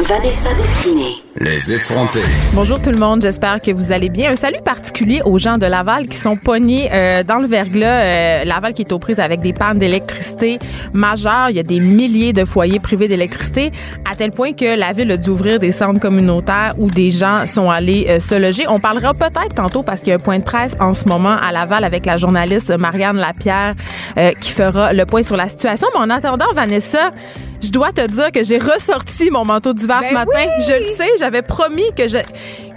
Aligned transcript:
Vanessa 0.00 0.54
Destinée. 0.54 1.16
Les 1.40 1.72
effrontés. 1.72 2.22
Bonjour 2.52 2.80
tout 2.80 2.90
le 2.90 2.98
monde, 2.98 3.20
j'espère 3.20 3.60
que 3.60 3.72
vous 3.72 3.90
allez 3.90 4.08
bien. 4.08 4.30
Un 4.30 4.36
salut 4.36 4.60
particulier 4.64 5.22
aux 5.24 5.38
gens 5.38 5.58
de 5.58 5.66
Laval 5.66 6.06
qui 6.06 6.16
sont 6.16 6.36
pognés 6.36 6.88
euh, 6.92 7.24
dans 7.24 7.38
le 7.38 7.48
verglas. 7.48 8.02
Euh, 8.02 8.44
Laval 8.44 8.74
qui 8.74 8.82
est 8.82 8.92
aux 8.92 9.00
prises 9.00 9.18
avec 9.18 9.40
des 9.40 9.52
pannes 9.52 9.78
d'électricité 9.78 10.60
majeures. 10.92 11.50
Il 11.50 11.56
y 11.56 11.60
a 11.60 11.64
des 11.64 11.80
milliers 11.80 12.32
de 12.32 12.44
foyers 12.44 12.78
privés 12.78 13.08
d'électricité, 13.08 13.72
à 14.10 14.14
tel 14.14 14.30
point 14.30 14.52
que 14.52 14.78
la 14.78 14.92
ville 14.92 15.10
a 15.10 15.16
dû 15.16 15.30
ouvrir 15.30 15.58
des 15.58 15.72
centres 15.72 16.00
communautaires 16.00 16.74
où 16.78 16.88
des 16.88 17.10
gens 17.10 17.46
sont 17.46 17.68
allés 17.68 18.06
euh, 18.08 18.20
se 18.20 18.36
loger. 18.36 18.66
On 18.68 18.78
parlera 18.78 19.14
peut-être 19.14 19.54
tantôt 19.54 19.82
parce 19.82 20.00
qu'il 20.00 20.10
y 20.10 20.12
a 20.12 20.16
un 20.16 20.20
point 20.20 20.38
de 20.38 20.44
presse 20.44 20.76
en 20.78 20.92
ce 20.92 21.08
moment 21.08 21.36
à 21.36 21.50
Laval 21.50 21.82
avec 21.82 22.06
la 22.06 22.16
journaliste 22.16 22.70
Marianne 22.70 23.16
Lapierre 23.16 23.74
euh, 24.16 24.30
qui 24.32 24.52
fera 24.52 24.92
le 24.92 25.04
point 25.06 25.24
sur 25.24 25.36
la 25.36 25.48
situation. 25.48 25.88
Mais 25.94 26.00
en 26.00 26.10
attendant, 26.10 26.52
Vanessa, 26.54 27.12
je 27.60 27.70
dois 27.70 27.90
te 27.90 28.06
dire 28.06 28.30
que 28.30 28.44
j'ai 28.44 28.58
ressorti 28.58 29.30
mon 29.30 29.44
manteau 29.44 29.72
d'hiver 29.72 29.87
Ben 29.88 30.12
matin. 30.12 30.30
oui! 30.34 30.64
Je 30.66 30.72
le 30.72 30.94
sais, 30.94 31.08
j'avais 31.18 31.42
promis 31.42 31.92
que 31.94 32.08
je 32.08 32.18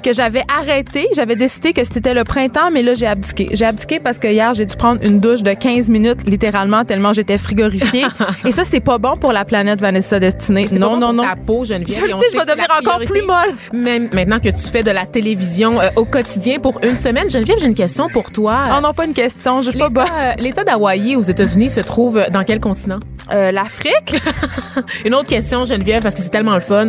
que 0.01 0.13
j'avais 0.13 0.43
arrêté, 0.47 1.07
j'avais 1.15 1.35
décidé 1.35 1.73
que 1.73 1.83
c'était 1.83 2.13
le 2.13 2.23
printemps, 2.23 2.71
mais 2.71 2.81
là 2.83 2.93
j'ai 2.93 3.07
abdiqué. 3.07 3.49
J'ai 3.53 3.65
abdiqué 3.65 3.99
parce 3.99 4.17
que 4.17 4.27
hier 4.27 4.53
j'ai 4.53 4.65
dû 4.65 4.75
prendre 4.75 5.01
une 5.03 5.19
douche 5.19 5.43
de 5.43 5.53
15 5.53 5.89
minutes 5.89 6.27
littéralement 6.27 6.83
tellement 6.85 7.13
j'étais 7.13 7.37
frigorifiée. 7.37 8.05
Et 8.45 8.51
ça 8.51 8.63
c'est 8.63 8.79
pas 8.79 8.97
bon 8.97 9.17
pour 9.17 9.31
la 9.33 9.45
planète 9.45 9.79
Vanessa 9.79 10.19
Destinée. 10.19 10.67
Non 10.71 10.97
non 10.97 11.13
non. 11.13 11.23
pour 11.23 11.31
Ta 11.31 11.35
peau, 11.35 11.63
Geneviève. 11.63 11.99
Je 12.01 12.05
le 12.05 12.19
sais, 12.19 12.25
je 12.33 12.37
vais 12.37 12.45
devenir 12.45 12.67
encore 12.79 12.99
plus 12.99 13.21
molle. 13.21 13.55
Même 13.73 14.09
maintenant 14.13 14.39
que 14.39 14.49
tu 14.49 14.69
fais 14.69 14.83
de 14.83 14.91
la 14.91 15.05
télévision 15.05 15.79
euh, 15.79 15.89
au 15.95 16.05
quotidien 16.05 16.59
pour 16.59 16.79
une 16.83 16.97
semaine, 16.97 17.29
Geneviève, 17.29 17.57
j'ai 17.59 17.67
une 17.67 17.75
question 17.75 18.09
pour 18.09 18.31
toi. 18.31 18.65
Oh 18.77 18.81
non 18.81 18.93
pas 18.93 19.05
une 19.05 19.13
question, 19.13 19.61
je 19.61 19.69
suis 19.69 19.79
pas 19.79 19.89
bonne. 19.89 20.05
L'État 20.05 20.21
euh, 20.21 20.33
l'État 20.39 20.63
d'Hawaï 20.65 21.15
aux 21.15 21.21
États-Unis 21.21 21.69
se 21.69 21.81
trouve 21.81 22.25
dans 22.31 22.43
quel 22.43 22.59
continent? 22.59 22.99
Euh, 23.31 23.51
L'Afrique. 23.51 24.15
Une 25.05 25.13
autre 25.13 25.29
question, 25.29 25.63
Geneviève, 25.63 26.01
parce 26.01 26.15
que 26.15 26.21
c'est 26.21 26.29
tellement 26.29 26.55
le 26.55 26.61
fun. 26.61 26.85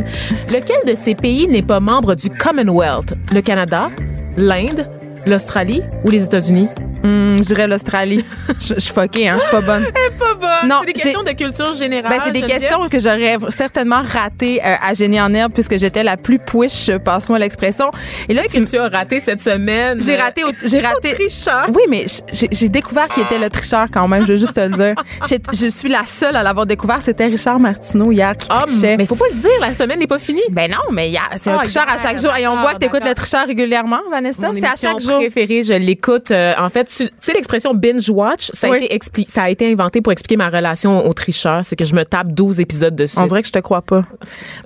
Lequel 0.48 0.78
de 0.86 0.94
ces 0.94 1.14
pays 1.14 1.46
n'est 1.46 1.62
pas 1.62 1.80
membre 1.80 2.14
du 2.14 2.30
Commonwealth? 2.30 3.01
Le 3.32 3.40
Canada, 3.40 3.90
l'Inde, 4.36 4.88
l'Australie 5.26 5.82
ou 6.04 6.10
les 6.10 6.24
États-Unis? 6.24 6.68
Hum, 7.04 7.36
je 7.38 7.42
dirais 7.48 7.66
l'Australie. 7.66 8.24
Je 8.60 8.74
je 8.74 8.80
suis 8.80 8.92
fuckée 8.94 9.28
hein, 9.28 9.36
je 9.38 9.42
suis 9.42 9.50
pas 9.50 9.60
bonne. 9.60 9.86
Pas 10.18 10.34
bonne. 10.34 10.68
Non, 10.68 10.76
c'est 10.80 10.86
des 10.86 10.92
questions 10.92 11.22
de 11.24 11.30
culture 11.32 11.72
générale. 11.72 12.10
Ben, 12.12 12.20
c'est 12.24 12.30
des 12.32 12.42
questions 12.42 12.88
que 12.88 12.98
j'aurais 13.00 13.36
certainement 13.48 14.02
ratées 14.02 14.60
euh, 14.64 14.74
à 14.80 14.92
Génie 14.94 15.20
en 15.20 15.32
herbe 15.34 15.52
puisque 15.52 15.76
j'étais 15.78 16.04
la 16.04 16.16
plus 16.16 16.38
push, 16.38 16.90
passe-moi 17.04 17.38
l'expression. 17.40 17.90
Et 18.28 18.34
là, 18.34 18.42
tu 18.48 18.64
que 18.64 18.70
tu 18.70 18.78
as 18.78 18.88
raté 18.88 19.18
cette 19.18 19.40
semaine? 19.40 20.00
J'ai 20.00 20.14
raté, 20.16 20.44
au- 20.44 20.50
j'ai 20.64 20.80
raté. 20.80 21.14
tricheur. 21.14 21.66
Oui, 21.74 21.82
mais 21.88 22.04
j'ai 22.32 22.68
découvert 22.68 23.08
qu'il 23.08 23.24
était 23.24 23.38
le 23.38 23.50
tricheur 23.50 23.86
quand 23.92 24.06
même. 24.06 24.22
Je 24.22 24.28
veux 24.32 24.36
juste 24.36 24.54
te 24.54 24.60
le 24.60 24.68
dire. 24.70 24.94
Je 25.52 25.68
suis 25.70 25.88
la 25.88 26.04
seule 26.06 26.36
à 26.36 26.42
l'avoir 26.44 26.66
découvert. 26.66 27.02
C'était 27.02 27.26
Richard 27.26 27.58
Martineau 27.58 28.12
hier 28.12 28.36
qui 28.36 28.48
Ah, 28.50 28.62
trichait. 28.66 28.96
mais 28.96 29.06
faut 29.06 29.16
pas 29.16 29.24
le 29.32 29.38
dire, 29.40 29.50
la 29.60 29.74
semaine 29.74 29.98
n'est 29.98 30.06
pas 30.06 30.18
finie. 30.20 30.42
Ben 30.50 30.70
non, 30.70 30.78
mais 30.92 31.08
il 31.08 31.12
y 31.14 31.16
a- 31.16 31.22
c'est 31.42 31.50
un 31.50 31.54
Ah, 31.56 31.62
tricheur 31.62 31.86
à 31.88 31.98
chaque 31.98 32.20
jour. 32.20 32.34
Et 32.36 32.46
on 32.46 32.50
d'accord, 32.50 32.62
voit 32.62 32.74
que 32.74 32.78
tu 32.78 32.86
écoutes 32.86 33.04
le 33.04 33.14
tricheur 33.14 33.46
régulièrement, 33.46 34.00
Vanessa. 34.10 34.48
C'est 34.54 34.64
à 34.64 34.76
chaque 34.76 35.00
jour. 35.00 35.11
Préférée, 35.18 35.62
je 35.62 35.72
l'écoute. 35.72 36.30
euh, 36.30 36.52
en 36.58 36.68
fait, 36.68 36.84
tu 36.84 37.08
sais 37.18 37.32
l'expression 37.32 37.74
binge 37.74 38.08
watch, 38.10 38.50
ça 38.52 38.68
a 38.68 38.70
Oui. 38.70 38.84
été 38.84 38.96
expli- 38.96 39.28
ça 39.28 39.42
a 39.44 39.50
été 39.50 39.70
inventé 39.70 40.00
pour 40.00 40.12
expliquer 40.12 40.36
ma 40.36 40.48
relation 40.48 41.06
au 41.06 41.12
tricheur, 41.12 41.60
c'est 41.64 41.76
que 41.76 41.84
je 41.84 41.94
me 41.94 42.04
tape 42.04 42.28
12 42.32 42.60
épisodes 42.60 42.94
dessus. 42.94 43.18
On 43.18 43.26
dirait 43.26 43.42
que 43.42 43.48
je 43.48 43.52
te 43.52 43.58
crois 43.58 43.82
pas. 43.82 44.04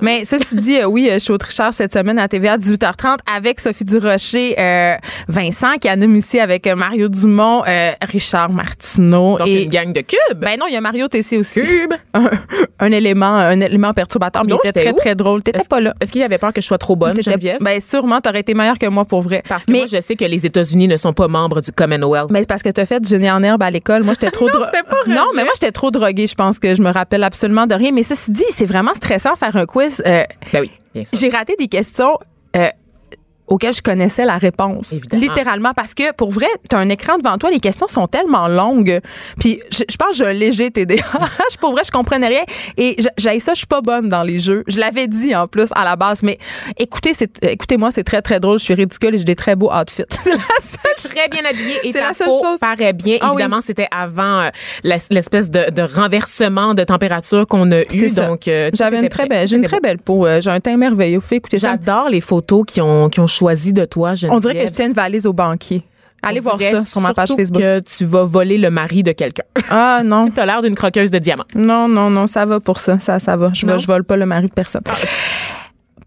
Mais 0.00 0.24
ceci 0.24 0.54
dit, 0.56 0.76
euh, 0.78 0.86
oui, 0.86 1.08
euh, 1.10 1.14
je 1.14 1.18
suis 1.20 1.32
au 1.32 1.38
tricheur 1.38 1.72
cette 1.74 1.92
semaine 1.92 2.18
à 2.18 2.28
TVA 2.28 2.54
à 2.54 2.58
18h30 2.58 3.18
avec 3.34 3.60
Sophie 3.60 3.84
Durocher, 3.84 4.54
euh, 4.58 4.94
Vincent 5.28 5.74
qui 5.80 5.88
anime 5.88 6.16
ici 6.16 6.38
avec 6.40 6.66
euh, 6.66 6.74
Mario 6.76 7.08
Dumont, 7.08 7.62
Richard 8.02 8.50
Martineau 8.50 9.38
Donc 9.38 9.46
et 9.48 9.64
une 9.64 9.70
gang 9.70 9.92
de 9.92 10.00
cubes. 10.00 10.38
Ben 10.38 10.58
non, 10.58 10.66
il 10.68 10.74
y 10.74 10.76
a 10.76 10.80
Mario 10.80 11.08
Tessier 11.08 11.38
aussi. 11.38 11.60
Cube. 11.62 11.92
Un, 12.14 12.30
un 12.78 12.92
élément, 12.92 13.26
un 13.26 13.60
élément 13.60 13.92
perturbateur, 13.92 14.42
mais 14.44 14.52
il 14.64 14.68
était 14.68 14.80
très 14.82 14.92
où? 14.92 14.96
très 14.96 15.14
drôle. 15.14 15.42
T'étais 15.42 15.60
pas 15.68 15.80
là. 15.80 15.94
Est-ce 16.00 16.12
qu'il 16.12 16.22
avait 16.22 16.38
peur 16.38 16.52
que 16.52 16.60
je 16.60 16.66
sois 16.66 16.78
trop 16.78 16.94
bonne, 16.96 17.20
Geneviève? 17.22 17.58
Ben 17.60 17.80
sûrement, 17.80 18.20
t'aurais 18.20 18.40
été 18.40 18.52
meilleure 18.54 18.78
que 18.78 18.86
moi 18.86 19.04
pour 19.04 19.22
vrai. 19.22 19.42
Parce 19.48 19.64
que 19.64 19.72
mais, 19.72 19.78
moi, 19.78 19.86
je 19.90 20.00
sais 20.00 20.16
que 20.16 20.24
les 20.24 20.35
États-Unis 20.44 20.88
ne 20.88 20.96
sont 20.96 21.12
pas 21.12 21.28
membres 21.28 21.60
du 21.60 21.70
Commonwealth. 21.72 22.30
mais 22.30 22.40
c'est 22.40 22.48
parce 22.48 22.62
que 22.62 22.68
t'as 22.70 22.84
fait 22.84 23.00
du 23.00 23.08
génie 23.08 23.30
en 23.30 23.42
herbe 23.42 23.62
à 23.62 23.70
l'école. 23.70 24.02
Moi, 24.02 24.14
j'étais 24.14 24.30
trop 24.32 24.48
dro- 24.50 24.58
Non, 25.06 25.22
rejet. 25.22 25.36
mais 25.36 25.44
moi, 25.44 25.52
j'étais 25.54 25.72
trop 25.72 25.90
droguée. 25.90 26.26
Je 26.26 26.34
pense 26.34 26.58
que 26.58 26.74
je 26.74 26.82
me 26.82 26.90
rappelle 26.90 27.22
absolument 27.24 27.66
de 27.66 27.74
rien. 27.74 27.92
Mais 27.92 28.02
ceci 28.02 28.30
dit, 28.32 28.44
c'est 28.50 28.66
vraiment 28.66 28.94
stressant 28.94 29.36
faire 29.36 29.56
un 29.56 29.66
quiz. 29.66 30.02
Euh, 30.06 30.24
Ben 30.52 30.60
oui, 30.60 30.70
bien 30.94 31.04
sûr. 31.04 31.18
J'ai 31.18 31.28
raté 31.30 31.54
des 31.58 31.68
questions. 31.68 32.18
euh, 32.56 32.68
auxquelles 33.46 33.74
je 33.74 33.82
connaissais 33.82 34.24
la 34.24 34.38
réponse. 34.38 34.92
Évidemment. 34.92 35.22
Littéralement. 35.22 35.72
Parce 35.74 35.94
que, 35.94 36.12
pour 36.12 36.30
vrai, 36.30 36.48
t'as 36.68 36.78
un 36.78 36.88
écran 36.88 37.18
devant 37.18 37.36
toi, 37.36 37.50
les 37.50 37.60
questions 37.60 37.88
sont 37.88 38.06
tellement 38.06 38.48
longues. 38.48 39.00
Puis, 39.38 39.60
je, 39.70 39.84
je 39.88 39.96
pense 39.96 40.10
que 40.10 40.16
j'ai 40.16 40.26
un 40.26 40.32
léger 40.32 40.70
TDAH. 40.70 41.02
pour 41.60 41.72
vrai, 41.72 41.82
je 41.84 41.90
comprenais 41.90 42.28
rien. 42.28 42.44
Et 42.76 42.96
j'ai 43.16 43.40
ça, 43.40 43.52
je 43.52 43.58
suis 43.58 43.66
pas 43.66 43.80
bonne 43.80 44.08
dans 44.08 44.22
les 44.22 44.38
jeux. 44.38 44.64
Je 44.66 44.78
l'avais 44.78 45.06
dit, 45.06 45.34
en 45.34 45.46
plus, 45.46 45.68
à 45.74 45.84
la 45.84 45.96
base. 45.96 46.22
Mais 46.22 46.38
écoutez, 46.78 47.14
c'est, 47.14 47.42
écoutez-moi, 47.44 47.90
c'est 47.90 48.04
très, 48.04 48.22
très 48.22 48.40
drôle. 48.40 48.58
Je 48.58 48.64
suis 48.64 48.74
ridicule 48.74 49.14
et 49.14 49.18
j'ai 49.18 49.24
des 49.24 49.36
très 49.36 49.56
beaux 49.56 49.72
outfits. 49.72 50.04
C'est 50.22 50.30
la 50.30 50.38
seule 50.60 51.12
très 51.12 51.28
bien 51.28 51.44
habillée 51.48 51.76
et 51.84 51.92
ta 51.92 52.00
la 52.00 52.14
seule 52.14 52.28
peau 52.28 52.42
chose. 52.42 52.58
paraît 52.60 52.92
bien. 52.92 53.18
Ah 53.20 53.26
oui. 53.28 53.34
Évidemment, 53.34 53.60
c'était 53.60 53.88
avant 53.90 54.40
euh, 54.40 54.48
l'espèce 54.82 55.50
de, 55.50 55.70
de 55.70 55.82
renversement 55.82 56.74
de 56.74 56.84
température 56.84 57.46
qu'on 57.46 57.70
a 57.72 57.82
eu. 57.92 58.08
Ça. 58.08 58.26
Donc, 58.26 58.48
euh, 58.48 58.70
J'avais 58.72 59.00
une 59.00 59.08
très 59.08 59.26
belle, 59.26 59.46
j'ai 59.46 59.56
une 59.56 59.64
très 59.64 59.80
belle 59.80 59.98
peau. 59.98 60.26
Euh, 60.26 60.40
J'ai 60.40 60.50
un 60.50 60.60
teint 60.60 60.76
merveilleux. 60.76 61.20
J'adore 61.52 62.08
les 62.08 62.20
photos 62.20 62.64
qui 62.66 62.80
ont, 62.80 63.08
qui 63.08 63.20
ont 63.20 63.26
choisi 63.36 63.72
de 63.72 63.84
toi, 63.84 64.14
Geneviève. 64.14 64.36
On 64.36 64.40
dirait 64.40 64.54
que 64.54 64.60
j'étais 64.66 64.86
une 64.86 64.92
valise 64.92 65.26
au 65.26 65.32
banquier. 65.32 65.82
Allez 66.22 66.40
On 66.40 66.44
voir 66.44 66.60
ça 66.60 66.84
sur 66.84 67.00
ma 67.02 67.12
page 67.14 67.28
surtout 67.28 67.42
Facebook. 67.42 67.60
que 67.62 67.80
tu 67.80 68.04
vas 68.04 68.24
voler 68.24 68.58
le 68.58 68.70
mari 68.70 69.02
de 69.02 69.12
quelqu'un. 69.12 69.44
Ah 69.70 70.02
non. 70.04 70.30
T'as 70.34 70.46
l'air 70.46 70.62
d'une 70.62 70.74
croqueuse 70.74 71.10
de 71.10 71.18
diamants. 71.18 71.44
Non, 71.54 71.86
non, 71.88 72.08
non, 72.10 72.26
ça 72.26 72.46
va 72.46 72.58
pour 72.58 72.78
ça. 72.78 72.98
Ça, 72.98 73.18
ça 73.18 73.36
va. 73.36 73.50
Je, 73.52 73.66
Non? 73.66 73.72
vole- 73.74 73.80
je 73.80 73.86
vole 73.86 74.04
pas 74.04 74.16
le 74.16 74.26
mari 74.26 74.46
de 74.48 74.52
personne. 74.52 74.82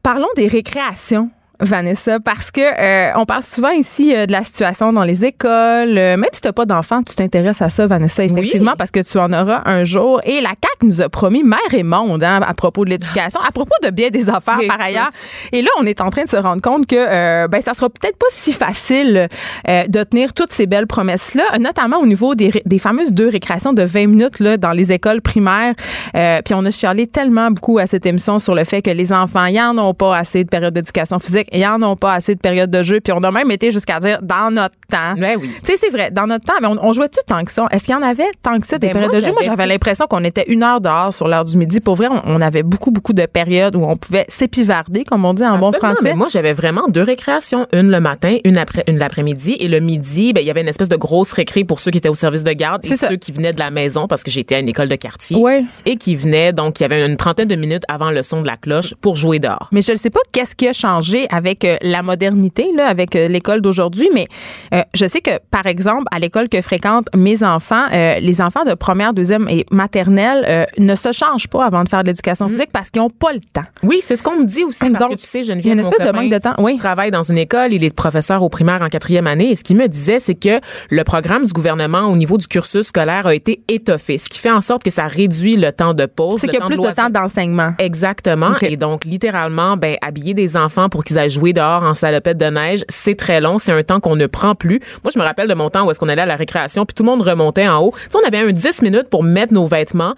Parlons 0.03 0.27
des 0.35 0.47
récréations. 0.47 1.29
Vanessa, 1.61 2.19
parce 2.19 2.51
que 2.51 2.61
euh, 2.61 3.11
on 3.15 3.25
parle 3.25 3.43
souvent 3.43 3.69
ici 3.71 4.15
euh, 4.15 4.25
de 4.25 4.31
la 4.31 4.43
situation 4.43 4.93
dans 4.93 5.03
les 5.03 5.25
écoles. 5.25 5.97
Euh, 5.97 6.17
même 6.17 6.29
si 6.31 6.41
t'as 6.41 6.53
pas 6.53 6.65
d'enfant, 6.65 7.03
tu 7.03 7.15
t'intéresses 7.15 7.61
à 7.61 7.69
ça, 7.69 7.85
Vanessa, 7.87 8.23
effectivement, 8.23 8.71
Oui. 8.71 8.77
parce 8.77 8.91
que 8.91 8.99
tu 9.01 9.17
en 9.17 9.31
auras 9.33 9.61
un 9.65 9.83
jour. 9.83 10.21
Et 10.25 10.41
la 10.41 10.49
CAQ 10.49 10.85
nous 10.85 11.01
a 11.01 11.09
promis 11.09 11.43
mère 11.43 11.59
et 11.73 11.83
monde 11.83 12.23
hein, 12.23 12.39
à 12.45 12.53
propos 12.53 12.85
de 12.85 12.89
l'éducation, 12.91 13.39
à 13.45 13.51
propos 13.51 13.75
de 13.83 13.89
bien 13.89 14.09
des 14.09 14.29
affaires 14.29 14.59
par 14.67 14.79
ailleurs. 14.79 15.09
Et 15.51 15.61
là, 15.61 15.69
on 15.79 15.85
est 15.85 16.01
en 16.01 16.09
train 16.09 16.23
de 16.23 16.29
se 16.29 16.37
rendre 16.37 16.61
compte 16.61 16.87
que 16.87 16.95
euh, 16.95 17.47
ben 17.47 17.61
ça 17.61 17.73
sera 17.73 17.89
peut-être 17.89 18.17
pas 18.17 18.27
si 18.29 18.53
facile 18.53 19.27
euh, 19.67 19.83
de 19.87 20.03
tenir 20.03 20.33
toutes 20.33 20.51
ces 20.51 20.65
belles 20.65 20.87
promesses-là, 20.87 21.57
notamment 21.59 21.97
au 21.97 22.05
niveau 22.05 22.35
des, 22.35 22.61
des 22.65 22.79
fameuses 22.79 23.11
deux 23.11 23.27
récréations 23.29 23.73
de 23.73 23.83
20 23.83 24.07
minutes 24.07 24.39
là, 24.39 24.57
dans 24.57 24.71
les 24.71 24.91
écoles 24.91 25.21
primaires. 25.21 25.73
Euh, 26.15 26.41
puis 26.43 26.53
on 26.53 26.63
a 26.65 26.71
chialé 26.71 27.07
tellement 27.07 27.51
beaucoup 27.51 27.79
à 27.79 27.87
cette 27.87 28.05
émission 28.05 28.39
sur 28.39 28.55
le 28.55 28.63
fait 28.63 28.81
que 28.81 28.91
les 28.91 29.11
enfants, 29.11 29.45
ils 29.45 29.59
en 29.59 29.77
ont 29.77 29.93
pas 29.93 30.15
assez 30.15 30.43
de 30.43 30.49
période 30.49 30.73
d'éducation 30.73 31.19
physique, 31.19 31.47
ils 31.53 31.65
en 31.65 31.81
ont 31.83 31.95
pas 31.95 32.13
assez 32.13 32.35
de 32.35 32.39
période 32.39 32.69
de 32.71 32.83
jeu. 32.83 32.99
Puis 32.99 33.13
on 33.15 33.23
a 33.23 33.31
même 33.31 33.51
été 33.51 33.71
jusqu'à 33.71 33.99
dire 33.99 34.19
dans 34.21 34.51
notre 34.53 34.75
temps. 34.89 35.13
Ben 35.17 35.37
oui. 35.41 35.49
Tu 35.63 35.71
sais, 35.71 35.77
c'est 35.77 35.89
vrai, 35.89 36.11
dans 36.11 36.27
notre 36.27 36.45
temps, 36.45 36.53
mais 36.61 36.67
on, 36.67 36.77
on 36.83 36.93
jouait-tu 36.93 37.19
tant 37.27 37.43
que 37.43 37.51
ça? 37.51 37.67
Est-ce 37.71 37.85
qu'il 37.85 37.93
y 37.93 37.97
en 37.97 38.01
avait 38.01 38.29
tant 38.41 38.59
que 38.59 38.67
ça, 38.67 38.77
des 38.79 38.87
Ben, 38.87 38.93
périodes 38.93 39.11
moi, 39.11 39.19
de 39.21 39.25
jeu? 39.25 39.31
Moi, 39.31 39.41
j'avais 39.43 39.63
tout- 39.63 39.69
l'impression 39.69 40.05
qu'on 40.07 40.23
était 40.23 40.45
une 40.47 40.63
heure 40.63 40.81
dehors 40.81 41.13
sur 41.13 41.27
l'heure 41.27 41.43
du 41.43 41.57
midi. 41.57 41.79
Pour 41.79 41.95
vrai, 41.95 42.07
on, 42.09 42.21
on 42.25 42.41
avait 42.41 42.63
beaucoup, 42.63 42.91
beaucoup 42.91 43.13
de 43.13 43.25
périodes 43.25 43.75
où 43.75 43.83
on 43.83 43.97
pouvait 43.97 44.25
s'épivarder, 44.29 45.03
comme 45.05 45.25
on 45.25 45.33
dit 45.33 45.43
en 45.45 45.57
bon 45.57 45.71
français. 45.71 45.99
mais 46.03 46.13
moi, 46.15 46.27
j'avais 46.29 46.53
vraiment 46.53 46.87
deux 46.87 47.03
récréations. 47.03 47.67
Une 47.73 47.91
le 47.91 47.99
matin, 47.99 48.37
une 48.45 48.57
après, 48.57 48.83
une 48.87 48.97
l'après-midi. 48.97 49.55
Et 49.59 49.67
le 49.67 49.79
midi, 49.79 50.33
ben, 50.33 50.41
il 50.41 50.47
y 50.47 50.51
avait 50.51 50.61
une 50.61 50.67
espèce 50.67 50.89
de 50.89 50.95
grosse 50.97 51.33
récré 51.33 51.63
pour 51.63 51.79
ceux 51.79 51.91
qui 51.91 51.97
étaient 51.97 52.09
au 52.09 52.15
service 52.15 52.43
de 52.43 52.51
garde 52.53 52.85
et 52.85 52.95
ça. 52.95 53.07
ceux 53.09 53.15
qui 53.17 53.31
venaient 53.31 53.53
de 53.53 53.59
la 53.59 53.71
maison 53.71 54.07
parce 54.07 54.23
que 54.23 54.31
j'étais 54.31 54.55
à 54.55 54.59
une 54.59 54.69
école 54.69 54.89
de 54.89 54.95
quartier. 54.95 55.37
Ouais. 55.37 55.63
Et 55.85 55.97
qui 55.97 56.15
venaient, 56.15 56.53
donc, 56.53 56.79
il 56.79 56.83
y 56.83 56.85
avait 56.85 57.05
une 57.05 57.17
trentaine 57.17 57.47
de 57.47 57.55
minutes 57.55 57.83
avant 57.87 58.11
le 58.11 58.23
son 58.23 58.41
de 58.41 58.47
la 58.47 58.57
cloche 58.57 58.93
pour 59.01 59.15
jouer 59.15 59.39
dehors. 59.39 59.69
Mais 59.71 59.81
je 59.81 59.91
ne 59.91 59.97
sais 59.97 60.09
pas 60.09 60.19
qu'est-ce 60.31 60.55
qui 60.55 60.67
a 60.67 60.73
changé 60.73 61.27
avec 61.31 61.38
euh, 61.63 61.77
la 61.81 62.03
modernité, 62.03 62.67
là, 62.75 62.87
avec 62.87 63.15
euh, 63.15 63.27
l'école 63.27 63.61
d'aujourd'hui, 63.61 64.09
mais 64.13 64.27
euh, 64.73 64.81
je 64.93 65.07
sais 65.07 65.21
que, 65.21 65.31
par 65.51 65.65
exemple, 65.65 66.03
à 66.11 66.19
l'école 66.19 66.49
que 66.49 66.61
fréquentent 66.61 67.07
mes 67.15 67.43
enfants, 67.43 67.85
euh, 67.93 68.19
les 68.19 68.41
enfants 68.41 68.63
de 68.65 68.73
première, 68.73 69.13
deuxième 69.13 69.47
et 69.49 69.65
maternelle 69.71 70.45
euh, 70.47 70.65
ne 70.77 70.95
se 70.95 71.11
changent 71.11 71.47
pas 71.47 71.65
avant 71.65 71.83
de 71.83 71.89
faire 71.89 72.03
de 72.03 72.07
l'éducation 72.07 72.47
physique 72.49 72.69
parce 72.71 72.89
qu'ils 72.89 73.01
n'ont 73.01 73.09
pas 73.09 73.33
le 73.33 73.39
temps. 73.39 73.63
Oui, 73.83 74.01
c'est 74.03 74.15
ce 74.15 74.23
qu'on 74.23 74.39
me 74.39 74.45
dit 74.45 74.63
aussi. 74.63 74.79
Parce 74.79 74.93
Donc, 74.93 75.11
que 75.11 75.21
tu 75.21 75.25
sais, 75.25 75.43
Geneviève, 75.43 75.65
il 75.65 75.67
y 75.67 75.71
a 75.71 75.73
une 75.73 75.79
espèce 75.79 76.07
de 76.07 76.11
manque 76.11 76.31
de 76.31 76.37
temps. 76.37 76.53
Oui. 76.59 76.77
travaille 76.77 77.11
dans 77.11 77.23
une 77.23 77.37
école, 77.37 77.73
il 77.73 77.83
est 77.83 77.95
professeur 77.95 78.43
au 78.43 78.49
primaire 78.49 78.81
en 78.81 78.87
quatrième 78.87 79.27
année. 79.27 79.51
Et 79.51 79.55
ce 79.55 79.63
qu'il 79.63 79.77
me 79.77 79.87
disait, 79.87 80.19
c'est 80.19 80.35
que 80.35 80.59
le 80.89 81.03
programme 81.03 81.45
du 81.45 81.53
gouvernement 81.53 82.01
au 82.01 82.15
niveau 82.15 82.37
du 82.37 82.47
cursus 82.47 82.87
scolaire 82.87 83.27
a 83.27 83.33
été 83.33 83.61
étoffé, 83.67 84.17
ce 84.17 84.29
qui 84.29 84.39
fait 84.39 84.51
en 84.51 84.61
sorte 84.61 84.83
que 84.83 84.91
ça 84.91 85.07
réduit 85.07 85.55
le 85.55 85.71
temps 85.71 85.93
de 85.93 86.05
pause. 86.05 86.41
C'est 86.41 86.47
qu'il 86.47 86.59
y 86.59 86.61
a 86.61 86.65
plus 86.65 86.77
de 86.77 86.93
temps 86.93 87.09
d'enseignement. 87.09 87.73
Exactement. 87.79 88.53
Et 88.61 88.77
donc, 88.77 89.05
littéralement, 89.05 89.77
ben, 89.77 89.97
habiller 90.01 90.33
des 90.33 90.57
enfants 90.57 90.89
pour 90.89 91.03
qu'ils 91.03 91.17
aillent 91.17 91.28
jouer 91.29 91.53
dehors 91.53 91.83
en 91.83 91.93
salopette 91.93 92.37
de 92.37 92.45
neige, 92.45 92.83
c'est 92.89 93.15
très 93.15 93.39
long. 93.41 93.57
C'est 93.57 93.71
un 93.71 93.83
temps 93.83 93.99
qu'on 93.99 94.15
ne 94.15 94.25
prend 94.27 94.55
plus. 94.55 94.79
Moi, 95.03 95.11
je 95.13 95.19
me 95.19 95.23
rappelle 95.23 95.47
de 95.47 95.53
mon 95.53 95.69
temps 95.69 95.85
où 95.85 95.91
est-ce 95.91 95.99
qu'on 95.99 96.09
allait 96.09 96.21
à 96.23 96.25
la 96.25 96.35
récréation 96.35 96.85
puis 96.85 96.93
tout 96.93 97.03
le 97.03 97.09
monde 97.09 97.21
remontait 97.21 97.67
en 97.67 97.79
haut. 97.81 97.93
Tu 97.95 98.01
sais, 98.11 98.17
on 98.23 98.27
avait 98.27 98.39
un 98.39 98.51
10 98.51 98.81
minutes 98.81 99.09
pour 99.09 99.23
mettre 99.23 99.53
nos 99.53 99.65
vêtements, 99.67 100.13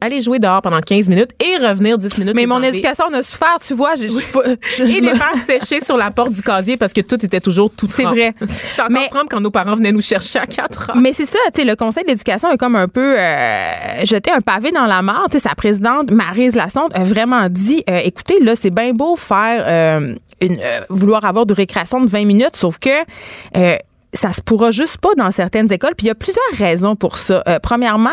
aller, 0.00 0.20
jouer 0.20 0.38
dehors 0.40 0.60
pendant 0.60 0.80
15 0.80 1.08
minutes 1.08 1.30
et 1.40 1.56
revenir 1.64 1.96
10 1.96 2.18
minutes. 2.18 2.34
Mais 2.34 2.46
mon 2.46 2.62
éducation 2.62 3.04
en 3.06 3.12
a 3.12 3.22
souffert, 3.22 3.56
tu 3.64 3.74
vois. 3.74 3.94
Je, 3.94 4.08
je- 4.08 4.08
je- 4.08 4.84
je 4.86 4.92
Et 4.96 5.00
les 5.00 5.14
faire 5.14 5.32
sécher 5.46 5.80
sur 5.84 5.96
la 5.96 6.10
porte 6.10 6.32
du 6.32 6.42
casier 6.42 6.76
parce 6.76 6.92
que 6.92 7.00
tout 7.00 7.24
était 7.24 7.40
toujours 7.40 7.70
tout 7.70 7.86
C'est 7.86 8.02
vrai. 8.04 8.34
C'est 8.48 8.80
encore 8.82 8.90
Mais- 8.92 9.08
quand 9.30 9.40
nos 9.40 9.50
parents 9.52 9.74
venaient 9.74 9.92
nous 9.92 10.00
chercher 10.02 10.40
à 10.40 10.46
4 10.46 10.90
heures. 10.90 10.96
Mais 10.96 11.12
c'est 11.12 11.26
ça, 11.26 11.38
tu 11.54 11.60
sais, 11.60 11.66
le 11.66 11.76
Conseil 11.76 12.02
de 12.04 12.08
l'éducation 12.08 12.48
a 12.48 12.56
comme 12.56 12.74
un 12.76 12.88
peu 12.88 13.14
euh, 13.18 14.04
jeté 14.04 14.30
un 14.30 14.40
pavé 14.40 14.70
dans 14.72 14.86
la 14.86 15.00
mare. 15.02 15.26
Tu 15.30 15.38
sais, 15.38 15.48
sa 15.48 15.54
présidente, 15.54 16.10
Maryse 16.10 16.56
Lassonde, 16.56 16.90
a 16.94 17.04
vraiment 17.04 17.48
dit, 17.48 17.84
euh, 17.88 18.00
écoutez, 18.04 18.40
là, 18.40 18.56
c'est 18.56 18.70
bien 18.70 18.92
beau 18.92 19.16
faire, 19.16 19.64
euh, 19.66 20.14
une, 20.42 20.58
euh, 20.60 20.80
vouloir 20.88 21.24
avoir 21.24 21.46
de 21.46 21.54
récréation 21.54 22.00
de 22.00 22.06
20 22.08 22.24
minutes, 22.24 22.56
sauf 22.56 22.78
que... 22.78 22.90
euh, 23.56 23.76
ça 24.14 24.32
se 24.32 24.40
pourra 24.42 24.70
juste 24.70 24.98
pas 24.98 25.10
dans 25.16 25.30
certaines 25.30 25.72
écoles. 25.72 25.92
Puis 25.96 26.06
il 26.06 26.08
y 26.08 26.10
a 26.10 26.14
plusieurs 26.14 26.44
raisons 26.56 26.96
pour 26.96 27.16
ça. 27.18 27.42
Euh, 27.48 27.58
premièrement, 27.62 28.10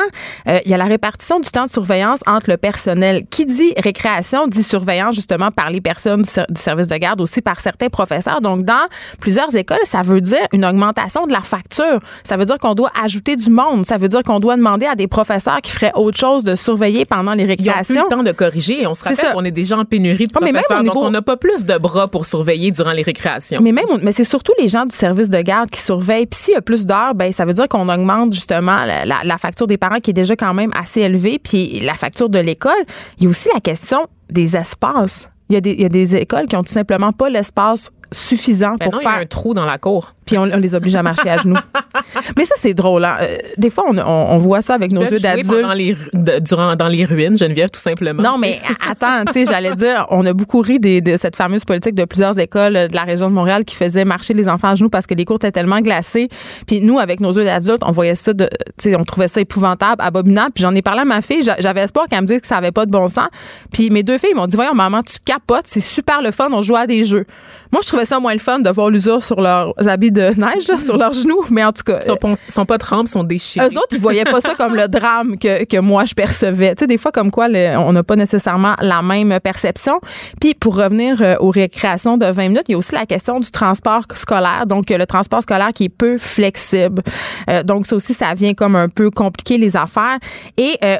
euh, 0.47 0.59
il 0.65 0.71
y 0.71 0.73
a 0.73 0.77
la 0.77 0.85
répartition 0.85 1.39
du 1.39 1.49
temps 1.49 1.65
de 1.65 1.69
surveillance 1.69 2.19
entre 2.25 2.49
le 2.49 2.57
personnel. 2.57 3.25
Qui 3.29 3.45
dit 3.45 3.73
récréation 3.77 4.47
dit 4.47 4.63
surveillance 4.63 5.15
justement 5.15 5.51
par 5.51 5.69
les 5.69 5.81
personnes 5.81 6.21
du, 6.21 6.29
ser- 6.29 6.45
du 6.49 6.61
service 6.61 6.87
de 6.87 6.95
garde, 6.95 7.19
aussi 7.21 7.41
par 7.41 7.59
certains 7.59 7.89
professeurs. 7.89 8.41
Donc 8.41 8.63
dans 8.63 8.87
plusieurs 9.19 9.55
écoles, 9.55 9.79
ça 9.83 10.01
veut 10.01 10.21
dire 10.21 10.45
une 10.53 10.65
augmentation 10.65 11.27
de 11.27 11.31
la 11.33 11.41
facture. 11.41 11.99
Ça 12.23 12.37
veut 12.37 12.45
dire 12.45 12.57
qu'on 12.59 12.73
doit 12.75 12.91
ajouter 13.03 13.35
du 13.35 13.49
monde. 13.49 13.85
Ça 13.85 13.97
veut 13.97 14.07
dire 14.07 14.23
qu'on 14.23 14.39
doit 14.39 14.55
demander 14.55 14.85
à 14.85 14.95
des 14.95 15.07
professeurs 15.07 15.61
qui 15.61 15.71
feraient 15.71 15.91
autre 15.95 16.17
chose 16.17 16.43
de 16.43 16.55
surveiller 16.55 17.05
pendant 17.05 17.33
les 17.33 17.43
Ils 17.43 17.51
ont 17.51 17.55
plus 17.55 17.63
récréations. 17.65 18.03
le 18.09 18.15
temps 18.15 18.23
de 18.23 18.31
corriger. 18.31 18.87
On 18.87 18.93
se 18.93 19.03
rappelle 19.03 19.33
qu'on 19.33 19.43
est 19.43 19.51
déjà 19.51 19.77
en 19.77 19.85
pénurie 19.85 20.27
de 20.27 20.31
Ah, 20.35 20.39
mais 20.41 20.51
même 20.51 20.61
professeurs, 20.61 20.81
niveau- 20.83 20.93
donc 20.95 21.03
on 21.03 21.11
n'a 21.11 21.21
pas 21.21 21.37
plus 21.37 21.65
de 21.65 21.77
bras 21.77 22.07
pour 22.07 22.25
surveiller 22.25 22.71
durant 22.71 22.91
les 22.91 23.01
récréations. 23.01 23.59
Mais 23.61 23.71
même, 23.71 23.85
mais 24.01 24.11
c'est 24.13 24.23
surtout 24.23 24.53
les 24.59 24.67
gens 24.67 24.85
du 24.85 24.95
service 24.95 25.29
de 25.29 25.41
garde 25.41 25.69
qui 25.69 25.81
Puis 25.97 26.39
s'il 26.41 26.53
y 26.53 26.57
a 26.57 26.61
plus 26.61 26.85
d'heures, 26.85 27.15
ben 27.15 27.31
ça 27.31 27.45
veut 27.45 27.53
dire 27.53 27.67
qu'on 27.67 27.89
augmente 27.89 28.33
justement 28.33 28.85
la, 28.85 29.37
facture 29.37 29.67
des 29.67 29.77
parents 29.77 29.99
qui 29.99 30.11
est 30.11 30.13
déjà 30.13 30.35
quand 30.35 30.53
même 30.53 30.71
assez 30.75 31.01
élevée. 31.01 31.39
Puis 31.39 31.79
la 31.81 31.93
facture 31.93 32.29
de 32.29 32.39
l'école. 32.39 32.71
Il 33.17 33.23
y 33.23 33.27
a 33.27 33.29
aussi 33.29 33.49
la 33.53 33.59
question 33.59 34.07
des 34.29 34.55
espaces. 34.55 35.29
Il 35.49 35.55
y 35.55 35.57
a 35.57 35.61
des, 35.61 35.71
il 35.71 35.81
y 35.81 35.85
a 35.85 35.89
des 35.89 36.15
écoles 36.15 36.45
qui 36.45 36.55
ont 36.55 36.63
tout 36.63 36.73
simplement 36.73 37.11
pas 37.11 37.29
l'espace 37.29 37.91
suffisant 38.11 38.75
Ben 38.79 38.85
pour 38.85 38.93
non, 38.93 38.99
il 39.01 39.03
y 39.03 39.07
a 39.07 39.11
faire 39.11 39.21
un 39.21 39.25
trou 39.25 39.53
dans 39.53 39.65
la 39.65 39.77
cour. 39.77 40.13
puis 40.25 40.37
on, 40.37 40.43
on 40.43 40.57
les 40.57 40.73
oblige 40.75 40.95
à 40.95 41.03
marcher 41.03 41.29
à 41.29 41.37
genoux. 41.37 41.55
Mais 42.37 42.45
ça, 42.45 42.55
c'est 42.57 42.73
drôle. 42.73 43.05
hein. 43.05 43.17
Euh, 43.21 43.37
Des 43.57 43.69
fois, 43.69 43.85
on, 43.87 43.97
on- 43.97 44.01
on 44.01 44.37
voit 44.37 44.61
ça 44.61 44.73
avec 44.73 44.91
nos 44.91 45.03
yeux 45.03 45.19
d'adultes. 45.19 45.47
pendant 45.49 45.73
les, 45.73 45.93
ru- 45.93 46.09
de- 46.13 46.39
durant, 46.39 46.75
dans 46.75 46.87
les 46.87 47.05
ruines, 47.05 47.37
Geneviève, 47.37 47.69
tout 47.69 47.79
simplement. 47.79 48.21
Non, 48.21 48.37
mais 48.37 48.59
attends, 48.89 49.25
tu 49.25 49.33
sais, 49.33 49.45
j'allais 49.45 49.73
dire, 49.75 50.07
on 50.09 50.25
a 50.25 50.33
beaucoup 50.33 50.61
ri 50.61 50.79
des- 50.79 51.01
de 51.01 51.17
cette 51.17 51.35
fameuse 51.35 51.65
politique 51.65 51.95
de 51.95 52.05
plusieurs 52.05 52.37
écoles 52.39 52.75
euh, 52.75 52.87
de 52.87 52.95
la 52.95 53.03
région 53.03 53.29
de 53.29 53.33
Montréal 53.33 53.65
qui 53.65 53.75
faisaient 53.75 54.05
marcher 54.05 54.33
les 54.33 54.47
enfants 54.49 54.69
à 54.69 54.75
genoux 54.75 54.89
parce 54.89 55.05
que 55.07 55.13
les 55.13 55.25
cours 55.25 55.37
étaient 55.37 55.51
tellement 55.51 55.79
glacés. 55.81 56.29
Puis 56.67 56.81
nous, 56.81 56.99
avec 56.99 57.19
nos 57.19 57.31
yeux 57.33 57.45
d'adultes, 57.45 57.81
on 57.83 57.91
voyait 57.91 58.15
ça, 58.15 58.33
tu 58.33 58.45
sais, 58.77 58.95
on 58.95 59.03
trouvait 59.03 59.27
ça 59.27 59.41
épouvantable, 59.41 60.01
abominable. 60.01 60.51
Puis 60.53 60.63
j'en 60.63 60.73
ai 60.75 60.81
parlé 60.81 61.01
à 61.01 61.05
ma 61.05 61.21
fille, 61.21 61.43
j'a- 61.43 61.59
j'avais 61.59 61.81
espoir 61.81 62.07
qu'elle 62.07 62.21
me 62.21 62.27
dise 62.27 62.41
que 62.41 62.47
ça 62.47 62.57
avait 62.57 62.71
pas 62.71 62.85
de 62.85 62.91
bon 62.91 63.07
sens. 63.07 63.27
Puis 63.73 63.89
mes 63.89 64.03
deux 64.03 64.17
filles 64.17 64.33
m'ont 64.35 64.47
dit, 64.47 64.55
voyons, 64.55 64.73
maman, 64.73 65.01
tu 65.03 65.17
capotes, 65.23 65.65
c'est 65.65 65.79
super 65.79 66.21
le 66.21 66.31
fun, 66.31 66.49
on 66.51 66.61
joue 66.61 66.75
à 66.75 66.87
des 66.87 67.03
jeux. 67.03 67.25
Moi, 67.71 67.81
je 67.83 67.89
trouvais 67.99 68.05
ça 68.15 68.19
moins 68.19 68.33
le 68.33 68.39
fun 68.39 68.59
de 68.59 68.69
voir 68.69 68.89
l'usure 68.89 69.23
sur 69.23 69.41
leurs 69.41 69.73
habits 69.87 70.11
de 70.11 70.21
neige, 70.39 70.67
là, 70.67 70.77
sur 70.77 70.97
leurs 70.97 71.13
genoux. 71.13 71.43
Mais 71.51 71.63
en 71.63 71.71
tout 71.71 71.83
cas, 71.83 71.99
Ils 72.01 72.05
sont, 72.05 72.15
pon- 72.15 72.37
sont 72.47 72.65
pas 72.65 72.77
trempes, 72.77 73.07
sont 73.07 73.23
déchirés. 73.23 73.65
eux 73.67 73.77
autres, 73.77 73.87
ils 73.93 73.99
voyaient 73.99 74.23
pas 74.23 74.41
ça 74.41 74.53
comme 74.55 74.75
le 74.75 74.87
drame 74.87 75.37
que, 75.37 75.65
que 75.65 75.77
moi 75.77 76.05
je 76.05 76.13
percevais. 76.13 76.75
Tu 76.75 76.81
sais, 76.81 76.87
des 76.87 76.97
fois, 76.97 77.11
comme 77.11 77.31
quoi, 77.31 77.47
le- 77.47 77.77
on 77.77 77.93
n'a 77.93 78.03
pas 78.03 78.15
nécessairement 78.15 78.73
la 78.81 79.01
même 79.01 79.39
perception. 79.41 79.99
Puis, 80.39 80.53
pour 80.53 80.75
revenir 80.77 81.21
euh, 81.21 81.35
aux 81.39 81.49
récréations 81.51 82.17
de 82.17 82.25
20 82.25 82.49
minutes, 82.49 82.63
il 82.67 82.71
y 82.73 82.75
a 82.75 82.77
aussi 82.77 82.95
la 82.95 83.05
question 83.05 83.39
du 83.39 83.51
transport 83.51 84.03
scolaire. 84.13 84.65
Donc, 84.67 84.91
euh, 84.91 84.97
le 84.97 85.05
transport 85.05 85.41
scolaire 85.43 85.71
qui 85.73 85.85
est 85.85 85.89
peu 85.89 86.17
flexible. 86.17 87.01
Euh, 87.49 87.63
donc, 87.63 87.85
ça 87.85 87.95
aussi, 87.95 88.13
ça 88.13 88.33
vient 88.33 88.53
comme 88.53 88.75
un 88.75 88.89
peu 88.89 89.09
compliquer 89.11 89.57
les 89.57 89.75
affaires. 89.75 90.17
Et 90.57 90.73
euh, 90.85 90.97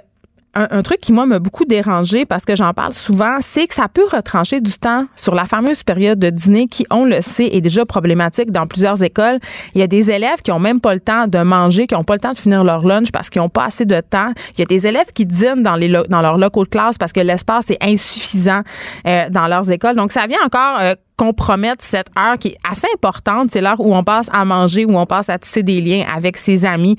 un, 0.56 0.68
un 0.72 0.82
truc 0.82 1.00
qui, 1.02 1.12
moi, 1.12 1.26
m'a 1.26 1.40
beaucoup 1.40 1.66
dérangé 1.66 2.26
parce 2.26 2.46
que 2.46 2.56
j'en 2.56 2.74
parle 2.74 2.94
souvent, 2.94 3.38
c'est 3.42 3.68
que 3.68 3.74
ça 3.74 3.88
peut 3.88 4.06
retrancher 4.12 4.62
du 4.62 4.74
temps 4.74 5.06
sur 5.16 5.36
la 5.36 5.46
fameuse 5.46 5.84
période 5.84 6.20
de 6.20 6.30
dîner 6.30 6.68
qui, 6.68 6.86
on 6.90 7.06
le 7.06 7.22
sait, 7.22 7.48
est 7.48 7.62
déjà 7.62 7.86
problématique 7.86 8.52
dans 8.52 8.68
plusieurs 8.68 9.04
écoles. 9.04 9.40
Il 9.76 9.80
y 9.80 9.84
a 9.84 9.88
des 9.88 10.12
élèves 10.12 10.42
qui 10.44 10.52
ont 10.52 10.60
même 10.60 10.82
pas 10.82 10.94
le 10.94 11.00
temps 11.00 11.28
de 11.28 11.40
manger, 11.40 11.88
qui 11.88 11.96
ont 11.96 12.04
pas 12.04 12.16
le 12.16 12.20
temps 12.20 12.34
de 12.34 12.38
finir 12.38 12.64
leur 12.64 12.86
lunch 12.86 13.12
parce 13.12 13.30
qu'ils 13.30 13.42
ont 13.42 13.50
pas 13.50 13.66
assez 13.66 13.86
de 13.86 14.02
temps. 14.02 14.34
Il 14.58 14.60
y 14.60 14.64
a 14.64 14.66
des 14.66 14.88
élèves 14.88 15.12
qui 15.14 15.26
dînent 15.26 15.64
dans, 15.64 15.76
les 15.76 15.88
leurs 15.88 16.38
locaux 16.38 16.64
de 16.64 16.70
classe 16.70 16.98
parce 16.98 17.14
que 17.14 17.20
l'espace 17.20 17.70
est 17.70 17.84
insuffisant 17.84 18.62
euh, 19.08 19.30
dans 19.30 19.48
leurs 19.48 19.70
écoles. 19.72 19.96
Donc, 19.96 20.12
ça 20.12 20.28
vient 20.28 20.40
encore 20.46 20.78
euh, 20.82 20.96
compromettre 21.20 21.84
cette 21.84 22.08
heure 22.18 22.38
qui 22.38 22.50
est 22.50 22.58
assez 22.64 22.88
importante. 22.96 23.52
C'est 23.52 23.60
l'heure 23.60 23.82
où 23.82 23.94
on 23.94 24.04
passe 24.06 24.28
à 24.32 24.46
manger, 24.46 24.86
où 24.86 24.98
on 24.98 25.06
passe 25.06 25.28
à 25.28 25.38
tisser 25.38 25.64
des 25.64 25.82
liens 25.82 26.06
avec 26.16 26.38
ses 26.38 26.64
amis. 26.64 26.96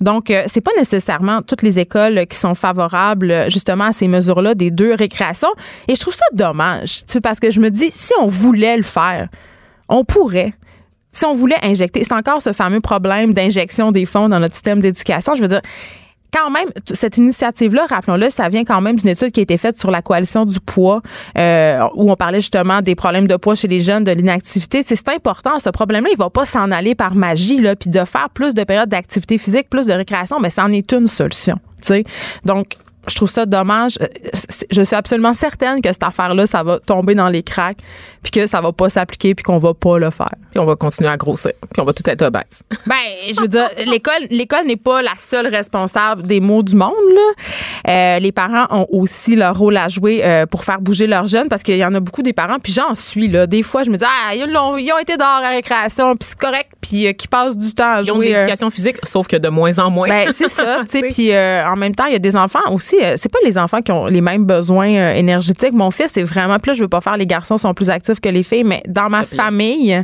Donc, 0.00 0.30
euh, 0.30 0.44
c'est 0.46 0.60
pas 0.60 0.70
nécessairement 0.78 1.42
toutes 1.42 1.62
les 1.62 1.80
écoles 1.80 2.24
qui 2.28 2.38
sont 2.38 2.54
favorables 2.54 3.50
justement 3.50 3.86
à 3.86 3.92
ces 3.92 4.06
mesures-là 4.06 4.54
des 4.54 4.70
deux 4.70 4.94
récréations. 4.94 5.52
Et 5.88 5.96
je 5.96 6.00
trouve 6.00 6.14
ça 6.14 6.24
dommage, 6.32 7.04
tu 7.06 7.20
parce 7.20 7.40
que 7.40 7.50
je 7.50 7.58
me 7.58 7.68
dis, 7.68 7.90
si 7.90 8.12
on 8.20 8.28
voulait 8.28 8.76
le 8.76 8.84
faire, 8.84 9.28
on 9.88 10.04
pourrait. 10.04 10.54
Si 11.10 11.24
on 11.24 11.34
voulait 11.34 11.58
injecter, 11.64 12.04
c'est 12.04 12.14
encore 12.14 12.42
ce 12.42 12.52
fameux 12.52 12.80
problème 12.80 13.32
d'injection 13.32 13.90
des 13.90 14.04
fonds 14.04 14.28
dans 14.28 14.38
notre 14.38 14.54
système 14.54 14.78
d'éducation. 14.78 15.34
Je 15.34 15.42
veux 15.42 15.48
dire, 15.48 15.62
quand 16.34 16.50
même, 16.50 16.68
cette 16.92 17.16
initiative-là, 17.16 17.86
rappelons-le, 17.88 18.28
ça 18.30 18.48
vient 18.48 18.64
quand 18.64 18.80
même 18.80 18.96
d'une 18.96 19.10
étude 19.10 19.30
qui 19.30 19.40
a 19.40 19.42
été 19.44 19.56
faite 19.56 19.78
sur 19.78 19.90
la 19.90 20.02
coalition 20.02 20.44
du 20.44 20.58
poids, 20.58 21.00
euh, 21.38 21.78
où 21.94 22.10
on 22.10 22.16
parlait 22.16 22.40
justement 22.40 22.82
des 22.82 22.94
problèmes 22.94 23.28
de 23.28 23.36
poids 23.36 23.54
chez 23.54 23.68
les 23.68 23.80
jeunes, 23.80 24.04
de 24.04 24.10
l'inactivité. 24.10 24.82
C'est 24.82 25.08
important. 25.08 25.58
Ce 25.58 25.70
problème-là, 25.70 26.10
il 26.12 26.18
va 26.18 26.30
pas 26.30 26.44
s'en 26.44 26.70
aller 26.70 26.94
par 26.94 27.14
magie, 27.14 27.60
là, 27.60 27.76
puis 27.76 27.90
de 27.90 28.04
faire 28.04 28.30
plus 28.30 28.54
de 28.54 28.64
périodes 28.64 28.88
d'activité 28.88 29.38
physique, 29.38 29.70
plus 29.70 29.86
de 29.86 29.92
récréation, 29.92 30.40
mais 30.40 30.50
ça 30.50 30.64
en 30.64 30.72
est 30.72 30.92
une 30.92 31.06
solution. 31.06 31.56
tu 31.80 31.88
sais. 31.88 32.04
Donc, 32.44 32.76
je 33.06 33.14
trouve 33.14 33.30
ça 33.30 33.46
dommage. 33.46 33.98
Euh, 34.00 34.06
Je 34.70 34.82
suis 34.82 34.96
absolument 34.96 35.34
certaine 35.34 35.80
que 35.80 35.92
cette 35.92 36.02
affaire-là, 36.02 36.46
ça 36.46 36.62
va 36.62 36.78
tomber 36.78 37.14
dans 37.14 37.28
les 37.28 37.42
cracks, 37.42 37.78
puis 38.24 38.32
que 38.32 38.46
ça 38.48 38.60
va 38.60 38.72
pas 38.72 38.88
s'appliquer, 38.90 39.34
puis 39.36 39.44
qu'on 39.44 39.58
va 39.58 39.72
pas 39.74 39.98
le 40.00 40.10
faire. 40.10 40.32
Puis 40.50 40.58
on 40.58 40.64
va 40.64 40.74
continuer 40.74 41.10
à 41.10 41.16
grossir. 41.16 41.52
Puis 41.72 41.80
on 41.80 41.84
va 41.84 41.92
tout 41.92 42.02
être 42.08 42.22
obèse. 42.22 42.62
Ben, 42.86 42.94
je 43.34 43.40
veux 43.40 43.48
dire, 43.48 43.68
l'école, 43.86 44.26
l'école 44.30 44.66
n'est 44.66 44.76
pas 44.76 45.00
la 45.02 45.12
seule 45.16 45.46
responsable 45.46 46.22
des 46.22 46.40
maux 46.40 46.62
du 46.62 46.74
monde. 46.74 46.92
Là. 47.14 47.30
Euh, 48.16 48.18
les 48.18 48.32
parents 48.32 48.66
ont 48.70 48.86
aussi 48.90 49.36
leur 49.36 49.56
rôle 49.56 49.76
à 49.76 49.88
jouer 49.88 50.24
euh, 50.24 50.46
pour 50.46 50.64
faire 50.64 50.80
bouger 50.80 51.06
leurs 51.06 51.26
jeunes, 51.26 51.48
parce 51.48 51.62
qu'il 51.62 51.76
y 51.76 51.84
en 51.84 51.94
a 51.94 52.00
beaucoup 52.00 52.22
des 52.22 52.32
parents. 52.32 52.58
Puis 52.58 52.72
j'en 52.72 52.94
suis 52.94 53.28
là. 53.28 53.46
Des 53.46 53.62
fois, 53.62 53.84
je 53.84 53.90
me 53.90 53.96
dis, 53.96 54.04
ah, 54.06 54.34
ils 54.34 54.44
ont, 54.56 54.76
ils 54.76 54.90
ont 54.92 54.98
été 54.98 55.16
dehors 55.16 55.42
à 55.44 55.50
récréation, 55.50 56.16
puis 56.16 56.28
c'est 56.28 56.38
correct, 56.38 56.70
puis 56.80 57.06
euh, 57.06 57.12
qui 57.12 57.28
passent 57.28 57.56
du 57.58 57.72
temps 57.74 57.84
à 57.96 58.00
Ils 58.02 58.10
ont 58.12 58.16
de 58.18 58.22
jouer. 58.22 58.34
euh, 58.34 58.38
l'éducation 58.38 58.70
physique, 58.70 58.96
sauf 59.04 59.26
que 59.26 59.36
de 59.36 59.48
moins 59.48 59.78
en 59.78 59.90
moins. 59.90 60.08
ben, 60.08 60.30
c'est 60.32 60.48
ça, 60.48 60.78
tu 60.82 60.88
sais. 60.88 61.00
Puis 61.14 61.32
euh, 61.32 61.66
en 61.66 61.76
même 61.76 61.94
temps, 61.94 62.06
il 62.06 62.12
y 62.12 62.16
a 62.16 62.20
des 62.20 62.36
enfants 62.36 62.60
aussi. 62.70 62.96
euh, 63.02 63.14
c'est 63.16 63.30
pas 63.30 63.38
les 63.44 63.58
enfants 63.58 63.82
qui 63.82 63.92
ont 63.92 64.06
les 64.06 64.20
mêmes 64.20 64.44
besoins 64.44 64.88
euh, 64.94 65.14
énergétiques. 65.14 65.72
Mon 65.72 65.90
fils, 65.90 66.10
c'est 66.14 66.22
vraiment. 66.22 66.58
Puis 66.58 66.70
là, 66.70 66.74
je 66.74 66.82
veux 66.82 66.88
pas 66.88 67.00
faire 67.00 67.16
les 67.16 67.26
garçons 67.26 67.58
sont 67.58 67.74
plus 67.74 67.90
actifs 67.90 68.13
que 68.20 68.28
les 68.28 68.42
filles, 68.42 68.64
mais 68.64 68.82
dans 68.88 69.08
ma 69.08 69.22
famille, 69.36 70.02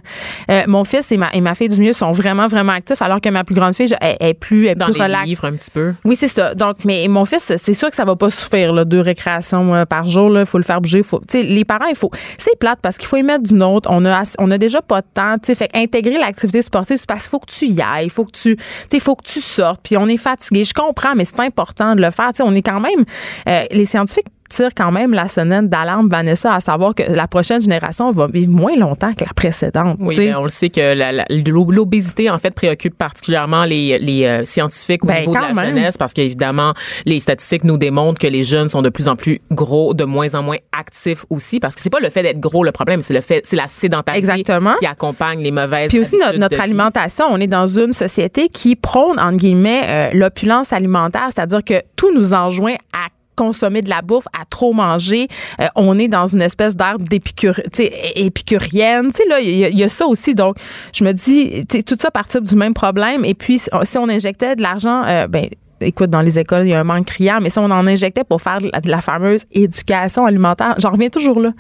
euh, 0.50 0.62
mon 0.67 0.85
fils 0.85 1.11
et 1.12 1.17
ma, 1.17 1.31
et 1.33 1.40
ma 1.40 1.55
fille 1.55 1.69
du 1.69 1.79
milieu 1.81 1.93
sont 1.93 2.12
vraiment, 2.12 2.47
vraiment 2.47 2.73
actifs, 2.73 3.02
alors 3.02 3.21
que 3.21 3.29
ma 3.29 3.45
plus 3.45 3.55
grande 3.55 3.75
fille, 3.75 3.88
je- 3.88 3.95
elle, 4.00 4.17
est 4.21 4.35
plus, 4.35 4.67
elle 4.67 4.73
est 4.73 4.75
dans 4.76 4.87
plus 4.87 4.95
les 4.99 5.29
livres 5.29 5.45
un 5.47 5.52
petit 5.52 5.71
peu. 5.71 5.95
Oui, 6.05 6.17
c'est 6.17 6.29
ça. 6.29 6.55
Donc, 6.55 6.85
mais 6.85 7.07
mon 7.09 7.25
fils, 7.25 7.52
c'est 7.57 7.75
sûr 7.75 7.90
que 7.90 7.97
ça 7.97 8.05
va 8.05 8.17
pas 8.17 8.31
souffrir 8.31 8.73
là, 8.73 8.85
deux 8.85 9.00
récréations 9.00 9.75
euh, 9.75 9.85
par 9.85 10.07
jour. 10.07 10.38
Il 10.38 10.47
faut 10.47 10.59
le 10.59 10.64
faire 10.64 10.81
bouger. 10.81 11.02
Faut, 11.02 11.21
les 11.33 11.64
parents, 11.64 11.87
il 11.87 11.97
faut. 11.97 12.11
C'est 12.38 12.59
plate 12.59 12.79
parce 12.83 12.97
qu'il 12.99 13.09
faut 13.09 13.17
y 13.17 13.23
mettre 13.23 13.45
du 13.45 13.55
nôtre. 13.55 13.88
On 13.93 14.05
a, 14.05 14.23
on 14.38 14.50
a 14.50 14.59
déjà 14.59 14.83
pas 14.83 15.00
de 15.00 15.07
temps. 15.14 15.35
Fait 15.43 15.69
intégrer 15.75 16.19
l'activité 16.19 16.62
sportive, 16.62 16.97
c'est 16.97 17.07
parce 17.09 17.23
qu'il 17.23 17.31
faut 17.31 17.40
que 17.40 17.50
tu 17.52 17.67
y 17.67 17.81
ailles. 17.81 18.05
Il 18.07 18.11
faut 18.11 18.25
que 18.25 18.33
tu, 18.33 18.57
faut 19.00 19.17
que 19.17 19.25
tu 19.25 19.40
sortes. 19.40 19.81
Puis 19.83 19.97
on 19.97 20.07
est 20.09 20.17
fatigué. 20.17 20.64
Je 20.64 20.75
comprends, 20.75 21.14
mais 21.14 21.25
c'est 21.25 21.40
important 21.40 21.95
de 21.95 22.00
le 22.02 22.11
faire. 22.11 22.31
On 22.40 22.55
est 22.55 22.62
quand 22.62 22.81
même. 22.81 23.05
euh, 23.49 23.64
les 23.71 23.85
scientifiques 23.85 24.26
tirent 24.50 24.75
quand 24.76 24.92
même 24.92 25.14
la 25.14 25.28
sonnette 25.28 25.69
d'alarme, 25.69 26.09
Vanessa, 26.09 26.54
à 26.54 26.61
savoir 26.61 26.95
que 26.95 27.02
la 27.04 27.26
prochaine 27.26 27.61
génération 27.62 28.11
va 28.12 28.26
vivre 28.26 28.52
moins 28.52 28.76
longtemps 28.76 29.14
que 29.14 29.25
la 29.25 29.33
précédente. 29.35 29.97
Oui, 30.00 30.16
ben, 30.16 30.37
on 30.37 30.42
le 30.42 30.49
sait 30.49 30.69
que 30.69 31.71
l'obésité, 31.73 32.28
en 32.30 32.38
fait, 32.38 32.50
préoccupe 32.50 32.97
particulièrement 32.97 33.64
les, 33.64 33.99
les 33.99 34.25
euh, 34.25 34.45
scientifiques 34.45 35.04
au 35.04 35.09
Ben, 35.09 35.21
niveau 35.21 35.35
de 35.35 35.40
la 35.40 35.54
même. 35.54 35.66
jeunesse 35.76 35.97
parce 35.97 36.12
qu'évidemment, 36.12 36.75
les 37.07 37.21
statistiques 37.21 37.64
nous 37.64 37.78
démontrent 37.78 38.19
que 38.19 38.26
les 38.26 38.42
jeunes 38.42 38.69
sont 38.69 38.83
de 38.83 38.88
plus 38.90 39.09
en 39.09 39.16
plus 39.16 39.40
gros, 39.50 39.95
de 39.95 40.04
moins 40.04 40.35
en 40.35 40.42
moins 40.42 40.57
actifs 40.78 41.25
aussi 41.30 41.61
parce 41.61 41.75
que 41.75 41.80
c'est 41.80 41.90
pas 41.90 42.00
le 42.00 42.11
fait 42.11 42.23
d'être 42.23 42.40
gros 42.40 42.64
le 42.64 42.73
problème, 42.73 43.02
c'est 43.02 43.14
le 43.14 43.21
fait, 43.21 43.42
c'est 43.45 43.57
la 43.57 43.69
sédentarité 43.69 44.19
Exactement. 44.19 44.75
qui 44.78 44.87
accompagne 44.87 45.40
les 45.42 45.50
mauvaises 45.50 45.88
Puis 45.90 46.00
aussi 46.00 46.16
notre, 46.38 46.61
alimentation, 46.61 47.26
on 47.30 47.38
est 47.38 47.47
dans 47.47 47.66
une 47.66 47.92
société 47.92 48.49
qui 48.49 48.75
prône 48.76 49.19
entre 49.21 49.37
guillemets 49.38 49.83
euh, 49.87 50.11
l'opulence 50.12 50.73
alimentaire, 50.73 51.28
c'est-à-dire 51.35 51.62
que 51.64 51.75
tout 51.97 52.12
nous 52.14 52.35
enjoint 52.35 52.75
à 52.92 53.09
consommer 53.40 53.80
de 53.82 53.88
la 53.88 54.02
bouffe, 54.02 54.26
à 54.38 54.44
trop 54.44 54.73
manger. 54.73 55.28
Euh, 55.61 55.66
on 55.76 55.99
est 55.99 56.09
dans 56.09 56.26
une 56.26 56.42
espèce 56.42 56.76
d'ère 56.76 56.97
épicurienne. 58.16 59.11
Il 59.40 59.78
y, 59.78 59.82
a- 59.85 59.88
ça 59.88 60.06
aussi. 60.06 60.35
Donc, 60.35 60.56
je 60.92 61.04
me 61.04 61.12
dis, 61.12 61.64
tout 61.85 61.97
ça 62.00 62.11
partir 62.11 62.42
du 62.42 62.54
même 62.54 62.75
problème. 62.75 63.25
Et 63.25 63.35
puis, 63.35 63.59
si 63.59 63.99
on- 63.99 64.09
injectait 64.11 64.56
de 64.56 64.62
l'argent, 64.62 65.02
euh, 65.06 65.26
ben, 65.28 65.47
écoute, 65.80 66.11
dans 66.11 66.20
les 66.20 66.38
écoles, 66.38 66.66
il 66.66 66.70
y 66.70 66.75
a 66.75 66.80
un 66.80 66.85
manque 66.85 67.06
criant, 67.06 67.38
mais 67.40 67.49
si 67.49 67.59
on 67.59 67.64
en 67.70 67.87
injectait 67.87 68.25
pour 68.25 68.42
faire 68.42 68.59
de 68.61 68.68
la, 68.73 68.80
de 68.80 68.90
la 68.90 69.00
fameuse 69.00 69.42
éducation 69.52 70.26
alimentaire, 70.26 70.75
j'en 70.78 70.90
reviens 70.90 71.09
toujours 71.09 71.40
là. 71.40 71.52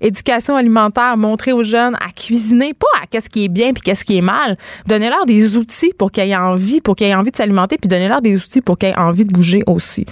Éducation 0.00 0.54
alimentaire, 0.56 1.16
montrer 1.16 1.52
aux 1.52 1.64
jeunes 1.64 1.96
à 1.96 2.10
cuisiner, 2.14 2.72
pas 2.72 2.86
à 3.02 3.06
qu'est-ce 3.06 3.28
qui 3.28 3.44
est 3.44 3.48
bien 3.48 3.72
puis 3.72 3.82
qu'est-ce 3.82 4.04
qui 4.04 4.16
est 4.16 4.22
mal. 4.22 4.56
Donnez-leur 4.86 5.26
des 5.26 5.56
outils 5.56 5.92
pour 5.98 6.10
qu'ils 6.12 6.30
aient 6.30 6.36
envie, 6.36 6.80
pour 6.80 6.94
qu'ils 6.96 7.08
aient 7.08 7.14
envie 7.14 7.30
de 7.32 7.36
s'alimenter, 7.36 7.76
puis 7.76 7.88
donnez-leur 7.88 8.22
des 8.22 8.36
outils 8.36 8.60
pour 8.62 8.78
qu'ils 8.78 8.90
aient 8.90 8.98
envie 8.98 9.24
de 9.24 9.32
bouger 9.32 9.62
aussi. 9.66 10.06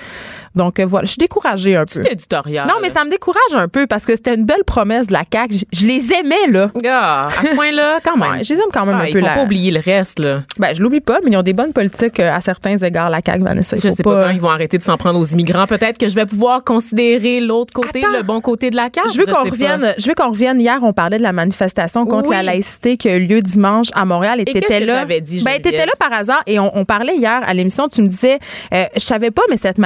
Donc, 0.56 0.80
euh, 0.80 0.86
voilà, 0.86 1.04
je 1.04 1.10
suis 1.10 1.18
découragée 1.18 1.76
un 1.76 1.84
peu. 1.84 2.00
Petit 2.00 2.12
éditorial. 2.12 2.66
Non, 2.66 2.74
mais 2.82 2.90
ça 2.90 3.04
me 3.04 3.10
décourage 3.10 3.40
un 3.54 3.68
peu 3.68 3.86
parce 3.86 4.04
que 4.04 4.16
c'était 4.16 4.34
une 4.34 4.44
belle 4.44 4.64
promesse 4.66 5.06
de 5.06 5.12
la 5.12 5.22
CAQ. 5.30 5.54
Je, 5.54 5.80
je 5.80 5.86
les 5.86 6.12
aimais, 6.12 6.50
là. 6.50 6.70
Ah, 6.88 7.28
à 7.28 7.42
ce 7.46 7.54
point-là, 7.54 7.98
quand 8.04 8.16
même. 8.16 8.30
Ouais, 8.32 8.44
je 8.44 8.54
les 8.54 8.60
aime 8.60 8.66
quand 8.72 8.86
même 8.86 8.96
Ah, 8.98 9.02
un 9.04 9.06
il 9.06 9.12
peu. 9.12 9.20
faut 9.20 9.26
là. 9.26 9.34
pas 9.34 9.42
oublier 9.44 9.70
le 9.70 9.80
reste, 9.80 10.18
là. 10.18 10.40
Ben, 10.58 10.74
je 10.74 10.82
l'oublie 10.82 11.00
pas, 11.00 11.18
mais 11.24 11.30
ils 11.30 11.36
ont 11.36 11.42
des 11.42 11.52
bonnes 11.52 11.72
politiques 11.72 12.18
euh, 12.20 12.34
à 12.34 12.40
certains 12.40 12.76
égards, 12.76 13.10
la 13.10 13.20
CAQ, 13.24 13.42
Vanessa. 13.44 13.76
Je 13.82 13.88
sais 13.90 14.02
pas 14.02 14.24
quand 14.24 14.30
ils 14.30 14.40
vont 14.40 14.50
arrêter 14.50 14.78
de 14.78 14.82
s'en 14.82 14.96
prendre 14.96 15.18
aux 15.20 15.24
immigrants. 15.24 15.66
Peut-être 15.66 15.98
que 15.98 16.08
je 16.08 16.14
vais 16.14 16.26
pouvoir 16.26 16.64
considérer 16.64 17.40
l'autre 17.40 17.72
côté, 17.72 18.02
Attends. 18.02 18.16
le 18.16 18.22
bon 18.22 18.40
côté 18.40 18.70
de 18.70 18.76
la 18.76 18.90
carte. 18.90 19.12
Je 19.12 19.18
veux 19.18 19.26
qu'on 19.26 19.32
pas. 19.32 19.42
revienne. 19.50 19.94
Je 19.98 20.06
veux 20.08 20.14
qu'on 20.14 20.30
revienne. 20.30 20.58
Hier, 20.60 20.78
on 20.82 20.92
parlait 20.92 21.18
de 21.18 21.22
la 21.22 21.32
manifestation 21.32 22.06
contre 22.06 22.30
Oui. 22.30 22.36
la 22.36 22.42
laïcité 22.42 22.96
qui 22.96 23.08
a 23.08 23.16
eu 23.16 23.26
lieu 23.26 23.40
dimanche 23.40 23.88
à 23.94 24.04
Montréal. 24.04 24.40
Et, 24.40 24.44
qu'est-ce 24.44 24.60
t'étais 24.60 24.80
que 24.80 24.86
là. 24.86 25.00
j'avais 25.00 25.20
dit, 25.20 25.42
ben, 25.44 25.60
t'étais 25.60 25.84
là 25.86 25.92
par 25.98 26.12
hasard 26.12 26.42
et 26.46 26.58
on, 26.58 26.76
on 26.76 26.84
parlait 26.84 27.16
hier 27.16 27.40
à 27.46 27.52
l'émission. 27.54 27.88
Tu 27.88 28.02
me 28.02 28.08
disais, 28.08 28.38
euh, 28.72 28.84
je 28.94 29.00
savais 29.00 29.30
pas, 29.30 29.42
mais 29.50 29.56
cette 29.56 29.78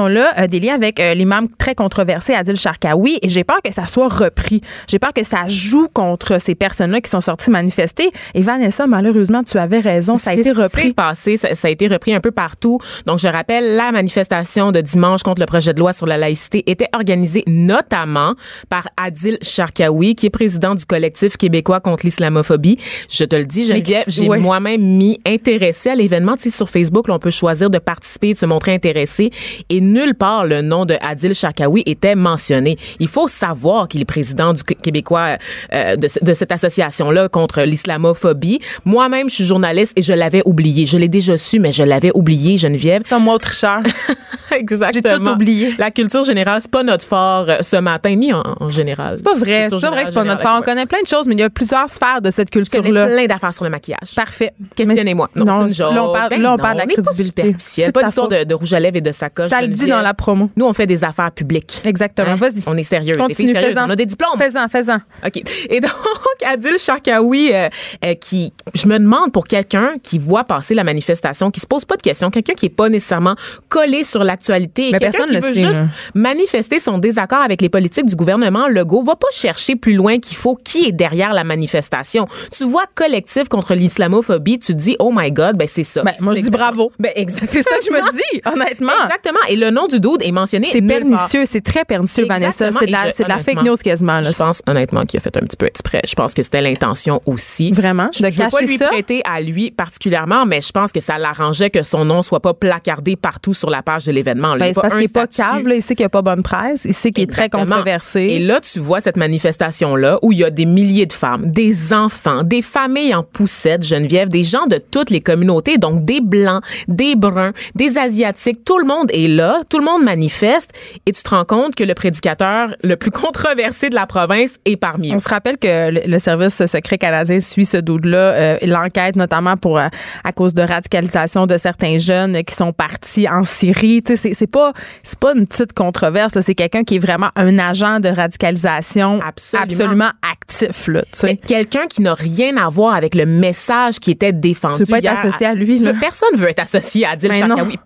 manifestation-là 0.00 0.32
a 0.36 0.48
des 0.48 0.60
liens 0.60 0.74
avec 0.74 1.00
euh, 1.00 1.14
l'imam 1.14 1.46
très 1.58 1.74
controversé 1.74 2.34
Adil 2.34 2.56
Sharkawi 2.56 3.18
et 3.22 3.28
j'ai 3.28 3.44
peur 3.44 3.60
que 3.62 3.72
ça 3.72 3.86
soit 3.86 4.08
repris. 4.08 4.60
J'ai 4.88 4.98
peur 4.98 5.12
que 5.12 5.22
ça 5.22 5.48
joue 5.48 5.88
contre 5.92 6.40
ces 6.40 6.54
personnes-là 6.54 7.00
qui 7.00 7.10
sont 7.10 7.20
sorties 7.20 7.50
manifester. 7.50 8.10
Et 8.34 8.42
Vanessa, 8.42 8.86
malheureusement, 8.86 9.42
tu 9.42 9.58
avais 9.58 9.80
raison. 9.80 10.16
Ça 10.16 10.30
a 10.30 10.34
été 10.34 10.52
repris. 10.52 10.92
passé, 10.92 11.36
ça, 11.36 11.54
ça 11.54 11.68
a 11.68 11.70
été 11.70 11.86
repris 11.86 12.14
un 12.14 12.20
peu 12.20 12.30
partout. 12.30 12.78
Donc, 13.06 13.18
je 13.18 13.28
rappelle, 13.28 13.76
la 13.76 13.92
manifestation 13.92 14.72
de 14.72 14.80
dimanche 14.80 15.22
contre 15.22 15.40
le 15.40 15.46
projet 15.46 15.74
de 15.74 15.80
loi 15.80 15.92
sur 15.92 16.06
la 16.06 16.18
laïcité 16.18 16.64
était 16.70 16.88
organisée 16.92 17.44
notamment 17.46 18.34
par 18.68 18.88
Adil 18.96 19.38
Sharkawi, 19.42 20.14
qui 20.14 20.26
est 20.26 20.30
président 20.30 20.74
du 20.74 20.84
collectif 20.84 21.36
québécois 21.36 21.80
contre 21.80 22.04
l'islamophobie. 22.04 22.78
Je 23.10 23.24
te 23.24 23.36
le 23.36 23.44
dis, 23.44 23.64
Geneviève, 23.64 24.04
j'ai 24.06 24.28
ouais. 24.28 24.38
moi-même 24.38 24.80
mis 24.80 25.20
intéressé 25.26 25.90
à 25.90 25.94
l'événement. 25.94 26.36
Tu 26.36 26.44
sais, 26.44 26.50
sur 26.50 26.68
Facebook, 26.68 27.08
là, 27.08 27.14
on 27.14 27.18
peut 27.18 27.30
choisir 27.30 27.70
de 27.70 27.78
participer, 27.78 28.32
de 28.32 28.38
se 28.38 28.46
montrer 28.46 28.74
intéressé. 28.74 29.30
Et 29.68 29.80
nulle 29.92 30.14
part, 30.14 30.46
le 30.46 30.62
nom 30.62 30.84
de 30.86 30.96
Adil 31.00 31.34
Sharkawi 31.34 31.82
était 31.86 32.14
mentionné. 32.14 32.76
Il 32.98 33.08
faut 33.08 33.28
savoir 33.28 33.88
qu'il 33.88 34.00
est 34.00 34.04
président 34.04 34.52
du 34.52 34.62
Qu- 34.62 34.74
québécois 34.74 35.36
euh, 35.72 35.96
de, 35.96 36.08
ce- 36.08 36.24
de 36.24 36.32
cette 36.34 36.52
association-là 36.52 37.28
contre 37.28 37.62
l'islamophobie. 37.62 38.60
Moi-même, 38.84 39.28
je 39.28 39.34
suis 39.36 39.44
journaliste 39.44 39.92
et 39.96 40.02
je 40.02 40.12
l'avais 40.12 40.42
oublié. 40.44 40.86
Je 40.86 40.96
l'ai 40.98 41.08
déjà 41.08 41.36
su, 41.36 41.58
mais 41.58 41.72
je 41.72 41.82
l'avais 41.82 42.10
oublié, 42.14 42.56
Geneviève. 42.56 43.02
Comme 43.08 43.24
moi, 43.24 43.38
tricheur. 43.38 43.80
Exactement. 44.52 45.14
J'ai 45.14 45.18
tout 45.24 45.28
oublié. 45.30 45.74
La 45.78 45.90
culture 45.90 46.24
générale, 46.24 46.60
c'est 46.60 46.70
pas 46.70 46.82
notre 46.82 47.04
fort 47.04 47.46
euh, 47.48 47.58
ce 47.60 47.76
matin, 47.76 48.14
ni 48.16 48.32
en, 48.32 48.42
en 48.58 48.68
général. 48.68 49.14
C'est 49.16 49.22
pas 49.24 49.34
vrai. 49.34 49.66
C'est 49.70 49.80
pas 49.80 49.90
vrai 49.90 50.02
que 50.04 50.08
c'est 50.10 50.14
pas 50.14 50.24
notre 50.24 50.42
fort. 50.42 50.56
On 50.58 50.62
connaît 50.62 50.86
plein 50.86 51.02
de 51.02 51.06
choses, 51.06 51.26
mais 51.26 51.34
il 51.34 51.40
y 51.40 51.42
a 51.42 51.50
plusieurs 51.50 51.88
sphères 51.88 52.20
de 52.20 52.30
cette 52.30 52.50
culture-là. 52.50 53.06
plein 53.06 53.26
d'affaires 53.26 53.54
sur 53.54 53.64
le 53.64 53.70
maquillage. 53.70 54.14
Parfait. 54.16 54.52
Questionnez-moi. 54.74 55.30
Non, 55.36 55.68
c'est 55.68 55.76
joke. 55.76 55.94
là, 55.94 56.04
on 56.04 56.12
parle, 56.12 56.30
Ben 56.30 56.42
là, 56.42 56.48
on 56.48 56.56
non, 56.56 56.62
parle 56.62 56.74
de 56.74 56.78
la 56.80 56.86
pas 56.86 57.02
crédibilité. 57.02 57.54
C'est 57.58 57.92
Pas 57.92 58.02
d'histoire 58.04 58.28
faute. 58.28 58.38
de, 58.38 58.44
de 58.44 58.54
rouge 58.54 58.72
à 58.72 58.80
lèvres 58.80 58.96
et 58.96 59.00
de 59.00 59.12
sacoche. 59.12 59.48
Ça 59.50 59.60
le 59.62 59.68
dit 59.80 59.90
dans 59.90 60.02
la 60.02 60.14
promo. 60.14 60.50
Nous, 60.56 60.64
on 60.64 60.72
fait 60.72 60.86
des 60.86 61.04
affaires 61.04 61.32
publiques. 61.32 61.80
Exactement. 61.84 62.30
Hein? 62.30 62.36
Vas-y. 62.36 62.62
On 62.66 62.76
est 62.76 62.82
sérieux. 62.82 63.16
Continue, 63.16 63.54
fais-en. 63.54 63.86
On 63.86 63.90
a 63.90 63.96
des 63.96 64.06
diplômes. 64.06 64.38
Fais-en, 64.38 64.68
fais-en. 64.68 64.98
OK. 65.26 65.42
Et 65.68 65.80
donc, 65.80 65.90
Adil 66.46 66.78
Sharkawi, 66.78 67.52
euh, 67.52 67.68
euh, 68.04 68.14
qui, 68.14 68.52
je 68.74 68.86
me 68.86 68.98
demande 68.98 69.32
pour 69.32 69.46
quelqu'un 69.46 69.94
qui 70.02 70.18
voit 70.18 70.44
passer 70.44 70.74
la 70.74 70.84
manifestation, 70.84 71.50
qui 71.50 71.60
se 71.60 71.66
pose 71.66 71.84
pas 71.84 71.96
de 71.96 72.02
questions, 72.02 72.30
quelqu'un 72.30 72.54
qui 72.54 72.66
est 72.66 72.70
pas 72.70 72.88
nécessairement 72.88 73.36
collé 73.68 74.04
sur 74.04 74.24
l'actualité, 74.24 74.92
quelqu'un 74.92 75.26
qui 75.26 75.34
le 75.34 75.40
veut 75.40 75.52
sait, 75.52 75.60
juste 75.60 75.80
là. 75.80 75.86
manifester 76.14 76.78
son 76.78 76.98
désaccord 76.98 77.40
avec 77.40 77.60
les 77.60 77.68
politiques 77.68 78.06
du 78.06 78.16
gouvernement 78.16 78.68
Legault, 78.68 79.02
va 79.02 79.16
pas 79.16 79.28
chercher 79.32 79.76
plus 79.76 79.94
loin 79.94 80.18
qu'il 80.18 80.36
faut 80.36 80.56
qui 80.56 80.86
est 80.86 80.92
derrière 80.92 81.32
la 81.32 81.44
manifestation. 81.44 82.26
Tu 82.50 82.64
vois 82.64 82.84
collectif 82.94 83.48
contre 83.48 83.74
l'islamophobie, 83.74 84.58
tu 84.58 84.74
dis, 84.74 84.96
oh 84.98 85.12
my 85.14 85.30
God, 85.30 85.56
ben 85.56 85.68
c'est 85.68 85.84
ça. 85.84 86.02
Ben, 86.02 86.14
moi, 86.20 86.34
je 86.34 86.40
dis 86.40 86.50
bravo. 86.50 86.92
Ben. 86.98 87.12
C'est 87.44 87.62
ça 87.62 87.78
que 87.78 87.84
je 87.84 87.90
me 87.90 88.12
dis, 88.12 88.42
honnêtement. 88.44 88.92
Exactement. 89.04 89.40
Et 89.48 89.56
le 89.60 89.70
nom 89.70 89.86
du 89.86 90.00
dude 90.00 90.22
est 90.22 90.32
mentionné. 90.32 90.68
C'est 90.72 90.82
pernicieux, 90.82 91.44
c'est 91.44 91.60
très 91.60 91.84
pernicieux, 91.84 92.24
Vanessa. 92.26 92.70
C'est 92.72 92.86
de 92.86 92.92
la, 92.92 93.08
je- 93.08 93.12
c'est 93.16 93.24
de 93.24 93.28
la 93.28 93.38
fake 93.38 93.62
news 93.62 93.76
quasiment. 93.76 94.20
Là. 94.20 94.22
Je 94.30 94.36
pense 94.36 94.62
honnêtement 94.66 95.04
qu'il 95.04 95.18
a 95.18 95.20
fait 95.22 95.36
un 95.36 95.40
petit 95.40 95.56
peu 95.56 95.66
exprès. 95.66 96.00
Je 96.06 96.14
pense 96.14 96.34
que 96.34 96.42
c'était 96.42 96.60
l'intention 96.62 97.20
aussi. 97.26 97.70
Vraiment? 97.72 98.08
Je, 98.12 98.30
je 98.30 98.42
veux 98.42 98.48
pas 98.48 98.60
lui 98.60 98.78
ça? 98.78 98.88
prêter 98.88 99.22
à 99.24 99.40
lui 99.40 99.70
particulièrement, 99.70 100.46
mais 100.46 100.60
je 100.60 100.70
pense 100.72 100.92
que 100.92 101.00
ça 101.00 101.18
l'arrangeait 101.18 101.70
que 101.70 101.82
son 101.82 102.04
nom 102.04 102.22
soit 102.22 102.40
pas 102.40 102.54
placardé 102.54 103.16
partout 103.16 103.54
sur 103.54 103.70
la 103.70 103.82
page 103.82 104.04
de 104.06 104.12
l'événement. 104.12 104.56
Ben, 104.56 104.72
c'est 104.74 104.80
parce 104.80 104.94
qu'il 104.94 105.04
est 105.04 105.12
pas 105.12 105.26
cave, 105.26 105.66
là. 105.66 105.74
Il 105.74 105.82
sait 105.82 105.94
qu'il 105.94 106.02
n'y 106.04 106.06
a 106.06 106.10
pas 106.10 106.22
bonne 106.22 106.42
presse. 106.42 106.84
Il 106.84 106.94
sait 106.94 107.12
qu'il 107.12 107.24
est 107.24 107.26
très 107.26 107.48
controversé. 107.50 108.20
Et 108.20 108.38
là, 108.38 108.60
tu 108.60 108.78
vois 108.80 109.00
cette 109.00 109.16
manifestation-là 109.16 110.18
où 110.22 110.32
il 110.32 110.38
y 110.38 110.44
a 110.44 110.50
des 110.50 110.64
milliers 110.64 111.06
de 111.06 111.12
femmes, 111.12 111.50
des 111.50 111.92
enfants, 111.92 112.42
des 112.42 112.62
familles 112.62 113.14
en 113.14 113.22
poussette, 113.22 113.84
Geneviève, 113.84 114.28
des 114.28 114.42
gens 114.42 114.66
de 114.66 114.76
toutes 114.78 115.10
les 115.10 115.20
communautés, 115.20 115.76
donc 115.78 116.04
des 116.04 116.20
blancs, 116.20 116.62
des 116.88 117.16
bruns, 117.16 117.52
des 117.74 117.98
asiatiques, 117.98 118.64
tout 118.64 118.78
le 118.78 118.84
monde 118.84 119.10
est 119.12 119.28
là, 119.28 119.49
tout 119.68 119.78
le 119.78 119.84
monde 119.84 120.02
manifeste 120.04 120.70
et 121.06 121.12
tu 121.12 121.22
te 121.22 121.30
rends 121.30 121.44
compte 121.44 121.74
que 121.74 121.84
le 121.84 121.94
prédicateur 121.94 122.74
le 122.82 122.96
plus 122.96 123.10
controversé 123.10 123.90
de 123.90 123.94
la 123.94 124.06
province 124.06 124.56
est 124.64 124.76
parmi 124.76 125.10
eux. 125.10 125.14
On 125.14 125.18
se 125.18 125.28
rappelle 125.28 125.58
que 125.58 125.90
le, 126.08 126.18
service 126.18 126.64
secret 126.66 126.98
canadien 126.98 127.40
suit 127.40 127.64
ce 127.64 127.78
doute-là, 127.78 128.18
euh, 128.18 128.58
l'enquête 128.62 129.16
notamment 129.16 129.56
pour 129.56 129.78
euh, 129.78 129.88
à 130.24 130.32
cause 130.32 130.54
de 130.54 130.62
radicalisation 130.62 131.46
de 131.46 131.56
certains 131.56 131.98
jeunes 131.98 132.42
qui 132.44 132.54
sont 132.54 132.72
partis 132.72 133.28
en 133.28 133.44
Syrie. 133.44 134.02
Tu 134.02 134.16
sais, 134.16 134.34
c'est- 134.34 134.46
pas 134.50 134.72
c'est 135.02 135.18
pas 135.18 135.32
une 135.34 135.46
petite 135.46 135.72
controverse. 135.72 136.38
C'est 136.40 136.54
quelqu'un 136.54 136.82
qui 136.82 136.96
est 136.96 136.98
vraiment 136.98 137.28
un 137.36 137.58
agent 137.58 138.00
de 138.00 138.08
radicalisation 138.08 139.20
Absolument. 139.22 139.62
absolument 139.64 140.10
actif. 140.32 140.88
Là, 140.88 141.02
tu 141.02 141.08
sais. 141.20 141.36
Quelqu'un 141.36 141.86
qui 141.86 142.02
n'a 142.02 142.14
rien 142.14 142.56
à 142.56 142.68
voir 142.68 142.94
avec 142.94 143.14
le 143.14 143.26
message 143.26 144.00
qui 144.00 144.10
était 144.10 144.32
défendu. 144.32 144.78
Tu 144.78 144.84
veux 144.84 144.90
pas 144.90 144.98
être 144.98 145.24
associé 145.24 145.46
à 145.46 145.54
lui, 145.54 145.78
là? 145.78 145.92
personne 146.00 146.36
veut 146.36 146.48
être 146.48 146.60
associé 146.60 147.06
à 147.06 147.10
Adil. 147.10 147.30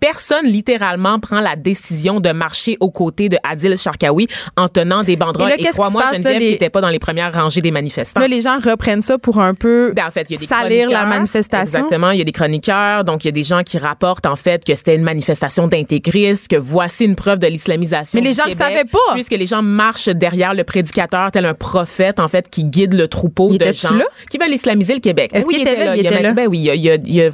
Personne, 0.01 0.47
littéralement, 0.47 1.19
prend 1.19 1.41
la 1.41 1.54
décision 1.57 2.21
de 2.21 2.31
marcher 2.33 2.77
aux 2.81 2.91
côtés 2.91 3.29
de 3.29 3.37
Adil 3.43 3.77
Sharkawi 3.77 4.27
en 4.57 4.69
tenant 4.69 5.03
des 5.03 5.17
banderoles. 5.17 5.53
Et 5.59 5.63
Et, 5.63 5.67
crois-moi, 5.69 6.03
Geneviève, 6.13 6.39
les- 6.39 6.47
qui 6.47 6.51
n'était 6.53 6.71
pas 6.71 6.81
dans 6.81 6.89
les 6.89 6.99
premières 6.99 7.33
rangées 7.33 7.61
des 7.61 7.71
manifestants. 7.71 8.21
Là, 8.21 8.29
les 8.29 8.41
gens 8.41 8.59
reprennent 8.59 9.01
ça 9.01 9.19
pour 9.19 9.41
un 9.41 9.55
peu 9.55 9.93
Ben, 9.95 10.07
en 10.07 10.11
fait, 10.11 10.27
il 10.31 10.35
y 10.35 10.37
a 10.37 10.41
des 10.41 10.47
salir 10.47 10.89
la 10.91 11.07
manifestation. 11.07 11.79
Exactement. 11.79 12.11
Il 12.11 12.19
y 12.19 12.21
a 12.21 12.25
des 12.25 12.33
chroniqueurs. 12.33 13.05
Donc, 13.05 13.25
il 13.25 13.29
y 13.29 13.31
a 13.31 13.33
des 13.33 13.43
gens 13.43 13.63
qui 13.63 13.79
rapportent, 13.79 14.27
en 14.27 14.37
fait, 14.37 14.65
que 14.65 14.75
c'était 14.75 14.95
une 14.95 15.03
manifestation 15.03 15.67
d'intégristes, 15.67 16.49
que 16.49 16.57
voici 16.57 17.05
une 17.05 17.17
preuve 17.17 17.39
de 17.39 17.47
l'islamisation. 17.47 18.21
Mais 18.21 18.27
les 18.29 18.35
gens 18.35 18.45
Québec, 18.45 18.59
savaient 18.59 18.85
pas. 18.85 18.99
Puisque 19.15 19.33
les 19.33 19.47
gens 19.47 19.63
marchent 19.63 20.09
derrière 20.09 20.55
le 20.55 20.65
prédicateur, 20.65 21.31
tel 21.31 21.47
un 21.47 21.55
prophète, 21.55 22.21
en 22.21 22.29
fait, 22.29 22.49
qui 22.51 22.65
guide 22.65 22.95
le 22.95 23.09
troupeau 23.09 23.51
Il 23.53 23.59
de 23.59 23.73
gens 23.73 23.95
là? 23.95 24.05
qui 24.31 24.39
veulent 24.39 24.53
islamiser 24.53 24.95
le 24.95 25.01
Québec. 25.01 25.31
Est-ce 25.33 25.43
Ben 25.43 25.49
oui, 25.49 25.55
qu'il 25.55 25.69
était 25.69 25.85
là? 25.85 25.97
Il 25.97 26.07
était 26.07 26.23
là? 26.23 26.33
Ben 26.33 26.47
oui, 26.49 26.59
il 26.61 26.71
a, 26.71 26.75
il 26.75 26.91
a- 26.91 26.95
il 27.05 27.21
a- 27.23 27.31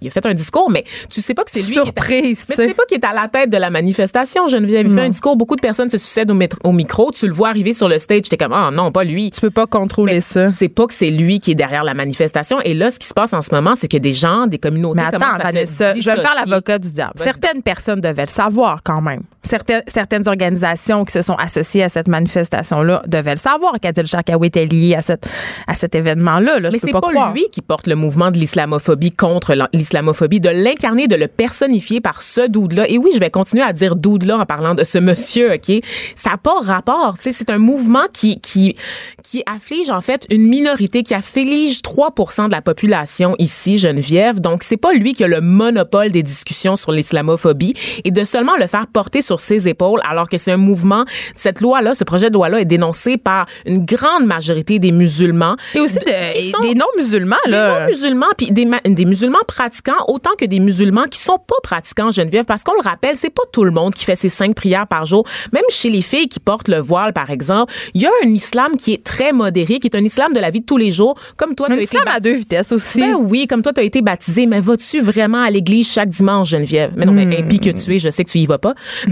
il 0.00 0.08
a 0.08 0.10
fait 0.10 0.24
un 0.26 0.34
discours, 0.34 0.70
mais 0.70 0.84
tu 1.10 1.20
sais 1.20 1.34
pas 1.34 1.44
que 1.44 1.50
c'est 1.50 1.60
lui 1.60 1.72
qui 1.72 1.78
est 1.78 1.80
à- 1.80 1.84
Surprise, 1.84 2.44
mais 2.48 2.56
tu 2.56 2.62
sais. 2.68 2.74
pas 2.74 2.84
qu'il 2.84 2.98
est 2.98 3.04
à 3.04 3.12
la 3.12 3.28
tête 3.28 3.50
de 3.50 3.56
la 3.56 3.70
manifestation, 3.70 4.46
Geneviève. 4.48 4.86
Il 4.86 4.94
fait 4.94 5.00
un 5.02 5.08
discours, 5.08 5.36
beaucoup 5.36 5.56
de 5.56 5.60
personnes 5.60 5.88
se 5.88 5.98
succèdent 5.98 6.30
au, 6.30 6.72
micro. 6.72 7.10
Tu 7.10 7.26
le 7.26 7.32
vois 7.32 7.48
arriver 7.48 7.72
sur 7.72 7.88
le 7.88 7.98
stage, 7.98 8.22
t'es 8.28 8.36
comme, 8.36 8.52
ah 8.52 8.70
non, 8.72 8.90
pas 8.92 9.04
lui. 9.04 9.30
Tu 9.30 9.40
peux 9.40 9.50
pas 9.50 9.66
contrôler 9.66 10.14
Mais 10.14 10.20
ça. 10.20 10.46
Tu 10.46 10.52
sais 10.54 10.68
pas 10.68 10.86
que 10.86 10.94
c'est 10.94 11.10
lui 11.10 11.40
qui 11.40 11.50
est 11.52 11.54
derrière 11.56 11.84
la 11.84 11.94
manifestation. 11.94 12.60
Et 12.62 12.74
là, 12.74 12.90
ce 12.90 12.98
qui 12.98 13.06
se 13.06 13.14
passe 13.14 13.32
en 13.32 13.42
ce 13.42 13.54
moment, 13.54 13.74
c'est 13.74 13.88
que 13.88 13.96
des 13.98 14.12
gens, 14.12 14.46
des 14.46 14.58
communautés 14.58 15.00
Mais 15.00 15.06
attends, 15.06 15.38
Vanessa, 15.42 15.94
je 15.94 15.98
vais 16.10 16.16
faire 16.16 16.34
l'avocat 16.34 16.78
du 16.78 16.90
diable. 16.90 17.12
Certaines 17.16 17.62
personnes 17.62 18.00
devaient 18.00 18.22
le 18.26 18.28
savoir 18.30 18.82
quand 18.84 19.00
même. 19.00 19.22
Certaines, 19.42 19.82
certaines 19.86 20.28
organisations 20.28 21.04
qui 21.04 21.12
se 21.12 21.22
sont 21.22 21.34
associées 21.34 21.82
à 21.82 21.88
cette 21.88 22.08
manifestation-là 22.08 23.02
devaient 23.06 23.30
le 23.32 23.36
savoir 23.38 23.74
qu'Adil 23.80 24.06
Sharkawi 24.06 24.48
était 24.48 24.66
lié 24.66 24.94
à, 24.94 25.02
cette, 25.02 25.26
à 25.66 25.74
cet 25.74 25.94
événement-là. 25.94 26.60
Là, 26.60 26.68
Mais 26.70 26.78
je 26.78 26.86
c'est 26.86 26.92
pas, 26.92 27.00
pas, 27.00 27.32
lui 27.32 27.46
qui 27.50 27.62
porte 27.62 27.86
le 27.86 27.94
mouvement 27.94 28.30
de 28.30 28.36
l'islamophobie 28.38 29.10
contre 29.12 29.54
l'en- 29.54 29.68
l'islamophobie, 29.88 30.40
de 30.40 30.50
l'incarner, 30.50 31.06
de 31.08 31.16
le 31.16 31.28
personnifier 31.28 32.00
par 32.00 32.20
ce 32.20 32.46
dude-là. 32.46 32.88
Et 32.88 32.98
oui, 32.98 33.10
je 33.14 33.18
vais 33.18 33.30
continuer 33.30 33.62
à 33.62 33.72
dire 33.72 33.94
dude-là 33.94 34.36
en 34.38 34.44
parlant 34.46 34.74
de 34.74 34.84
ce 34.84 34.98
monsieur, 34.98 35.54
OK? 35.54 35.82
Ça 36.14 36.30
n'a 36.30 36.36
pas 36.36 36.58
rapport. 36.60 37.14
Tu 37.16 37.24
sais, 37.24 37.32
c'est 37.32 37.50
un 37.50 37.58
mouvement 37.58 38.04
qui, 38.12 38.40
qui, 38.40 38.76
qui 39.24 39.42
afflige, 39.46 39.88
en 39.90 40.00
fait, 40.00 40.26
une 40.30 40.46
minorité, 40.46 41.02
qui 41.02 41.14
afflige 41.14 41.80
3 41.82 42.10
de 42.48 42.52
la 42.52 42.60
population 42.62 43.34
ici, 43.38 43.78
Geneviève. 43.78 44.40
Donc, 44.40 44.62
c'est 44.62 44.76
pas 44.76 44.92
lui 44.92 45.14
qui 45.14 45.24
a 45.24 45.28
le 45.28 45.40
monopole 45.40 46.10
des 46.10 46.22
discussions 46.22 46.76
sur 46.76 46.92
l'islamophobie 46.92 47.74
et 48.04 48.10
de 48.10 48.24
seulement 48.24 48.56
le 48.58 48.66
faire 48.66 48.86
porter 48.86 49.22
sur 49.22 49.40
ses 49.40 49.68
épaules 49.68 50.00
alors 50.08 50.28
que 50.28 50.36
c'est 50.38 50.52
un 50.52 50.56
mouvement, 50.58 51.04
cette 51.34 51.60
loi-là, 51.60 51.94
ce 51.94 52.04
projet 52.04 52.28
de 52.28 52.34
loi-là 52.34 52.60
est 52.60 52.64
dénoncé 52.66 53.16
par 53.16 53.46
une 53.66 53.84
grande 53.84 54.26
majorité 54.26 54.78
des 54.78 54.92
musulmans. 54.92 55.56
Et 55.74 55.80
aussi 55.80 55.94
de- 55.94 56.00
de- 56.00 56.32
qui 56.38 56.48
et 56.48 56.50
sont- 56.52 56.60
des 56.60 56.74
non-musulmans. 56.74 57.36
des 57.46 57.50
là. 57.52 57.80
non-musulmans, 57.80 58.26
puis 58.36 58.50
des, 58.52 58.66
des 58.84 59.04
musulmans 59.04 59.38
pratiquants 59.46 59.77
autant 60.08 60.30
que 60.38 60.44
des 60.44 60.58
musulmans 60.60 61.04
qui 61.10 61.18
sont 61.18 61.38
pas 61.38 61.56
pratiquants, 61.62 62.10
Geneviève, 62.10 62.44
parce 62.44 62.62
qu'on 62.64 62.74
le 62.74 62.82
rappelle, 62.82 63.16
c'est 63.16 63.30
pas 63.30 63.42
tout 63.52 63.64
le 63.64 63.70
monde 63.70 63.94
qui 63.94 64.04
fait 64.04 64.16
ses 64.16 64.28
cinq 64.28 64.54
prières 64.54 64.86
par 64.86 65.04
jour. 65.04 65.24
Même 65.52 65.62
chez 65.70 65.90
les 65.90 66.02
filles 66.02 66.28
qui 66.28 66.40
portent 66.40 66.68
le 66.68 66.78
voile, 66.78 67.12
par 67.12 67.30
exemple, 67.30 67.72
il 67.94 68.02
y 68.02 68.06
a 68.06 68.10
un 68.24 68.28
islam 68.28 68.76
qui 68.76 68.92
est 68.92 69.02
très 69.04 69.32
modéré, 69.32 69.78
qui 69.78 69.86
est 69.88 69.96
un 69.96 70.04
islam 70.04 70.32
de 70.32 70.40
la 70.40 70.50
vie 70.50 70.60
de 70.60 70.66
tous 70.66 70.76
les 70.76 70.90
jours, 70.90 71.14
comme 71.36 71.54
toi, 71.54 71.68
Un 71.70 71.74
été 71.74 71.84
islam 71.84 72.04
à 72.08 72.20
deux 72.20 72.34
vitesses 72.34 72.72
aussi. 72.72 73.00
ben 73.00 73.14
oui, 73.18 73.46
comme 73.46 73.62
toi, 73.62 73.72
tu 73.72 73.80
as 73.80 73.84
été 73.84 74.02
baptisé, 74.02 74.46
mais 74.46 74.60
vas-tu 74.60 75.00
vraiment 75.00 75.42
à 75.42 75.50
l'église 75.50 75.90
chaque 75.90 76.10
dimanche, 76.10 76.48
Geneviève? 76.50 76.92
Mais 76.96 77.04
non, 77.06 77.12
mais 77.12 77.26
Hmm. 77.26 77.44
impie 77.44 77.60
que 77.60 77.70
tu 77.70 77.94
es, 77.94 77.98
je 77.98 78.10
sais 78.10 78.24
que 78.24 78.30
tu 78.30 78.38
y 78.38 78.46
vas 78.46 78.58
pas. 78.58 78.74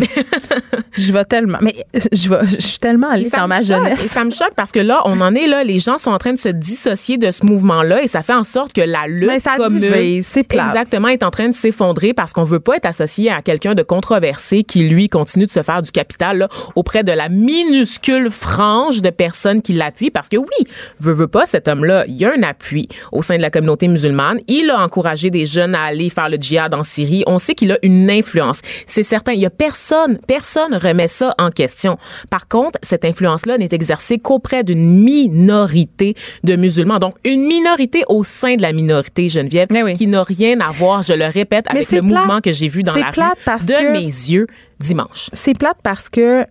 Je 0.96 1.12
vais 1.12 1.24
tellement. 1.24 1.58
Mais 1.60 1.74
je, 1.94 2.28
vais, 2.30 2.38
je 2.46 2.60
suis 2.66 2.78
tellement 2.78 3.10
allée 3.10 3.28
dans 3.28 3.46
ma 3.48 3.58
choque. 3.58 3.64
Et 3.66 3.90
jeunesse. 3.90 4.06
ça 4.06 4.24
me 4.24 4.30
choque 4.30 4.54
parce 4.56 4.72
que 4.72 4.80
là, 4.80 5.02
on 5.04 5.20
en 5.20 5.34
est 5.34 5.46
là, 5.46 5.62
les 5.62 5.78
gens 5.78 5.98
sont 5.98 6.10
en 6.10 6.18
train 6.18 6.32
de 6.32 6.38
se 6.38 6.48
dissocier 6.48 7.18
de 7.18 7.30
ce 7.30 7.44
mouvement-là 7.44 8.02
et 8.02 8.06
ça 8.06 8.22
fait 8.22 8.32
en 8.32 8.44
sorte 8.44 8.72
que 8.72 8.80
la 8.80 9.06
lutte 9.06 9.28
Mais 9.28 9.40
ça 9.40 9.56
commune 9.56 9.80
divise, 9.80 10.26
exactement 10.58 11.08
est 11.08 11.22
en 11.22 11.30
train 11.30 11.48
de 11.48 11.54
s'effondrer 11.54 12.14
parce 12.14 12.32
qu'on 12.32 12.44
veut 12.44 12.60
pas 12.60 12.76
être 12.76 12.86
associé 12.86 13.30
à 13.30 13.42
quelqu'un 13.42 13.74
de 13.74 13.82
controversé 13.82 14.62
qui 14.62 14.88
lui 14.88 15.08
continue 15.08 15.46
de 15.46 15.50
se 15.50 15.62
faire 15.62 15.82
du 15.82 15.90
capital 15.90 16.38
là, 16.38 16.48
auprès 16.74 17.04
de 17.04 17.12
la 17.12 17.28
minuscule 17.28 18.30
frange 18.30 19.02
de 19.02 19.10
personnes 19.10 19.62
qui 19.62 19.72
l'appuient 19.72 20.10
parce 20.10 20.28
que 20.28 20.36
oui, 20.36 20.66
veut 21.00 21.12
veut 21.12 21.28
pas 21.28 21.46
cet 21.46 21.68
homme-là, 21.68 22.04
il 22.06 22.14
y 22.14 22.24
a 22.24 22.32
un 22.32 22.42
appui 22.42 22.88
au 23.12 23.22
sein 23.22 23.36
de 23.36 23.42
la 23.42 23.50
communauté 23.50 23.88
musulmane, 23.88 24.38
il 24.48 24.70
a 24.70 24.78
encouragé 24.80 25.30
des 25.30 25.44
jeunes 25.44 25.74
à 25.74 25.82
aller 25.82 26.10
faire 26.10 26.28
le 26.28 26.36
djihad 26.36 26.74
en 26.74 26.82
Syrie, 26.82 27.24
on 27.26 27.38
sait 27.38 27.54
qu'il 27.54 27.72
a 27.72 27.78
une 27.82 28.10
influence. 28.10 28.60
C'est 28.86 29.02
certain, 29.02 29.32
il 29.32 29.40
y 29.40 29.46
a 29.46 29.50
personne, 29.50 30.18
personne 30.26 30.74
remet 30.74 31.08
ça 31.08 31.34
en 31.38 31.50
question. 31.50 31.98
Par 32.30 32.48
contre, 32.48 32.78
cette 32.82 33.04
influence-là 33.04 33.58
n'est 33.58 33.68
exercée 33.72 34.18
qu'auprès 34.18 34.62
d'une 34.62 35.00
minorité 35.02 36.14
de 36.44 36.56
musulmans. 36.56 36.98
Donc 36.98 37.14
une 37.24 37.46
minorité 37.46 38.04
au 38.08 38.22
sein 38.22 38.56
de 38.56 38.62
la 38.62 38.72
minorité 38.72 39.28
Geneviève 39.28 39.68
Eh 39.74 39.82
oui. 39.82 39.94
qui 39.94 40.06
n'a 40.06 40.22
rien 40.22 40.45
à 40.54 40.70
voir, 40.70 41.02
je 41.02 41.12
le 41.12 41.26
répète, 41.26 41.66
avec 41.68 41.90
le 41.90 42.00
plate. 42.00 42.02
mouvement 42.02 42.40
que 42.40 42.52
j'ai 42.52 42.68
vu 42.68 42.82
dans 42.82 42.94
la 42.94 43.10
plate 43.12 43.34
rue 43.38 43.42
parce 43.44 43.64
de 43.66 43.72
que- 43.74 43.92
mes 43.92 44.02
yeux 44.04 44.46
dimanche. 44.78 45.28
C'est 45.32 45.56
plate 45.58 45.78
parce 45.82 46.08
que 46.08 46.44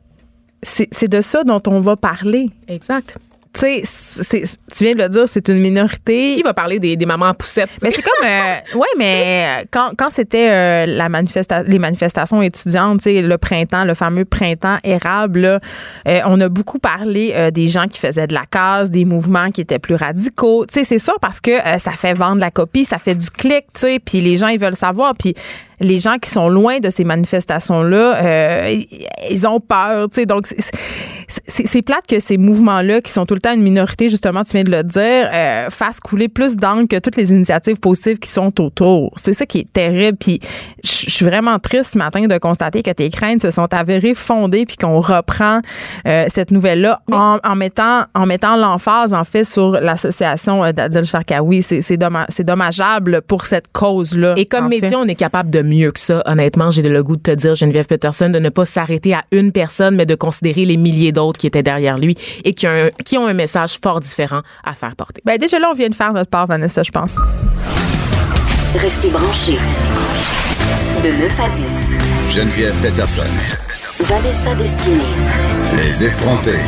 c'est 0.63 0.87
c'est 0.91 1.07
de 1.07 1.21
ça 1.21 1.43
dont 1.43 1.61
on 1.67 1.79
va 1.79 1.95
parler. 1.95 2.49
Exact. 2.67 3.17
Tu 3.57 3.81
sais, 3.85 4.43
tu 4.75 4.83
viens 4.83 4.93
de 4.95 5.01
le 5.01 5.07
dire, 5.09 5.23
c'est 5.27 5.47
une 5.47 5.59
minorité. 5.59 6.33
Qui 6.35 6.41
va 6.41 6.53
parler 6.53 6.77
des, 6.77 6.97
des 6.97 7.05
mamans 7.05 7.27
à 7.27 7.33
poussettes? 7.33 7.69
Mais 7.81 7.89
c'est 7.91 8.01
comme, 8.01 8.27
euh, 8.27 8.55
ouais, 8.77 8.87
mais 8.97 9.45
euh, 9.61 9.65
quand, 9.71 9.91
quand 9.97 10.09
c'était 10.09 10.49
euh, 10.49 10.85
la 10.85 11.07
manifesta 11.07 11.63
les 11.63 11.79
manifestations 11.79 12.41
étudiantes, 12.41 12.99
tu 12.99 13.03
sais, 13.15 13.21
le 13.21 13.37
printemps, 13.37 13.85
le 13.85 13.93
fameux 13.93 14.25
printemps 14.25 14.77
érable, 14.83 15.39
là, 15.39 15.59
euh, 16.07 16.19
on 16.25 16.41
a 16.41 16.49
beaucoup 16.49 16.79
parlé 16.79 17.31
euh, 17.33 17.49
des 17.51 17.67
gens 17.69 17.87
qui 17.87 17.99
faisaient 17.99 18.27
de 18.27 18.33
la 18.33 18.45
case, 18.45 18.91
des 18.91 19.05
mouvements 19.05 19.49
qui 19.51 19.61
étaient 19.61 19.79
plus 19.79 19.95
radicaux. 19.95 20.65
Tu 20.65 20.73
sais, 20.73 20.83
c'est 20.83 20.99
ça 20.99 21.13
parce 21.21 21.39
que 21.39 21.51
euh, 21.51 21.77
ça 21.77 21.91
fait 21.91 22.13
vendre 22.13 22.41
la 22.41 22.51
copie, 22.51 22.83
ça 22.83 22.97
fait 22.97 23.15
du 23.15 23.29
clic, 23.29 23.65
tu 23.73 23.79
sais, 23.81 23.99
puis 24.03 24.19
les 24.19 24.35
gens 24.35 24.47
ils 24.49 24.59
veulent 24.59 24.75
savoir, 24.75 25.13
puis 25.17 25.33
les 25.79 25.99
gens 25.99 26.17
qui 26.17 26.29
sont 26.29 26.47
loin 26.49 26.79
de 26.79 26.89
ces 26.89 27.03
manifestations-là, 27.03 28.15
euh, 28.23 28.69
ils- 28.69 29.05
ils 29.29 29.47
ont 29.47 29.59
peur, 29.59 30.09
tu 30.09 30.21
sais. 30.21 30.25
Donc, 30.25 30.47
c'est- 31.27 31.81
plate 31.81 32.07
que 32.07 32.19
ces 32.19 32.37
mouvements-là, 32.37 33.01
qui 33.01 33.11
sont 33.11 33.25
tout 33.25 33.35
le 33.35 33.39
temps 33.41 33.53
une 33.53 33.61
minorité, 33.61 34.09
justement, 34.09 34.43
tu 34.43 34.51
viens 34.53 34.63
de 34.63 34.71
le 34.71 34.83
dire, 34.83 35.29
euh, 35.33 35.69
fassent 35.69 35.99
couler 35.99 36.29
plus 36.29 36.55
d'encre 36.55 36.87
que 36.89 36.99
toutes 36.99 37.15
les 37.15 37.31
initiatives 37.31 37.79
positives 37.79 38.17
qui 38.17 38.29
sont 38.29 38.59
autour. 38.61 39.13
C'est 39.21 39.33
ça 39.33 39.45
qui 39.45 39.59
est 39.59 39.71
terrible. 39.71 40.17
Puis, 40.17 40.39
je 40.83 41.09
suis 41.09 41.25
vraiment 41.25 41.59
triste 41.59 41.93
ce 41.93 41.97
matin 41.97 42.25
de 42.25 42.37
constater 42.37 42.81
que 42.81 42.91
tes 42.91 43.09
craintes 43.09 43.41
se 43.41 43.51
sont 43.51 43.71
avérées 43.73 44.13
fondées, 44.15 44.65
puis 44.65 44.77
qu'on 44.77 44.99
reprend 44.99 45.59
euh, 46.07 46.25
cette 46.33 46.51
nouvelle-là 46.51 47.01
en, 47.11 47.37
en 47.43 47.55
mettant 47.55 48.03
en 48.15 48.25
mettant 48.25 48.55
l'emphase, 48.55 49.13
en 49.13 49.23
fait, 49.23 49.43
sur 49.43 49.71
l'association 49.71 50.63
euh, 50.63 50.71
d'Adil 50.71 51.03
Sharkawi. 51.05 51.61
C'est 51.61 51.81
c'est 51.81 51.97
dommage- 51.97 52.27
dommageable 52.39 53.21
pour 53.21 53.45
cette 53.45 53.65
cause-là. 53.73 54.33
Et 54.37 54.45
comme 54.45 54.69
fait. 54.69 54.81
média, 54.81 54.97
on 54.99 55.07
est 55.07 55.15
capable 55.15 55.49
de 55.49 55.61
mieux 55.61 55.91
que 55.91 55.99
ça. 55.99 56.23
Honnêtement, 56.25 56.71
j'ai 56.71 56.81
le 56.81 57.03
goût 57.03 57.17
de 57.17 57.21
te 57.21 57.31
dire, 57.31 57.55
Geneviève 57.55 57.85
Peterson, 57.87 58.29
de 58.29 58.39
ne 58.39 58.49
pas 58.49 58.65
s'arrêter 58.65 59.13
à 59.13 59.23
une 59.31 59.51
personne, 59.51 59.95
mais 59.95 60.05
de 60.05 60.15
considérer 60.15 60.65
les 60.65 60.77
milliers 60.77 61.11
d'autres 61.15 61.39
qui 61.39 61.47
étaient 61.47 61.63
derrière 61.63 61.97
lui 61.97 62.15
et 62.43 62.53
qui 62.53 62.67
ont, 62.67 62.69
un, 62.69 62.89
qui 63.03 63.17
ont 63.17 63.25
un 63.25 63.33
message 63.33 63.79
fort 63.81 63.99
différent 63.99 64.41
à 64.63 64.73
faire 64.73 64.95
porter. 64.95 65.21
Ben, 65.25 65.37
déjà 65.37 65.57
là, 65.57 65.69
on 65.71 65.73
vient 65.73 65.89
de 65.89 65.95
faire 65.95 66.13
notre 66.13 66.29
part, 66.29 66.45
Vanessa, 66.45 66.83
je 66.83 66.91
pense. 66.91 67.15
Restez 68.75 69.09
branchés. 69.09 69.57
De 71.03 71.09
9 71.09 71.39
à 71.39 71.49
10. 71.49 72.35
Geneviève 72.35 72.75
Peterson. 72.81 73.23
Vanessa 74.01 74.53
Destinée. 74.55 75.01
Les 75.77 76.03
effrontés. 76.03 76.59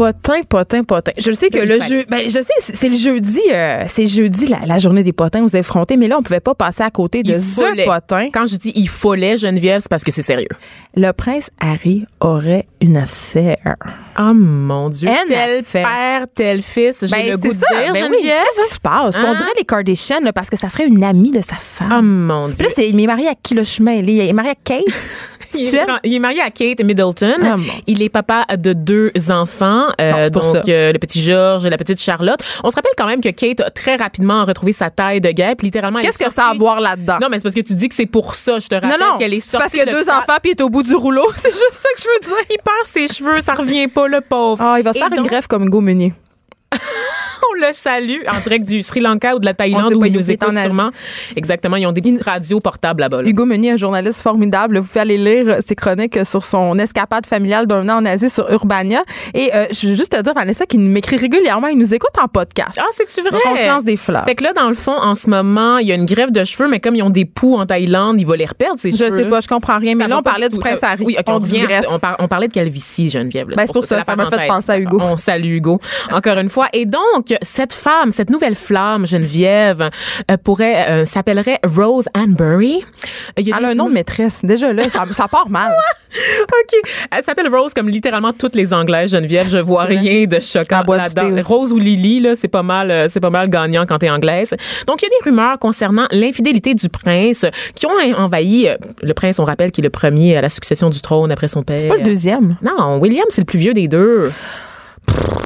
Potin, 0.00 0.40
potin, 0.48 0.82
potin. 0.82 1.12
Je 1.18 1.30
sais 1.30 1.50
que 1.50 1.58
Ben, 1.58 1.68
le 1.68 1.78
jeu, 1.84 2.06
ben, 2.08 2.22
je 2.24 2.40
sais, 2.40 2.54
c'est 2.72 2.88
le 2.88 2.96
jeudi, 2.96 3.42
euh, 3.52 3.84
c'est 3.86 4.06
jeudi 4.06 4.46
la, 4.46 4.60
la 4.64 4.78
journée 4.78 5.02
des 5.02 5.12
potins 5.12 5.44
aux 5.44 5.48
effrontés, 5.48 5.98
mais 5.98 6.08
là 6.08 6.16
on 6.18 6.22
pouvait 6.22 6.40
pas 6.40 6.54
passer 6.54 6.82
à 6.82 6.90
côté 6.90 7.22
de 7.22 7.38
ce 7.38 7.84
potin. 7.84 8.30
Quand 8.32 8.46
je 8.46 8.56
dis 8.56 8.72
il 8.74 8.88
fallait, 8.88 9.36
Geneviève, 9.36 9.82
c'est 9.82 9.90
parce 9.90 10.02
que 10.02 10.10
c'est 10.10 10.22
sérieux. 10.22 10.48
Le 10.96 11.10
prince 11.12 11.50
Harry 11.60 12.06
aurait 12.20 12.66
une 12.80 12.96
affaire. 12.96 13.76
Oh 14.18 14.32
mon 14.32 14.88
Dieu. 14.88 15.06
Un 15.10 15.26
tel 15.28 15.58
affaire. 15.58 15.86
père, 15.86 16.26
tel 16.34 16.62
fils, 16.62 17.04
j'ai 17.06 17.14
Ben, 17.14 17.30
le 17.32 17.36
goût 17.36 17.48
c'est 17.52 17.58
de 17.58 17.60
ça. 17.60 17.68
dire, 17.82 17.92
Ben 17.92 17.92
oui, 17.92 17.98
Geneviève. 18.00 18.42
Qu'est-ce 18.56 18.68
qui 18.68 18.74
se 18.76 18.80
passe? 18.80 19.16
Hein? 19.18 19.24
On 19.26 19.34
dirait 19.34 19.52
les 19.58 19.64
Kardashians 19.64 20.20
là, 20.22 20.32
parce 20.32 20.48
que 20.48 20.56
ça 20.56 20.70
serait 20.70 20.86
une 20.86 21.04
amie 21.04 21.30
de 21.30 21.42
sa 21.42 21.56
femme. 21.56 21.92
Oh 21.98 22.00
mon 22.02 22.46
Dieu. 22.48 22.56
Puis 22.56 22.68
là, 22.68 22.72
c'est, 22.74 22.88
il 22.88 22.98
est 22.98 23.06
marié 23.06 23.28
à 23.28 23.34
qui 23.34 23.52
le 23.52 23.64
chemin? 23.64 23.92
Il 23.96 24.08
est 24.18 24.32
marié 24.32 24.52
à 24.52 24.54
Kate? 24.54 24.84
Il 25.52 25.74
est, 25.74 25.82
il 26.04 26.14
est 26.14 26.18
marié 26.20 26.40
à 26.42 26.50
Kate 26.50 26.80
Middleton. 26.80 27.34
Dieu. 27.56 27.72
il 27.88 28.02
est 28.02 28.08
papa 28.08 28.44
de 28.56 28.72
deux 28.72 29.10
enfants, 29.30 29.86
euh, 30.00 30.30
pour 30.30 30.42
donc 30.54 30.68
euh, 30.68 30.92
le 30.92 30.98
petit 30.98 31.20
George 31.22 31.64
et 31.64 31.70
la 31.70 31.76
petite 31.76 32.00
Charlotte. 32.00 32.40
On 32.64 32.70
se 32.70 32.76
rappelle 32.76 32.92
quand 32.96 33.06
même 33.06 33.20
que 33.20 33.28
Kate 33.30 33.60
a 33.60 33.70
très 33.70 33.96
rapidement 33.96 34.44
retrouvé 34.44 34.72
sa 34.72 34.90
taille 34.90 35.20
de 35.20 35.30
guêpe. 35.30 35.62
Littéralement, 35.62 36.00
Qu'est-ce 36.00 36.22
est 36.22 36.26
que 36.26 36.32
ça 36.32 36.42
a 36.42 36.44
à 36.44 36.48
sortie- 36.48 36.58
voir 36.58 36.80
là-dedans? 36.80 37.18
Non, 37.20 37.28
mais 37.30 37.38
c'est 37.38 37.42
parce 37.44 37.54
que 37.54 37.60
tu 37.60 37.74
dis 37.74 37.88
que 37.88 37.94
c'est 37.94 38.06
pour 38.06 38.34
ça. 38.34 38.58
Je 38.58 38.68
te 38.68 38.74
rappelle 38.74 38.90
non, 38.90 39.12
non. 39.12 39.18
qu'elle 39.18 39.34
est 39.34 39.40
c'est 39.40 39.58
parce 39.58 39.70
sortie. 39.72 39.78
qu'il 39.78 39.86
y 39.86 39.96
a 39.96 39.98
de 39.98 40.04
deux 40.04 40.10
enfants 40.10 40.36
puis 40.42 40.50
il 40.52 40.58
est 40.58 40.62
au 40.62 40.68
bout 40.70 40.82
du 40.82 40.94
rouleau. 40.94 41.26
C'est 41.36 41.50
juste 41.50 41.72
ça 41.74 41.88
que 41.96 42.00
je 42.02 42.06
veux 42.08 42.34
dire. 42.34 42.44
Il 42.50 42.56
perd 42.58 42.84
ses 42.84 43.08
cheveux, 43.08 43.40
ça 43.40 43.54
revient 43.54 43.88
pas, 43.88 44.06
le 44.08 44.20
pauvre. 44.20 44.62
Ah, 44.64 44.74
il 44.78 44.82
va 44.84 44.92
se 44.92 44.98
faire 44.98 45.08
une 45.12 45.26
greffe 45.26 45.46
comme 45.46 45.64
Hugo 45.64 45.80
Meunier. 45.80 46.12
On 47.42 47.66
le 47.66 47.72
salue 47.72 48.20
en 48.32 48.38
direct 48.40 48.66
du 48.66 48.82
Sri 48.82 49.00
Lanka 49.00 49.34
ou 49.34 49.38
de 49.38 49.46
la 49.46 49.54
Thaïlande 49.54 49.94
où 49.94 50.04
ils 50.04 50.12
il 50.12 50.16
nous 50.16 50.30
écoutent 50.30 50.56
sûrement. 50.58 50.90
Exactement. 51.36 51.76
Ils 51.76 51.86
ont 51.86 51.92
des 51.92 52.00
petites 52.00 52.22
radios 52.22 52.60
portables 52.60 53.00
là-bas. 53.00 53.22
là. 53.22 53.28
Hugo 53.28 53.44
Meunier, 53.44 53.72
un 53.72 53.76
journaliste 53.76 54.22
formidable. 54.22 54.78
Vous 54.78 54.86
pouvez 54.86 55.00
aller 55.00 55.16
lire 55.18 55.56
ses 55.66 55.74
chroniques 55.74 56.24
sur 56.24 56.44
son 56.44 56.78
escapade 56.78 57.26
familiale 57.26 57.66
d'un 57.66 57.88
an 57.88 57.98
en 57.98 58.04
Asie 58.04 58.30
sur 58.30 58.50
Urbania. 58.50 59.02
Et 59.34 59.50
euh, 59.54 59.66
je 59.72 59.88
veux 59.88 59.94
juste 59.94 60.12
te 60.16 60.22
dire, 60.22 60.32
Vanessa, 60.34 60.66
qu'il 60.66 60.80
m'écrit 60.80 61.16
régulièrement. 61.16 61.68
Il 61.68 61.78
nous 61.78 61.92
écoute 61.94 62.10
en 62.22 62.28
podcast. 62.28 62.78
Ah, 62.78 62.84
c'est-tu 62.92 63.22
vrai? 63.22 63.30
Donc, 63.32 63.40
on 63.46 63.56
se 63.56 63.66
lance 63.66 63.84
des 63.84 63.96
fleurs. 63.96 64.24
Fait 64.24 64.34
que 64.34 64.44
là, 64.44 64.52
dans 64.52 64.68
le 64.68 64.74
fond, 64.74 64.96
en 64.96 65.14
ce 65.14 65.28
moment, 65.28 65.78
il 65.78 65.88
y 65.88 65.92
a 65.92 65.94
une 65.94 66.06
grève 66.06 66.30
de 66.30 66.44
cheveux, 66.44 66.68
mais 66.68 66.78
comme 66.78 66.94
ils 66.94 67.02
ont 67.02 67.10
des 67.10 67.24
poux 67.24 67.56
en 67.56 67.66
Thaïlande, 67.66 68.20
il 68.20 68.26
va 68.26 68.36
les 68.36 68.46
reperdre, 68.46 68.78
ces 68.78 68.90
Je 68.90 68.96
cheveux. 68.96 69.18
sais 69.18 69.24
pas, 69.24 69.40
je 69.40 69.48
comprends 69.48 69.78
rien. 69.78 69.94
Mais 69.96 70.04
Ça 70.04 70.08
là, 70.08 70.18
on 70.18 70.22
parlait 70.22 70.48
du 70.48 70.58
prince 70.58 70.82
Harry. 70.82 71.04
Oui, 71.04 71.16
on, 71.18 72.28
parlait 72.28 72.48
de 72.48 72.52
calvitie, 72.52 73.10
Geneviève. 73.10 73.48
là. 73.48 73.56
Ben, 73.56 73.66
c'est 73.66 73.72
pour 73.72 73.84
ça, 73.86 74.02
ça 74.02 74.14
m'a 74.14 74.26
fait 74.26 74.46
penser 74.46 74.70
à 74.72 74.78
Hugo. 74.78 74.98
On 75.02 75.16
salue 75.16 75.56
Hugo, 75.56 75.80
encore 76.12 76.38
une 76.38 76.48
fois. 76.48 76.59
Et 76.72 76.86
donc, 76.86 77.34
cette 77.42 77.72
femme, 77.72 78.10
cette 78.10 78.30
nouvelle 78.30 78.54
flamme, 78.54 79.06
Geneviève, 79.06 79.90
euh, 80.30 80.36
pourrait, 80.36 80.88
euh, 80.88 81.04
s'appellerait 81.04 81.58
Rose 81.64 82.06
Anbury. 82.16 82.84
Elle 83.36 83.52
a 83.52 83.68
un 83.68 83.74
nom 83.74 83.88
de 83.88 83.94
maîtresse. 83.94 84.44
Déjà 84.44 84.72
là, 84.72 84.84
ça, 84.84 85.04
ça 85.12 85.28
part 85.28 85.48
mal. 85.48 85.72
OK. 86.42 86.90
Elle 87.10 87.22
s'appelle 87.22 87.48
Rose 87.54 87.74
comme 87.74 87.88
littéralement 87.88 88.32
toutes 88.32 88.54
les 88.54 88.72
Anglaises, 88.72 89.12
Geneviève. 89.12 89.48
Je 89.48 89.58
vois 89.58 89.84
rien 89.84 90.26
de 90.26 90.40
choquant 90.40 90.82
là-dedans. 90.86 91.36
Rose 91.44 91.72
ou 91.72 91.78
Lily, 91.78 92.20
là, 92.20 92.34
c'est 92.34 92.48
pas 92.48 92.62
mal, 92.62 92.90
euh, 92.90 93.06
c'est 93.08 93.20
pas 93.20 93.30
mal 93.30 93.48
gagnant 93.48 93.84
quand 93.86 93.98
t'es 93.98 94.10
anglaise. 94.10 94.54
Donc, 94.86 95.02
il 95.02 95.06
y 95.06 95.08
a 95.08 95.10
des 95.10 95.30
rumeurs 95.30 95.58
concernant 95.58 96.06
l'infidélité 96.10 96.74
du 96.74 96.88
prince 96.88 97.46
qui 97.74 97.86
ont 97.86 97.90
envahi, 98.16 98.68
euh, 98.68 98.76
le 99.02 99.14
prince, 99.14 99.38
on 99.38 99.44
rappelle, 99.44 99.70
qui 99.70 99.80
est 99.80 99.84
le 99.84 99.90
premier 99.90 100.36
à 100.36 100.40
la 100.40 100.48
succession 100.48 100.90
du 100.90 101.00
trône 101.00 101.30
après 101.30 101.48
son 101.48 101.62
père. 101.62 101.80
C'est 101.80 101.88
pas 101.88 101.96
le 101.96 102.02
deuxième. 102.02 102.56
Non, 102.62 102.98
William, 102.98 103.26
c'est 103.30 103.42
le 103.42 103.46
plus 103.46 103.58
vieux 103.58 103.74
des 103.74 103.88
deux. 103.88 104.32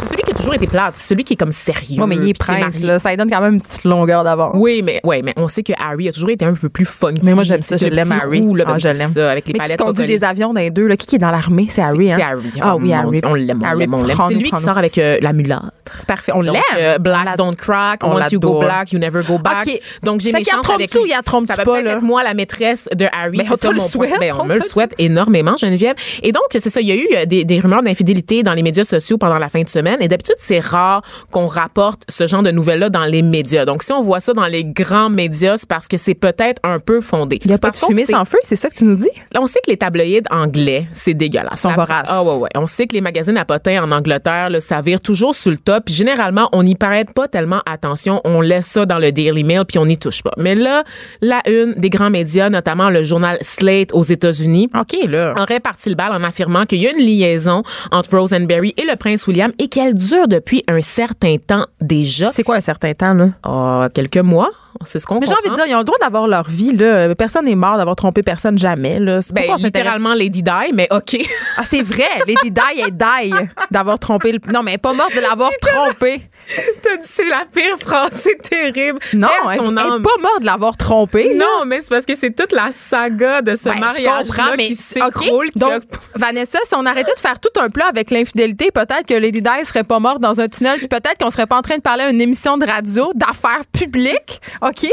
C'est 0.03 0.11
celui 0.11 0.23
qui 0.23 0.31
a 0.33 0.35
toujours 0.35 0.55
été 0.55 0.67
plate. 0.67 0.93
C'est 0.97 1.09
celui 1.09 1.25
qui 1.25 1.33
est 1.33 1.37
comme 1.37 1.51
sérieux. 1.53 2.01
Oui, 2.01 2.07
mais 2.07 2.17
il 2.17 2.29
est 2.29 2.39
prince, 2.39 2.83
là. 2.83 2.99
Ça 2.99 3.11
lui 3.11 3.17
donne 3.17 3.31
quand 3.31 3.41
même 3.41 3.55
une 3.55 3.61
petite 3.61 3.85
longueur 3.85 4.23
d'avance. 4.25 4.53
Oui, 4.55 4.83
mais 4.85 5.01
ouais, 5.05 5.23
mais 5.23 5.33
on 5.37 5.49
sait 5.49 5.63
que 5.63 5.73
Harry 5.83 6.09
a 6.09 6.13
toujours 6.13 6.31
été 6.31 6.45
un 6.45 6.55
peu 6.55 6.69
plus 6.69 6.85
funky. 6.85 7.21
Mais 7.25 7.35
moi, 7.35 7.43
j'aime 7.43 7.63
ça. 7.63 7.77
Je 7.77 7.87
l'aime, 7.87 8.13
Harry. 8.13 8.41
roux, 8.41 8.55
là, 8.55 8.65
Ah, 8.67 8.79
je 8.79 8.89
l'aime. 8.89 9.11
ça, 9.11 9.31
avec 9.31 9.47
les 9.49 9.53
Mais 9.55 9.59
qui 9.61 9.65
palettes 9.65 9.79
conduit 9.79 10.03
recollées. 10.03 10.19
des 10.19 10.25
avions 10.25 10.53
dans 10.53 10.61
les 10.61 10.71
deux, 10.71 10.87
là? 10.87 10.97
Qui 10.97 11.07
qui 11.07 11.17
est 11.17 11.19
dans 11.19 11.31
l'armée? 11.31 11.67
C'est 11.71 11.83
Harry, 11.83 12.13
hein? 12.13 12.17
C'est 12.19 12.23
Harry. 12.25 12.51
Ah 12.61 12.77
oui, 12.77 12.93
Harry. 12.93 13.21
On 13.25 13.35
l'aime, 13.35 13.59
on 13.63 13.75
l'aime, 13.75 13.95
on 13.95 14.03
l'aime. 14.05 14.17
C'est 14.29 14.35
lui 14.35 14.51
qui 14.51 14.63
sort 14.63 14.79
avec 14.79 14.99
euh, 14.99 15.19
la 15.21 15.33
mulâtre. 15.33 15.71
C'est 15.99 16.07
parfait. 16.07 16.33
On 16.35 16.41
l'aime. 16.43 16.55
euh, 16.79 16.99
Blacks 16.99 17.37
don't 17.37 17.55
crack. 17.57 18.05
on 18.05 18.15
Once 18.17 18.31
you 18.33 18.41
go 18.41 18.61
black, 18.61 18.93
you 18.93 18.99
never 18.99 19.23
go 19.27 19.39
back. 19.39 19.69
Donc, 20.03 20.21
j'ai 20.21 20.33
mes 20.33 20.39
qu'il 20.43 20.49
y 20.49 20.51
a 20.51 20.55
chances 20.57 20.71
avec 20.71 20.93
lui. 20.95 21.01
il 21.07 21.11
y 21.11 21.15
a 21.15 21.23
trompe 21.23 21.47
Ça 21.47 21.63
pas, 21.65 21.81
là? 21.83 22.01
moi, 22.01 22.23
la 22.23 22.35
maîtresse 22.35 22.89
de 22.95 23.07
Harry. 23.13 23.39
Mais 23.39 23.45
on 23.49 23.71
le 23.73 23.81
souhaite. 23.81 24.13
Ben, 24.21 24.35
on 24.39 24.45
me 24.45 24.55
le 24.57 24.61
souhaite 24.61 24.95
énormément, 24.99 25.57
Geneviève. 25.57 25.95
Et 26.23 26.33
donc, 26.33 26.45
c'est 26.51 26.61
ça. 26.71 26.81
Il 26.81 26.87
y 26.89 26.93
a 26.93 26.95
eu 26.97 27.09
euh, 27.17 27.25
des 27.27 27.61
rumeurs 27.61 27.83
d'infidélité 27.83 28.43
dans 28.43 28.53
les 28.55 28.63
médias 28.63 28.85
sociaux 28.85 29.19
pendant 29.19 29.39
la 29.39 29.49
fin 29.55 29.63
de 29.63 29.69
semaine. 29.69 30.03
Et 30.03 30.09
d'habitude, 30.09 30.35
c'est 30.39 30.59
rare 30.59 31.03
qu'on 31.31 31.47
rapporte 31.47 32.03
ce 32.09 32.27
genre 32.27 32.43
de 32.43 32.51
nouvelles-là 32.51 32.91
dans 32.91 33.05
les 33.05 33.23
médias. 33.23 33.65
Donc, 33.65 33.85
si 33.85 33.93
on 33.93 34.01
voit 34.01 34.19
ça 34.19 34.33
dans 34.33 34.47
les 34.47 34.65
grands 34.65 35.11
médias, 35.11 35.57
c'est 35.57 35.69
parce 35.69 35.87
que 35.87 35.97
c'est 35.97 36.15
peut-être 36.15 36.61
un 36.65 36.81
peu 36.81 37.01
fondé. 37.01 37.39
Il 37.45 37.49
n'y 37.49 37.55
a 37.55 37.59
pas 37.59 37.71
de 37.71 37.77
fumée 37.77 38.05
sans 38.05 38.25
feu, 38.25 38.39
c'est 38.43 38.57
ça 38.57 38.69
que 38.69 38.75
tu 38.75 38.85
nous 38.85 38.97
dis? 38.97 39.11
Là, 39.33 39.41
on 39.41 39.47
sait 39.47 39.61
que 39.65 39.71
les 39.71 39.77
tabloïds 39.77 40.23
anglais, 40.31 40.87
c'est 40.93 41.15
dégueulasse. 41.15 41.61
Sont 41.61 41.73
voraces. 41.73 42.09
Ah 42.09 42.23
ouais, 42.25 42.37
ouais. 42.37 42.51
On 42.57 42.67
sait 42.67 42.87
que 42.87 42.95
les 42.95 43.01
magazines 43.01 43.37
à 43.37 43.45
potins 43.45 43.85
en 43.85 43.93
Angleterre, 43.93 44.51
là, 44.51 44.61
ça 44.61 44.81
vire 44.81 45.01
toujours 45.01 45.35
sur 45.35 45.53
le 45.53 45.57
top. 45.57 45.85
Puis 45.87 45.95
généralement, 45.95 46.49
on 46.53 46.65
n'y 46.65 46.75
prête 46.75 47.15
pas 47.15 47.29
tellement 47.29 47.63
attention. 47.65 48.21
On 48.25 48.41
laisse 48.41 48.67
ça 48.67 48.87
dans 48.87 48.99
le 48.99 49.13
Daily 49.13 49.45
Mail 49.45 49.65
puis 49.67 49.79
on 49.79 49.87
n'y 49.87 49.99
touche 49.99 50.23
pas. 50.23 50.33
Mais 50.37 50.55
là, 50.55 50.83
la 51.21 51.41
une 51.47 51.75
des 51.75 51.91
grands 51.91 52.11
médias, 52.11 52.51
notamment 52.51 52.91
le 52.91 53.03
journal 53.03 53.39
Slate 53.41 53.93
aux 53.93 54.03
États-Unis, 54.03 54.69
OK, 54.79 54.97
là. 55.09 55.35
aurait 55.39 55.61
parti 55.61 55.91
le 55.91 55.95
bal 55.95 56.13
en 56.13 56.25
affirmant 56.25 56.67
qu'il 56.67 56.81
y 56.81 56.87
a 56.87 56.91
une 56.91 57.05
liaison 57.05 57.63
entre 57.91 58.19
Rosenberry 58.19 58.75
et 58.77 58.85
le 58.85 58.97
prince 58.97 59.27
William 59.27 59.44
et 59.59 59.69
qu'elle 59.69 59.95
dure 59.95 60.29
depuis 60.29 60.63
un 60.69 60.81
certain 60.81 61.37
temps 61.37 61.67
déjà. 61.81 62.31
C'est 62.31 62.43
quoi 62.43 62.57
un 62.57 62.61
certain 62.61 62.95
temps, 62.95 63.15
là? 63.15 63.29
Ah, 63.43 63.89
quelques 63.93 64.19
mois, 64.19 64.51
c'est 64.85 64.99
ce 64.99 65.07
qu'on 65.07 65.19
Mais 65.19 65.27
j'ai 65.27 65.33
envie 65.33 65.51
de 65.51 65.55
dire, 65.55 65.67
ils 65.67 65.75
ont 65.75 65.79
le 65.79 65.85
droit 65.85 65.99
d'avoir 66.01 66.27
leur 66.27 66.49
vie, 66.49 66.77
là. 66.77 67.15
Personne 67.15 67.47
n'est 67.47 67.55
mort 67.55 67.77
d'avoir 67.77 67.97
trompé 67.97 68.23
personne 68.23 68.59
jamais, 68.59 68.99
là. 68.99 69.23
C'est 69.23 69.35
ben, 69.35 69.57
littéralement 69.59 70.15
Lady 70.15 70.43
Di, 70.43 70.73
mais 70.73 70.89
OK. 70.91 71.17
Ah, 71.57 71.63
c'est 71.65 71.83
vrai. 71.83 72.05
Lady 72.27 72.51
Di 72.51 72.81
est 72.81 72.91
die 72.91 73.35
d'avoir 73.71 73.99
trompé 73.99 74.33
le. 74.33 74.39
Non, 74.53 74.63
mais 74.63 74.73
elle 74.73 74.77
est 74.77 74.79
pas 74.79 74.93
morte 74.93 75.15
de 75.15 75.21
l'avoir 75.21 75.51
trompé. 75.61 76.23
T'as 76.83 76.97
dit 76.97 77.03
c'est 77.09 77.29
la 77.29 77.45
pire 77.53 77.77
phrase, 77.79 78.11
c'est 78.13 78.41
terrible. 78.43 78.99
Non, 79.15 79.29
Elle, 79.47 79.51
elle, 79.53 79.59
son 79.59 79.77
elle 79.77 79.79
est 79.85 79.91
âme. 79.91 80.03
pas 80.03 80.17
morte 80.21 80.41
de 80.41 80.47
l'avoir 80.47 80.77
trompé. 80.77 81.35
là. 81.35 81.45
Non, 81.45 81.65
mais 81.67 81.81
c'est 81.81 81.89
parce 81.91 82.05
que 82.07 82.15
c'est 82.15 82.35
toute 82.35 82.53
la 82.53 82.69
saga 82.73 83.43
de 83.43 83.55
ce 83.57 83.65
Ben, 83.65 83.75
je 83.77 83.81
mariage 83.81 84.27
comprends, 84.29 84.51
mais 84.57 84.67
qui 84.69 84.75
s'écroule. 84.75 85.51
Donc, 85.57 85.73
a- 85.73 85.79
Vanessa, 86.19 86.59
si 86.67 86.75
on 86.75 86.85
arrêtait 86.87 87.15
de 87.15 87.21
faire 87.21 87.39
tout 87.41 87.59
un 87.61 87.69
plat 87.69 87.87
avec 87.87 88.11
l'infidélité, 88.11 88.71
peut-être 88.71 89.07
que 89.07 89.15
Lady 89.15 89.41
Di 89.43 89.65
serait 89.65 89.85
pas 89.85 89.99
morte 89.99 90.21
dans 90.21 90.41
un 90.41 90.49
tunnel, 90.49 90.79
puis 90.79 90.89
peut-être 90.89 91.19
qu'on 91.19 91.31
serait 91.31 91.47
pas 91.47 91.57
en 91.57 91.63
train 91.63 91.77
de 91.77 91.83
parler 91.83 92.05
à 92.05 92.11
une 92.11 92.21
émission 92.21 92.59
de 92.59 92.67
radio 92.67 93.11
d'affaires 93.15 93.63
publiques, 93.73 94.41
OK? 94.63 94.87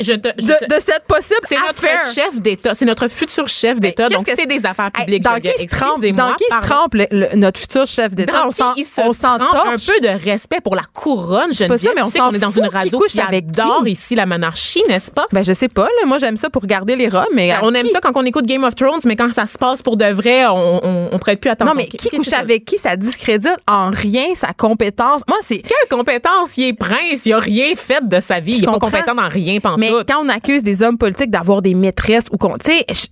je 0.00 0.12
te- 0.14 0.28
je 0.38 0.46
De, 0.46 0.52
te- 0.54 0.74
de 0.74 0.80
cette 0.80 1.04
possible 1.06 1.40
c'est 1.48 1.56
notre 1.58 2.12
chef 2.14 2.40
d'État, 2.40 2.74
c'est 2.74 2.84
notre 2.84 3.08
futur 3.08 3.48
chef 3.48 3.78
d'État, 3.80 4.04
Qu'est-ce 4.08 4.16
donc 4.18 4.26
que 4.26 4.32
c'est 4.36 4.46
des 4.46 4.64
affaires 4.66 4.90
Hey, 4.94 5.04
publiques. 5.04 5.22
dans 5.22 5.40
qui 5.40 5.48
se 5.56 5.66
trempe, 5.66 5.90
Excusez-moi, 6.02 6.28
dans 6.30 6.34
qui 6.36 6.44
se 6.44 6.48
pardon. 6.50 6.66
trempe 6.66 6.94
le- 6.94 7.06
le- 7.10 7.36
notre 7.36 7.60
futur 7.60 7.86
chef 7.86 8.14
d'État? 8.14 8.46
On 8.46 8.50
s'en 9.12 9.38
un 9.40 9.76
peu 9.76 10.00
de 10.00 10.24
respect 10.24 10.60
pour 10.60 10.74
la 10.74 10.82
couronne, 10.92 11.48
pas 11.48 11.52
Geneviève. 11.52 11.78
ça, 11.80 11.90
mais 11.94 12.02
on 12.02 12.08
s'en 12.08 12.28
qu'on 12.30 12.34
est 12.34 12.38
dans 12.38 12.50
une 12.50 12.68
qui 12.68 12.76
radio 12.76 13.00
qui 13.08 13.20
avec 13.20 13.46
adore 13.48 13.84
qui. 13.84 13.92
ici 13.92 14.14
la 14.14 14.26
monarchie, 14.26 14.82
n'est-ce 14.88 15.10
pas? 15.10 15.26
Ben, 15.32 15.42
je 15.44 15.52
sais 15.52 15.68
pas, 15.68 15.84
là. 16.00 16.06
Moi, 16.06 16.18
j'aime 16.18 16.36
ça 16.36 16.50
pour 16.50 16.66
garder 16.66 16.96
les 16.96 17.08
rats, 17.08 17.26
mais. 17.34 17.50
à 17.52 17.60
On 17.64 17.72
aime 17.74 17.86
qui? 17.86 17.90
ça 17.92 18.00
quand 18.00 18.12
on 18.16 18.24
écoute 18.24 18.46
Game 18.46 18.64
of 18.64 18.74
Thrones, 18.74 19.00
mais 19.06 19.16
quand 19.16 19.32
ça 19.32 19.46
se 19.46 19.56
passe 19.58 19.82
pour 19.82 19.96
de 19.96 20.06
vrai, 20.06 20.46
on, 20.46 20.84
on, 20.84 21.08
on 21.12 21.18
prête 21.18 21.40
plus 21.40 21.50
attention. 21.50 21.74
Non, 21.74 21.76
mais 21.80 21.86
qui 21.86 22.10
couche 22.10 22.32
avec 22.32 22.64
qui, 22.64 22.78
ça 22.78 22.96
discrédite 22.96 23.56
en 23.66 23.90
rien 23.90 24.34
sa 24.34 24.52
compétence. 24.52 25.22
Moi, 25.28 25.38
c'est. 25.42 25.58
Quelle 25.58 25.88
compétence? 25.90 26.56
Il 26.56 26.64
est 26.68 26.72
prince, 26.72 27.26
il 27.26 27.32
a 27.32 27.38
rien 27.38 27.74
fait 27.76 28.06
de 28.06 28.20
sa 28.20 28.40
vie. 28.40 28.54
Je 28.54 28.58
il 28.58 28.64
est 28.64 28.66
pas 28.66 28.78
compétent 28.78 29.14
dans 29.14 29.28
rien, 29.28 29.60
pantoute. 29.60 29.78
Mais 29.80 29.90
quand 30.08 30.22
on 30.24 30.28
accuse 30.28 30.62
des 30.62 30.82
hommes 30.82 30.98
politiques 30.98 31.30
d'avoir 31.30 31.62
des 31.62 31.74
maîtresses 31.74 32.26
ou 32.32 32.36
qu'on. 32.38 32.56
Tu 32.58 32.72
sais, 32.72 32.84
je- 32.90 33.06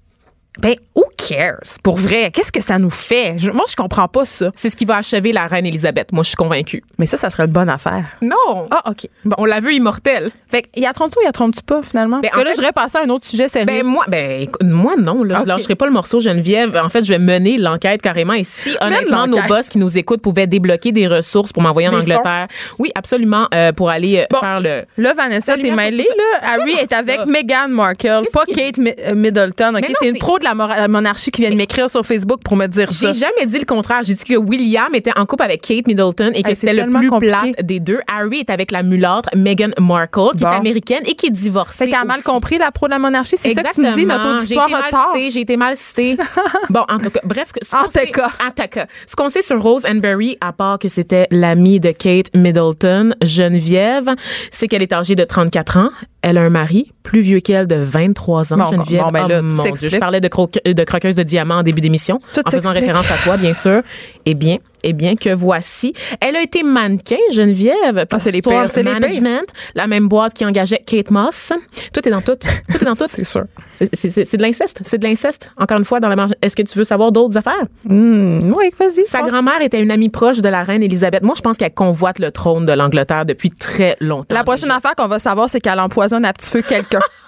ben, 0.59 0.75
who 0.95 1.05
cares? 1.17 1.61
Pour 1.83 1.97
vrai, 1.97 2.31
qu'est-ce 2.33 2.53
que 2.53 2.63
ça 2.63 2.79
nous 2.79 2.91
fait? 2.91 3.35
Je- 3.39 3.51
moi, 3.51 3.65
je 3.69 3.77
comprends 3.77 4.09
pas 4.09 4.25
ça. 4.25 4.51
C'est 4.55 4.71
ce 4.71 4.77
qui 4.77 4.85
va 4.85 4.97
achever 4.99 5.33
la 5.33 5.47
reine 5.47 5.67
Elisabeth. 5.67 6.13
Moi, 6.13 6.23
je 6.23 6.29
suis 6.29 6.37
convaincue. 6.37 6.83
Mais 6.99 7.07
ça, 7.07 7.17
ça 7.17 7.31
serait 7.31 7.45
une 7.45 7.53
bonne 7.53 7.69
affaire. 7.69 8.05
Non! 8.23 8.69
Ah, 8.71 8.83
OK. 8.91 9.09
Bon. 9.25 9.35
On 9.39 9.45
l'a 9.45 9.61
vu 9.61 9.75
immortel. 9.75 10.31
Fait 10.49 10.63
que, 10.63 10.69
y 10.81 10.87
a 10.87 10.93
trompe-tu 10.93 11.19
ou 11.19 11.23
y 11.23 11.27
a 11.27 11.33
trompe-tu 11.33 11.63
pas, 11.63 11.81
finalement? 11.83 12.19
Ben, 12.21 12.29
Parce 12.31 12.35
que 12.35 12.39
là, 12.41 12.45
fait- 12.47 12.51
je 12.53 12.57
voudrais 12.57 12.73
passer 12.73 12.99
à 12.99 13.03
un 13.03 13.09
autre 13.09 13.27
sujet 13.27 13.49
sérieux. 13.49 13.67
Ben 13.67 13.85
moi, 13.85 14.05
ben 14.09 14.47
moi 14.63 14.95
non, 14.97 15.23
là, 15.25 15.39
Ok. 15.39 15.43
je 15.45 15.49
lâcherai 15.49 15.75
pas 15.75 15.87
le 15.87 15.93
morceau 15.93 16.21
Geneviève. 16.21 16.77
En 16.83 16.89
fait, 16.89 17.05
je 17.05 17.11
vais 17.13 17.19
mener 17.19 17.59
l'enquête 17.59 18.03
carrément. 18.03 18.33
Et 18.35 18.45
si 18.45 18.77
honnêtement 18.81 19.27
nos 19.27 19.41
boss 19.49 19.69
qui 19.69 19.79
nous 19.79 19.99
écoutent 19.99 20.23
pouvaient 20.23 20.47
débloquer 20.47 20.93
des 20.93 21.07
ressources 21.07 21.53
pour 21.53 21.63
m'envoyer 21.63 21.89
en 21.89 21.93
Des 21.93 21.99
Angleterre, 21.99 22.49
oui, 22.79 22.91
absolument, 22.95 23.49
euh, 23.55 23.73
pour 23.73 23.91
aller 23.91 24.19
euh, 24.19 24.25
Bon. 24.31 24.39
faire 24.39 24.61
le. 24.61 24.85
Là, 24.97 25.13
Vanessa, 25.15 25.57
t'es 25.57 25.71
mêlée, 25.71 26.07
là. 26.17 26.55
Harry 26.55 26.73
est 26.73 26.93
avec? 26.93 27.27
Meghan 27.27 27.69
Markle, 27.69 28.23
pas 28.33 28.45
Kate 28.47 28.79
euh, 28.79 29.15
Middleton, 29.15 29.75
OK? 29.77 29.85
C'est 30.01 30.09
une 30.09 30.19
pro 30.19 30.39
de 30.39 30.45
la, 30.55 30.89
monarchie 30.89 31.31
qui 31.31 31.43
vient 31.43 31.51
de 31.51 31.57
m'écrire 31.57 31.91
sur 31.91 32.05
Facebook 32.05 32.41
pour 32.45 32.57
me 32.57 32.67
dire 32.67 32.93
ça. 32.93 33.13
J'ai 33.13 33.19
jamais 33.21 33.47
dit 33.47 33.59
le 33.59 33.65
contraire. 33.65 34.01
J'ai 34.05 34.15
dit 34.15 34.25
que 34.25 34.37
William 34.37 34.95
était 34.95 35.17
en 35.19 35.27
couple 35.27 35.43
avec 35.45 35.63
Kate 35.63 35.87
Middleton 35.87 36.31
et 36.35 36.43
que 36.43 36.55
c'était 36.55 36.73
le 36.75 36.87
plus 36.87 37.09
compliqué. 37.09 37.33
plate 37.55 37.67
des 37.67 37.81
deux. 37.81 38.01
Harry 38.13 38.41
est 38.41 38.51
avec 38.51 38.71
la 38.71 38.83
mulâtre 38.83 39.29
Meghan 39.37 39.71
Markle, 39.79 40.31
qui 40.37 40.45
Bon. 40.45 40.51
est 40.51 40.55
américaine 40.57 41.03
et 41.07 41.15
qui 41.15 41.27
est 41.27 41.31
divorcée. 41.31 41.79
C'est 41.79 41.87
qu'elle 41.87 41.95
a 42.01 42.05
mal 42.05 42.23
compris 42.23 42.59
la 42.59 42.71
pro 42.71 42.87
de 42.87 42.93
la 42.93 42.99
monarchie. 42.99 43.37
C'est 43.37 43.55
ça 43.55 43.63
que 43.63 43.75
tu 43.75 43.81
me 43.81 43.93
dis, 43.95 44.07
notre 44.07 44.23
J'ai 44.47 44.57
auditoire 44.57 44.67
été 44.69 44.73
mal 44.75 44.85
retard. 44.87 45.11
citée, 45.15 45.31
J'ai 45.31 45.41
été 45.41 45.57
mal 45.57 45.77
citée. 45.77 46.17
bon, 46.71 46.81
en 46.89 46.99
tout 46.99 47.11
cas, 47.11 47.21
bref. 47.25 47.49
En 47.73 47.85
tout 47.85 48.13
cas. 48.13 48.31
En 48.47 48.51
tout 48.51 48.69
cas. 48.71 48.87
Ce 49.07 49.17
qu'on 49.17 49.29
sait 49.29 49.43
sur 49.43 49.61
Rose 49.63 49.85
Anbury, 49.87 50.37
à 50.41 50.53
part 50.53 50.79
que 50.79 50.89
c'était 50.89 51.27
l'amie 51.31 51.81
de 51.81 51.91
Kate 51.91 52.35
Middleton, 52.35 53.15
Geneviève, 53.23 54.11
c'est 54.51 54.69
qu'elle 54.69 54.83
est 54.83 54.93
âgée 54.93 55.15
de 55.15 55.25
34 55.25 55.79
ans. 55.79 55.91
Elle 56.23 56.39
a 56.39 56.43
un 56.43 56.51
mari 56.51 56.93
plus 57.03 57.21
vieux 57.21 57.39
qu'elle 57.41 57.67
de 57.69 57.77
23 57.77 58.53
ans, 58.53 58.57
Bon, 58.57 58.71
Geneviève. 58.71 59.03
bon, 59.05 59.11
ben 59.13 59.23
Oh, 59.27 59.29
là, 59.29 59.39
tout 59.41 59.45
mon 59.47 59.63
Dieu, 59.73 59.89
je 59.89 59.97
parlais 59.99 60.21
de, 60.21 60.27
croque- 60.37 60.61
de 60.65 60.85
croqueuse 60.85 61.15
de 61.15 61.23
diamants 61.23 61.57
en 61.59 61.63
début 61.63 61.81
d'émission, 61.81 62.19
en 62.45 62.51
faisant 62.51 62.73
référence 62.73 63.11
à 63.11 63.17
toi, 63.25 63.37
bien 63.37 63.55
sûr. 63.55 63.83
Eh 64.27 64.35
bien, 64.35 64.59
eh 64.83 64.93
bien 64.93 65.17
que 65.17 65.31
voici. 65.31 65.95
Elle 66.21 66.37
a 66.37 66.43
été 66.43 66.63
mannequin, 66.63 67.17
Geneviève, 67.33 68.07
pour 68.07 68.19
Ah, 68.19 68.21
c'est 68.21 68.31
les 68.33 68.43
pires, 68.43 68.67
c'est 68.69 68.83
les. 68.83 68.93
Management, 68.93 69.47
la 69.75 69.87
même 69.87 70.09
boîte 70.09 70.35
qui 70.35 70.45
engageait 70.45 70.81
Kate 70.87 71.11
Moss. 71.11 71.53
Tout 71.93 72.07
est 72.07 72.11
dans 72.11 72.21
tout. 72.21 72.35
Tout 72.37 72.77
est 72.81 72.85
dans 72.85 72.97
tout. 72.97 73.05
c'est 73.09 73.25
sûr. 73.25 73.45
C'est- 73.93 74.37
de 74.37 74.43
l'inceste. 74.43 74.81
C'est 74.83 74.99
de 74.99 75.05
l'inceste. 75.07 75.51
Encore 75.59 75.79
une 75.79 75.85
fois, 75.85 76.01
dans 76.01 76.09
la 76.09 76.17
marge. 76.17 76.33
Est-ce 76.43 76.55
que 76.57 76.63
tu 76.63 76.77
veux 76.79 76.85
savoir 76.85 77.13
d'autres 77.13 77.37
affaires? 77.39 77.65
Hmm, 77.85 78.53
oui, 78.55 78.67
vas-y. 78.79 79.05
Sa 79.07 79.23
grand-mère 79.23 79.61
était 79.63 79.81
une 79.81 79.91
amie 79.91 80.09
proche 80.11 80.41
de 80.41 80.49
la 80.49 80.63
reine 80.63 80.83
Elisabeth. 80.83 81.23
Moi, 81.23 81.35
je 81.37 81.43
pense 81.43 81.57
qu'elle 81.57 81.73
convoite 81.75 82.19
le 82.19 82.31
trône 82.31 82.67
de 82.67 82.73
l'Angleterre 82.73 83.25
depuis 83.25 83.51
très 83.51 83.97
longtemps. 84.01 84.35
La 84.35 84.45
prochaine 84.45 84.71
affaire 84.71 84.95
qu'on 84.97 85.07
va 85.09 85.19
savoir, 85.19 85.49
c'est 85.51 85.61
qu'elle 85.61 85.81
empoisonne 85.81 86.25
à 86.25 86.33
petit 86.33 86.51
feu 86.51 86.63
quelqu'un. 86.63 87.01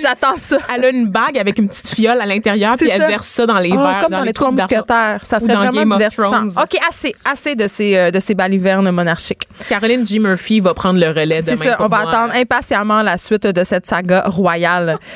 J'attends 0.00 0.36
ça. 0.36 0.58
Elle 0.74 0.84
a 0.84 0.88
une 0.90 1.06
bague 1.08 1.38
avec 1.38 1.58
une 1.58 1.68
petite 1.68 1.88
fiole 1.94 2.20
à 2.20 2.26
l'intérieur, 2.26 2.74
C'est 2.78 2.84
puis 2.86 2.94
elle 2.94 3.00
ça. 3.02 3.06
verse 3.08 3.28
ça 3.28 3.46
dans 3.46 3.58
les 3.58 3.72
Ah, 3.72 3.76
verres. 3.76 4.00
comme 4.02 4.12
dans, 4.12 4.22
les 4.22 4.32
trois 4.32 4.50
mousquetaires. 4.50 5.20
Ça 5.22 5.38
serait 5.38 5.52
dans 5.52 5.60
vraiment 5.60 5.80
Game 5.80 5.92
divertissant. 5.92 6.62
OK, 6.62 6.76
assez, 6.88 7.14
assez 7.24 7.54
de 7.54 7.68
ces, 7.68 7.96
euh, 7.96 8.10
de 8.10 8.20
ces 8.20 8.34
balivernes 8.34 8.90
monarchiques. 8.90 9.46
Caroline 9.68 10.06
G. 10.06 10.18
Murphy 10.18 10.60
va 10.60 10.74
prendre 10.74 10.98
le 10.98 11.08
relais 11.08 11.42
C'est 11.42 11.52
demain. 11.52 11.64
ça, 11.64 11.76
pour 11.76 11.86
on 11.86 11.88
va 11.88 12.02
moi. 12.02 12.10
attendre 12.10 12.34
impatiemment 12.34 13.02
la 13.02 13.18
suite 13.18 13.46
de 13.46 13.64
cette 13.64 13.86
saga 13.86 14.22
royale. 14.26 14.98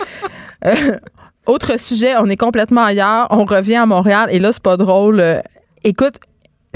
Euh, 0.67 0.99
autre 1.47 1.79
sujet, 1.81 2.15
on 2.19 2.27
est 2.27 2.37
complètement 2.37 2.85
ailleurs. 2.85 3.29
On 3.31 3.47
revient 3.47 3.77
à 3.77 3.87
Montréal 3.87 4.29
et 4.31 4.39
là, 4.39 4.53
c'est 4.53 4.63
pas 4.63 4.77
drôle. 4.77 5.19
Euh, 5.21 5.41
Écoute, 5.85 6.17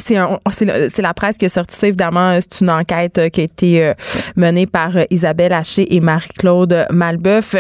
c'est 0.07 1.03
la 1.03 1.15
presse 1.15 1.37
qui 1.39 1.47
a 1.47 1.49
sorti 1.49 1.77
ça, 1.77 1.87
évidemment. 1.87 2.31
euh, 2.31 2.41
C'est 2.41 2.61
une 2.63 2.71
enquête 2.71 3.19
euh, 3.19 3.29
qui 3.29 3.41
a 3.41 3.45
été 3.45 3.83
euh, 3.83 3.95
menée 4.37 4.67
par 4.67 4.93
Isabelle 5.11 5.53
Haché 5.53 5.95
et 5.95 6.01
Marie-Claude 6.01 6.87
Malbeuf. 6.91 7.57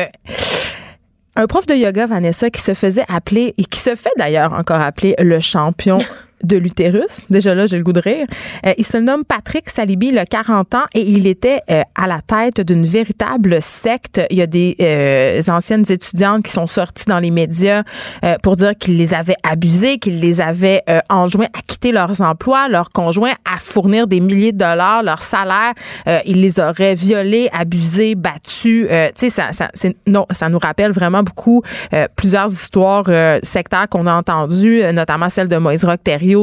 Un 1.36 1.46
prof 1.46 1.66
de 1.66 1.74
yoga, 1.74 2.06
Vanessa, 2.06 2.50
qui 2.50 2.60
se 2.60 2.74
faisait 2.74 3.04
appeler, 3.08 3.54
et 3.58 3.64
qui 3.64 3.80
se 3.80 3.94
fait 3.96 4.12
d'ailleurs 4.16 4.52
encore 4.52 4.80
appeler 4.80 5.14
le 5.18 5.40
champion 5.40 5.98
de 6.44 6.56
l'utérus. 6.56 7.26
Déjà 7.30 7.54
là, 7.54 7.66
j'ai 7.66 7.76
le 7.76 7.82
goût 7.82 7.92
de 7.92 8.00
rire. 8.00 8.26
Euh, 8.66 8.72
il 8.78 8.84
se 8.84 8.98
nomme 8.98 9.24
Patrick 9.24 9.68
Salibi, 9.68 10.08
il 10.08 10.18
a 10.18 10.26
40 10.26 10.74
ans, 10.74 10.84
et 10.94 11.00
il 11.00 11.26
était 11.26 11.60
euh, 11.70 11.82
à 11.94 12.06
la 12.06 12.20
tête 12.20 12.60
d'une 12.60 12.86
véritable 12.86 13.60
secte. 13.62 14.20
Il 14.30 14.36
y 14.36 14.42
a 14.42 14.46
des 14.46 14.76
euh, 14.80 15.40
anciennes 15.48 15.84
étudiantes 15.88 16.44
qui 16.44 16.52
sont 16.52 16.66
sorties 16.66 17.04
dans 17.06 17.18
les 17.18 17.30
médias 17.30 17.82
euh, 18.24 18.36
pour 18.42 18.56
dire 18.56 18.72
qu'il 18.78 18.96
les 18.96 19.14
avait 19.14 19.36
abusées, 19.42 19.98
qu'il 19.98 20.20
les 20.20 20.40
avait 20.40 20.82
euh, 20.88 21.00
enjoints 21.10 21.46
à 21.46 21.62
quitter 21.66 21.92
leurs 21.92 22.20
emplois, 22.20 22.68
leurs 22.68 22.90
conjoints 22.90 23.34
à 23.44 23.58
fournir 23.58 24.06
des 24.06 24.20
milliers 24.20 24.52
de 24.52 24.58
dollars, 24.58 25.02
leur 25.02 25.22
salaire. 25.22 25.72
Euh, 26.06 26.20
il 26.26 26.40
les 26.40 26.60
aurait 26.60 26.94
violés, 26.94 27.48
abusés, 27.52 28.14
battus. 28.14 28.86
Euh, 28.90 29.08
tu 29.08 29.28
sais, 29.28 29.30
ça, 29.30 29.52
ça, 29.52 29.68
non, 30.06 30.26
ça 30.30 30.48
nous 30.48 30.58
rappelle 30.58 30.92
vraiment 30.92 31.22
beaucoup 31.22 31.62
plusieurs 32.16 32.50
histoires 32.50 33.04
sectaires 33.42 33.88
qu'on 33.88 34.06
a 34.06 34.14
entendues, 34.14 34.82
notamment 34.92 35.28
celle 35.28 35.48
de 35.48 35.56
Moïse 35.56 35.84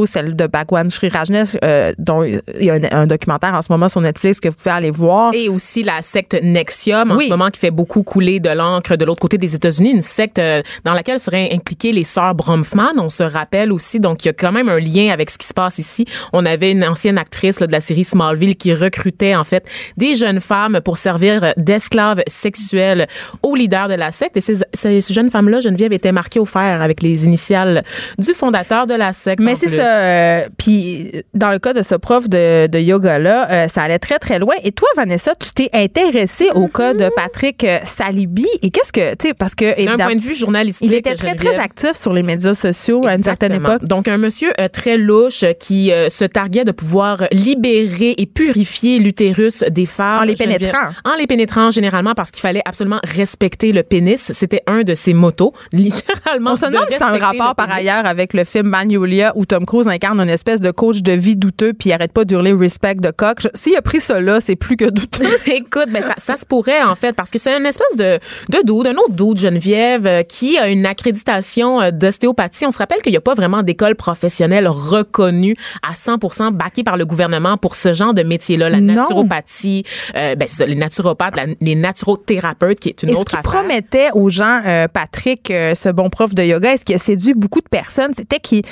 Celle 0.05 0.35
de 0.35 0.47
Bhagwan 0.47 0.89
Sri 0.89 1.09
Rajneesh, 1.09 1.57
euh, 1.63 1.91
dont 1.97 2.23
il 2.23 2.41
y 2.59 2.69
a 2.69 2.75
un, 2.75 3.01
un 3.03 3.07
documentaire 3.07 3.53
en 3.53 3.61
ce 3.61 3.71
moment 3.71 3.89
sur 3.89 4.01
Netflix 4.01 4.39
que 4.39 4.49
vous 4.49 4.55
pouvez 4.55 4.71
aller 4.71 4.91
voir. 4.91 5.33
Et 5.33 5.49
aussi 5.49 5.83
la 5.83 6.01
secte 6.01 6.37
Nexium, 6.41 7.11
en 7.11 7.15
Oui. 7.17 7.25
ce 7.25 7.29
moment, 7.29 7.49
qui 7.49 7.59
fait 7.59 7.71
beaucoup 7.71 8.03
couler 8.03 8.39
de 8.39 8.49
l'encre 8.49 8.95
de 8.95 9.05
l'autre 9.05 9.19
côté 9.21 9.37
des 9.37 9.55
États-Unis, 9.55 9.91
une 9.91 10.01
secte 10.01 10.39
euh, 10.39 10.61
dans 10.83 10.93
laquelle 10.93 11.19
seraient 11.19 11.49
impliquées 11.53 11.91
les 11.91 12.03
sœurs 12.03 12.35
Bromfman. 12.35 12.93
On 12.97 13.09
se 13.09 13.23
rappelle 13.23 13.71
aussi, 13.71 13.99
donc 13.99 14.23
il 14.23 14.27
y 14.27 14.29
a 14.29 14.33
quand 14.33 14.51
même 14.51 14.69
un 14.69 14.79
lien 14.79 15.11
avec 15.11 15.29
ce 15.29 15.37
qui 15.37 15.47
se 15.47 15.53
passe 15.53 15.77
ici. 15.77 16.05
On 16.33 16.45
avait 16.45 16.71
une 16.71 16.83
ancienne 16.83 17.17
actrice 17.17 17.59
là, 17.59 17.67
de 17.67 17.71
la 17.71 17.79
série 17.79 18.03
Smallville 18.03 18.55
qui 18.55 18.73
recrutait 18.73 19.35
en 19.35 19.43
fait 19.43 19.65
des 19.97 20.15
jeunes 20.15 20.41
femmes 20.41 20.79
pour 20.83 20.97
servir 20.97 21.53
d'esclaves 21.57 22.21
sexuels 22.27 23.07
aux 23.43 23.55
leaders 23.55 23.87
de 23.87 23.93
la 23.95 24.11
secte. 24.11 24.37
Et 24.37 24.41
ces, 24.41 24.55
ces 24.73 25.01
jeunes 25.13 25.29
femmes-là, 25.29 25.59
Geneviève, 25.59 25.93
étaient 25.93 26.11
marquées 26.11 26.39
au 26.39 26.45
fer 26.45 26.81
avec 26.81 27.01
les 27.01 27.25
initiales 27.25 27.83
du 28.17 28.33
fondateur 28.33 28.87
de 28.87 28.93
la 28.93 29.13
secte. 29.13 29.41
Mais 29.41 29.55
c'est 29.55 29.70
plus. 29.75 29.83
euh, 29.85 30.47
Puis 30.57 31.11
dans 31.33 31.51
le 31.51 31.59
cas 31.59 31.73
de 31.73 31.81
ce 31.81 31.95
prof 31.95 32.27
de, 32.29 32.67
de 32.67 32.79
yoga-là, 32.79 33.49
euh, 33.51 33.67
ça 33.67 33.83
allait 33.83 33.99
très, 33.99 34.19
très 34.19 34.39
loin. 34.39 34.53
Et 34.63 34.71
toi, 34.71 34.87
Vanessa, 34.95 35.33
tu 35.35 35.51
t'es 35.51 35.69
intéressée 35.73 36.49
au 36.55 36.67
cas 36.67 36.93
de 36.93 37.09
Patrick 37.15 37.63
euh, 37.63 37.79
Salibi. 37.83 38.47
Et 38.61 38.69
qu'est-ce 38.71 38.91
que, 38.91 39.11
tu 39.15 39.29
sais, 39.29 39.33
parce 39.33 39.55
que, 39.55 39.85
D'un 39.85 39.97
point 39.97 40.15
de 40.15 40.21
vue 40.21 40.35
journalistique, 40.35 40.87
il 40.89 40.93
était 40.93 41.13
très, 41.15 41.35
très 41.35 41.57
actif 41.57 41.93
sur 41.95 42.13
les 42.13 42.23
médias 42.23 42.53
sociaux 42.53 43.05
à 43.05 43.15
une 43.15 43.23
certaine 43.23 43.53
époque. 43.53 43.83
Donc, 43.85 44.07
un 44.07 44.17
monsieur 44.17 44.51
euh, 44.59 44.67
très 44.67 44.97
louche 44.97 45.43
qui 45.59 45.91
se 46.09 46.25
targuait 46.25 46.63
de 46.65 46.71
pouvoir 46.71 47.23
libérer 47.31 48.15
et 48.17 48.25
purifier 48.25 48.99
l'utérus 48.99 49.63
des 49.69 49.85
femmes. 49.85 50.19
En 50.21 50.23
les 50.23 50.35
pénétrant. 50.35 50.89
En 51.05 51.15
les 51.15 51.27
pénétrant, 51.27 51.69
généralement, 51.69 52.13
parce 52.13 52.31
qu'il 52.31 52.41
fallait 52.41 52.61
absolument 52.65 52.99
respecter 53.03 53.71
le 53.71 53.83
pénis. 53.83 54.31
C'était 54.33 54.61
un 54.67 54.81
de 54.81 54.93
ses 54.93 55.13
motos, 55.13 55.53
littéralement. 55.73 56.51
On 56.51 56.55
se 56.55 56.65
de 56.65 56.71
demande 56.71 56.85
si 56.89 56.97
c'est 56.97 57.03
un 57.03 57.17
rapport 57.17 57.55
par 57.55 57.71
ailleurs 57.71 58.05
avec 58.05 58.33
le 58.33 58.43
film 58.43 58.67
Magnolia 58.67 59.33
où 59.35 59.45
Tom 59.45 59.60
Cruise 59.65 59.87
incarne 59.87 60.19
une 60.19 60.29
espèce 60.29 60.59
de 60.61 60.71
coach 60.71 61.01
de 61.01 61.11
vie 61.13 61.35
douteux 61.35 61.73
puis 61.73 61.89
il 61.89 61.93
arrête 61.93 62.11
pas 62.13 62.25
d'hurler 62.25 62.53
respect 62.53 62.95
de 62.95 63.11
coq. 63.11 63.39
S'il 63.53 63.75
a 63.75 63.81
pris 63.81 63.99
là, 64.19 64.39
c'est 64.41 64.55
plus 64.55 64.75
que 64.77 64.85
douteux. 64.89 65.25
Écoute, 65.47 65.89
ben 65.89 66.01
ça, 66.03 66.15
ça 66.17 66.37
se 66.37 66.45
pourrait 66.45 66.81
en 66.83 66.95
fait 66.95 67.13
parce 67.15 67.29
que 67.29 67.37
c'est 67.39 67.55
une 67.57 67.65
espèce 67.65 67.95
de 67.97 68.19
de 68.49 68.57
dude, 68.65 68.87
un 68.87 68.95
autre 68.97 69.11
dude 69.13 69.37
Geneviève 69.37 70.05
euh, 70.07 70.23
qui 70.23 70.57
a 70.57 70.67
une 70.67 70.85
accréditation 70.85 71.81
euh, 71.81 71.91
d'ostéopathie. 71.91 72.65
On 72.65 72.71
se 72.71 72.77
rappelle 72.79 73.01
qu'il 73.01 73.11
n'y 73.11 73.17
a 73.17 73.21
pas 73.21 73.33
vraiment 73.33 73.63
d'école 73.63 73.95
professionnelle 73.95 74.67
reconnue 74.67 75.55
à 75.87 75.93
100% 75.93 76.51
backée 76.51 76.83
par 76.83 76.97
le 76.97 77.05
gouvernement 77.05 77.57
pour 77.57 77.75
ce 77.75 77.93
genre 77.93 78.13
de 78.13 78.23
métier-là, 78.23 78.69
la 78.69 78.79
Non. 78.81 78.93
naturopathie, 78.95 79.83
euh, 80.15 80.35
ben 80.35 80.47
les 80.67 80.75
naturopathes, 80.75 81.35
la- 81.35 81.45
les 81.59 81.75
naturothérapeutes 81.75 82.79
qui 82.79 82.89
est 82.89 83.03
une 83.03 83.11
autre 83.11 83.25
qu'il 83.31 83.39
affaire. 83.39 83.51
promettait 83.61 84.09
aux 84.13 84.29
gens, 84.29 84.61
euh, 84.65 84.87
Patrick, 84.87 85.49
euh, 85.51 85.75
ce 85.75 85.89
bon 85.89 86.09
prof 86.09 86.33
de 86.33 86.43
yoga, 86.43 86.73
est-ce 86.73 86.85
qu'il 86.85 86.95
a 86.95 86.99
séduit 86.99 87.33
beaucoup 87.33 87.61
de 87.61 87.69
personnes? 87.69 88.13
C'était 88.15 88.39
qu'il 88.39 88.63